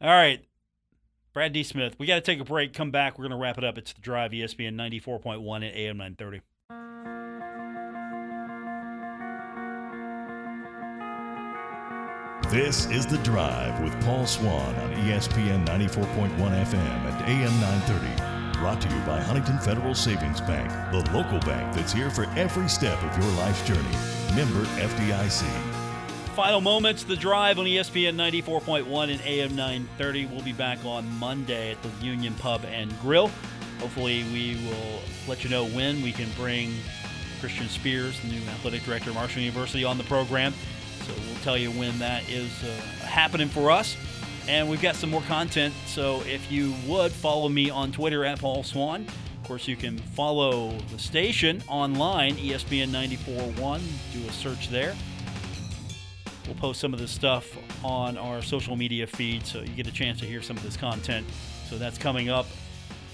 All 0.00 0.08
right. 0.10 0.44
Brad 1.32 1.52
D. 1.52 1.62
Smith, 1.62 1.94
we 1.96 2.06
got 2.06 2.16
to 2.16 2.20
take 2.22 2.40
a 2.40 2.44
break. 2.44 2.72
Come 2.72 2.90
back. 2.90 3.16
We're 3.16 3.28
going 3.28 3.38
to 3.38 3.42
wrap 3.42 3.56
it 3.56 3.62
up. 3.62 3.78
It's 3.78 3.92
the 3.92 4.00
drive, 4.00 4.32
ESPN 4.32 4.74
94.1 4.74 5.68
at 5.68 5.76
AM 5.76 5.96
930. 5.96 6.40
This 12.50 12.86
is 12.86 13.06
The 13.06 13.18
Drive 13.18 13.80
with 13.80 13.92
Paul 14.04 14.26
Swann 14.26 14.74
on 14.74 14.90
ESPN 15.04 15.64
94.1 15.66 16.36
FM 16.36 16.74
and 16.74 17.30
AM 17.30 17.60
930. 17.60 18.58
Brought 18.58 18.80
to 18.80 18.88
you 18.88 19.00
by 19.02 19.20
Huntington 19.20 19.60
Federal 19.60 19.94
Savings 19.94 20.40
Bank, 20.40 20.68
the 20.90 21.12
local 21.12 21.38
bank 21.48 21.72
that's 21.76 21.92
here 21.92 22.10
for 22.10 22.24
every 22.36 22.68
step 22.68 23.00
of 23.04 23.16
your 23.22 23.32
life's 23.36 23.64
journey. 23.64 23.80
Member 24.34 24.64
FDIC. 24.80 25.44
Final 26.34 26.60
moments, 26.60 27.04
the 27.04 27.14
drive 27.14 27.60
on 27.60 27.66
ESPN 27.66 28.16
94.1 28.16 29.12
and 29.12 29.20
AM 29.20 29.54
930. 29.54 30.26
We'll 30.26 30.42
be 30.42 30.52
back 30.52 30.84
on 30.84 31.08
Monday 31.20 31.70
at 31.70 31.80
the 31.84 32.04
Union 32.04 32.34
Pub 32.34 32.64
and 32.64 32.92
Grill. 33.00 33.30
Hopefully, 33.78 34.24
we 34.32 34.60
will 34.66 35.00
let 35.28 35.44
you 35.44 35.50
know 35.50 35.66
when 35.66 36.02
we 36.02 36.10
can 36.10 36.28
bring 36.32 36.74
Christian 37.38 37.68
Spears, 37.68 38.18
the 38.22 38.26
new 38.26 38.42
athletic 38.48 38.82
director 38.82 39.10
of 39.10 39.14
Marshall 39.14 39.40
University, 39.40 39.84
on 39.84 39.98
the 39.98 40.04
program. 40.04 40.52
So 41.06 41.12
we'll 41.12 41.42
tell 41.42 41.56
you 41.56 41.70
when 41.72 41.98
that 41.98 42.28
is 42.28 42.50
uh, 42.62 42.68
happening 43.04 43.48
for 43.48 43.70
us. 43.70 43.96
And 44.48 44.68
we've 44.68 44.82
got 44.82 44.96
some 44.96 45.10
more 45.10 45.22
content. 45.22 45.74
So 45.86 46.22
if 46.26 46.50
you 46.50 46.74
would 46.86 47.12
follow 47.12 47.48
me 47.48 47.70
on 47.70 47.92
Twitter 47.92 48.24
at 48.24 48.40
Paul 48.40 48.62
Swann. 48.62 49.06
Of 49.40 49.46
course, 49.46 49.66
you 49.66 49.76
can 49.76 49.98
follow 49.98 50.76
the 50.92 50.98
station 50.98 51.62
online, 51.68 52.36
ESPN 52.36 52.88
94.1. 52.88 53.80
Do 54.12 54.28
a 54.28 54.32
search 54.32 54.68
there. 54.68 54.94
We'll 56.46 56.54
post 56.56 56.80
some 56.80 56.92
of 56.92 57.00
this 57.00 57.10
stuff 57.10 57.56
on 57.84 58.16
our 58.16 58.42
social 58.42 58.76
media 58.76 59.06
feed 59.06 59.46
so 59.46 59.60
you 59.60 59.68
get 59.68 59.86
a 59.86 59.92
chance 59.92 60.20
to 60.20 60.26
hear 60.26 60.42
some 60.42 60.56
of 60.56 60.62
this 60.62 60.76
content. 60.76 61.26
So 61.68 61.78
that's 61.78 61.98
coming 61.98 62.28
up 62.28 62.46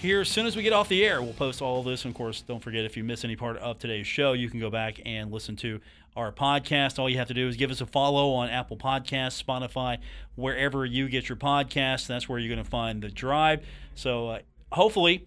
here 0.01 0.21
as 0.21 0.29
soon 0.29 0.47
as 0.47 0.57
we 0.57 0.63
get 0.63 0.73
off 0.73 0.89
the 0.89 1.05
air. 1.05 1.23
We'll 1.23 1.33
post 1.33 1.63
all 1.63 1.81
of 1.81 1.87
this. 1.87 2.05
And 2.05 2.13
of 2.13 2.17
course, 2.17 2.43
don't 2.43 2.63
forget 2.63 2.85
if 2.85 2.97
you 2.97 3.05
miss 3.05 3.25
any 3.25 3.37
part 3.37 3.57
of 3.59 3.79
today's 3.79 4.07
show, 4.07 4.33
you 4.33 4.49
can 4.51 4.61
go 4.61 4.71
back 4.71 5.01
and 5.05 5.33
listen 5.33 5.57
to 5.57 5.81
our 6.17 6.33
podcast. 6.33 6.99
All 6.99 7.09
you 7.09 7.19
have 7.19 7.29
to 7.29 7.35
do 7.35 7.49
is 7.49 7.57
give 7.57 7.71
us 7.71 7.81
a 7.81 7.87
follow 7.87 8.33
on 8.33 8.49
Apple 8.49 8.77
Podcasts, 8.77 9.43
Spotify, 9.43 9.99
wherever 10.35 10.85
you 10.85 11.09
get 11.09 11.29
your 11.29 11.37
podcasts. 11.37 12.07
That's 12.07 12.29
where 12.29 12.39
you're 12.39 12.55
going 12.55 12.65
to 12.65 12.71
find 12.71 13.03
the 13.03 13.09
drive. 13.09 13.65
So 13.95 14.29
uh, 14.29 14.39
hopefully, 14.73 15.27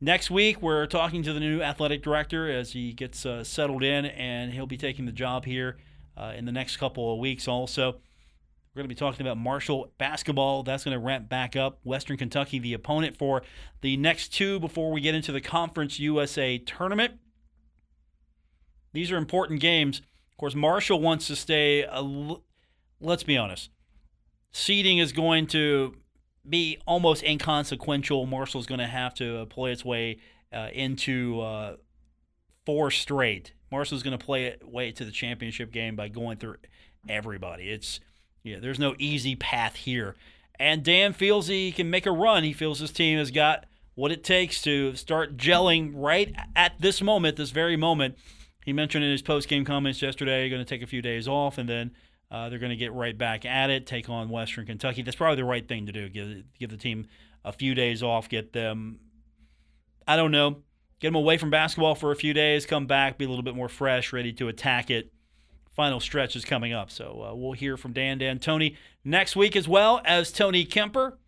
Next 0.00 0.30
week, 0.30 0.60
we're 0.60 0.86
talking 0.86 1.22
to 1.22 1.32
the 1.32 1.40
new 1.40 1.62
athletic 1.62 2.02
director 2.02 2.50
as 2.50 2.72
he 2.72 2.92
gets 2.92 3.24
uh, 3.24 3.42
settled 3.42 3.82
in, 3.82 4.04
and 4.04 4.52
he'll 4.52 4.66
be 4.66 4.76
taking 4.76 5.06
the 5.06 5.12
job 5.12 5.46
here 5.46 5.78
uh, 6.14 6.34
in 6.36 6.44
the 6.44 6.52
next 6.52 6.76
couple 6.76 7.10
of 7.10 7.18
weeks. 7.18 7.48
Also, 7.48 7.96
we're 8.74 8.80
going 8.80 8.88
to 8.88 8.94
be 8.94 8.98
talking 8.98 9.24
about 9.24 9.36
Marshall 9.36 9.92
basketball. 9.98 10.64
That's 10.64 10.82
going 10.82 10.98
to 10.98 11.04
ramp 11.04 11.28
back 11.28 11.54
up. 11.54 11.78
Western 11.84 12.16
Kentucky, 12.16 12.58
the 12.58 12.74
opponent 12.74 13.16
for 13.16 13.42
the 13.82 13.96
next 13.96 14.34
two 14.34 14.58
before 14.58 14.90
we 14.90 15.00
get 15.00 15.14
into 15.14 15.30
the 15.30 15.40
Conference 15.40 16.00
USA 16.00 16.58
tournament. 16.58 17.14
These 18.92 19.12
are 19.12 19.16
important 19.16 19.60
games. 19.60 20.00
Of 20.32 20.38
course, 20.38 20.56
Marshall 20.56 21.00
wants 21.00 21.28
to 21.28 21.36
stay. 21.36 21.86
Let's 23.00 23.22
be 23.22 23.36
honest. 23.36 23.70
Seeding 24.50 24.98
is 24.98 25.12
going 25.12 25.46
to 25.48 25.94
be 26.48 26.78
almost 26.84 27.22
inconsequential. 27.22 28.26
Marshall's 28.26 28.66
going 28.66 28.80
to 28.80 28.86
have 28.86 29.14
to 29.14 29.46
play 29.46 29.70
its 29.70 29.84
way 29.84 30.18
uh, 30.52 30.68
into 30.72 31.40
uh, 31.40 31.76
four 32.66 32.90
straight. 32.90 33.52
Marshall's 33.70 34.02
going 34.02 34.18
to 34.18 34.24
play 34.24 34.46
it 34.46 34.68
way 34.68 34.90
to 34.92 35.04
the 35.04 35.12
championship 35.12 35.70
game 35.70 35.94
by 35.94 36.08
going 36.08 36.38
through 36.38 36.56
everybody. 37.08 37.70
It's 37.70 38.00
yeah, 38.44 38.58
there's 38.60 38.78
no 38.78 38.94
easy 38.98 39.34
path 39.34 39.74
here. 39.74 40.14
And 40.60 40.84
Dan 40.84 41.12
feels 41.14 41.48
he 41.48 41.72
can 41.72 41.90
make 41.90 42.06
a 42.06 42.12
run. 42.12 42.44
He 42.44 42.52
feels 42.52 42.78
his 42.78 42.92
team 42.92 43.18
has 43.18 43.30
got 43.30 43.66
what 43.96 44.12
it 44.12 44.22
takes 44.22 44.62
to 44.62 44.94
start 44.94 45.36
gelling 45.36 45.92
right 45.94 46.34
at 46.54 46.80
this 46.80 47.02
moment, 47.02 47.36
this 47.36 47.50
very 47.50 47.76
moment. 47.76 48.16
He 48.64 48.72
mentioned 48.72 49.04
in 49.04 49.10
his 49.10 49.22
post 49.22 49.48
game 49.48 49.64
comments 49.64 50.00
yesterday, 50.00 50.48
going 50.48 50.62
to 50.62 50.68
take 50.68 50.82
a 50.82 50.86
few 50.86 51.02
days 51.02 51.26
off 51.26 51.58
and 51.58 51.68
then 51.68 51.92
uh, 52.30 52.48
they're 52.48 52.58
going 52.58 52.70
to 52.70 52.76
get 52.76 52.92
right 52.92 53.16
back 53.16 53.44
at 53.44 53.70
it, 53.70 53.86
take 53.86 54.08
on 54.08 54.28
Western 54.28 54.66
Kentucky. 54.66 55.02
That's 55.02 55.16
probably 55.16 55.36
the 55.36 55.44
right 55.44 55.66
thing 55.66 55.86
to 55.86 55.92
do. 55.92 56.08
Give 56.08 56.44
give 56.58 56.70
the 56.70 56.76
team 56.76 57.06
a 57.44 57.52
few 57.52 57.74
days 57.74 58.02
off, 58.02 58.28
get 58.28 58.52
them. 58.52 59.00
I 60.06 60.16
don't 60.16 60.32
know, 60.32 60.62
get 61.00 61.08
them 61.08 61.14
away 61.14 61.38
from 61.38 61.50
basketball 61.50 61.94
for 61.94 62.10
a 62.10 62.16
few 62.16 62.34
days, 62.34 62.66
come 62.66 62.86
back, 62.86 63.18
be 63.18 63.24
a 63.24 63.28
little 63.28 63.42
bit 63.42 63.54
more 63.54 63.68
fresh, 63.68 64.12
ready 64.12 64.32
to 64.34 64.48
attack 64.48 64.90
it. 64.90 65.13
Final 65.74 65.98
stretch 65.98 66.36
is 66.36 66.44
coming 66.44 66.72
up, 66.72 66.90
so 66.90 67.26
uh, 67.30 67.34
we'll 67.34 67.52
hear 67.52 67.76
from 67.76 67.92
Dan 67.92 68.18
D'Antoni 68.18 68.76
next 69.04 69.34
week 69.34 69.56
as 69.56 69.66
well 69.66 70.00
as 70.04 70.30
Tony 70.30 70.64
Kemper. 70.64 71.18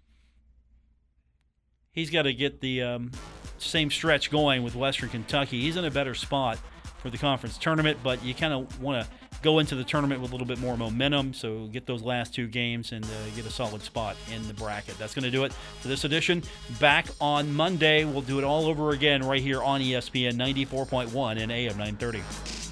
He's 1.91 2.11
got 2.11 2.23
to 2.23 2.33
get 2.33 2.61
the 2.61 2.83
um, 2.83 3.11
same 3.59 3.91
stretch 3.91 4.31
going 4.31 4.63
with 4.63 4.77
Western 4.77 5.09
Kentucky. 5.09 5.61
He's 5.61 5.77
in 5.77 5.85
a 5.85 5.91
better 5.91 6.15
spot 6.15 6.59
for 6.99 7.11
the 7.11 7.19
conference 7.19 7.59
tournament, 7.59 7.99
but 8.05 8.23
you 8.25 8.35
kind 8.35 8.53
of 8.53 8.81
want 8.81 9.05
to 9.05 9.11
go 9.43 9.59
into 9.59 9.75
the 9.75 9.85
tournament 9.85 10.21
with 10.21 10.31
a 10.31 10.35
little 10.35 10.47
bit 10.47 10.59
more 10.59 10.77
momentum. 10.77 11.33
So 11.35 11.67
get 11.67 11.87
those 11.87 12.03
last 12.03 12.35
two 12.35 12.47
games 12.47 12.93
and 12.93 13.05
uh, 13.05 13.09
get 13.35 13.47
a 13.47 13.51
solid 13.51 13.83
spot 13.83 14.17
in 14.33 14.47
the 14.47 14.55
bracket. 14.55 14.99
That's 14.99 15.15
going 15.15 15.25
to 15.25 15.31
do 15.31 15.45
it 15.45 15.53
for 15.81 15.89
this 15.89 16.05
edition. 16.05 16.43
Back 16.81 17.07
on 17.21 17.53
Monday, 17.53 18.05
we'll 18.05 18.23
do 18.23 18.39
it 18.39 18.45
all 18.45 18.67
over 18.67 18.91
again 18.91 19.23
right 19.27 19.43
here 19.43 19.63
on 19.63 19.81
ESPN 19.81 20.35
94.1 20.35 21.41
and 21.41 21.51
AM 21.51 21.77
930. 21.79 22.66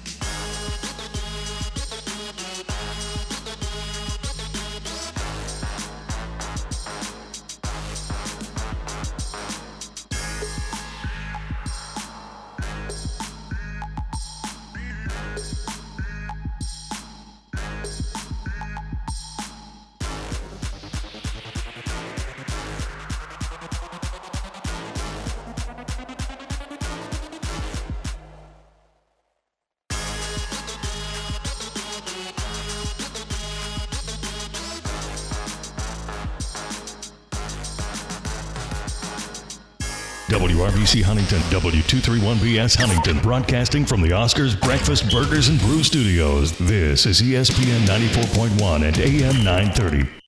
W231BS 41.95 42.77
Huntington, 42.77 43.19
broadcasting 43.19 43.85
from 43.85 44.01
the 44.01 44.09
Oscars 44.09 44.59
Breakfast 44.59 45.09
Burgers 45.09 45.47
and 45.47 45.59
Brew 45.59 45.81
Studios. 45.81 46.57
This 46.57 47.05
is 47.05 47.21
ESPN 47.21 47.85
94.1 47.85 48.85
and 48.85 48.99
AM 48.99 49.43
930. 49.43 50.24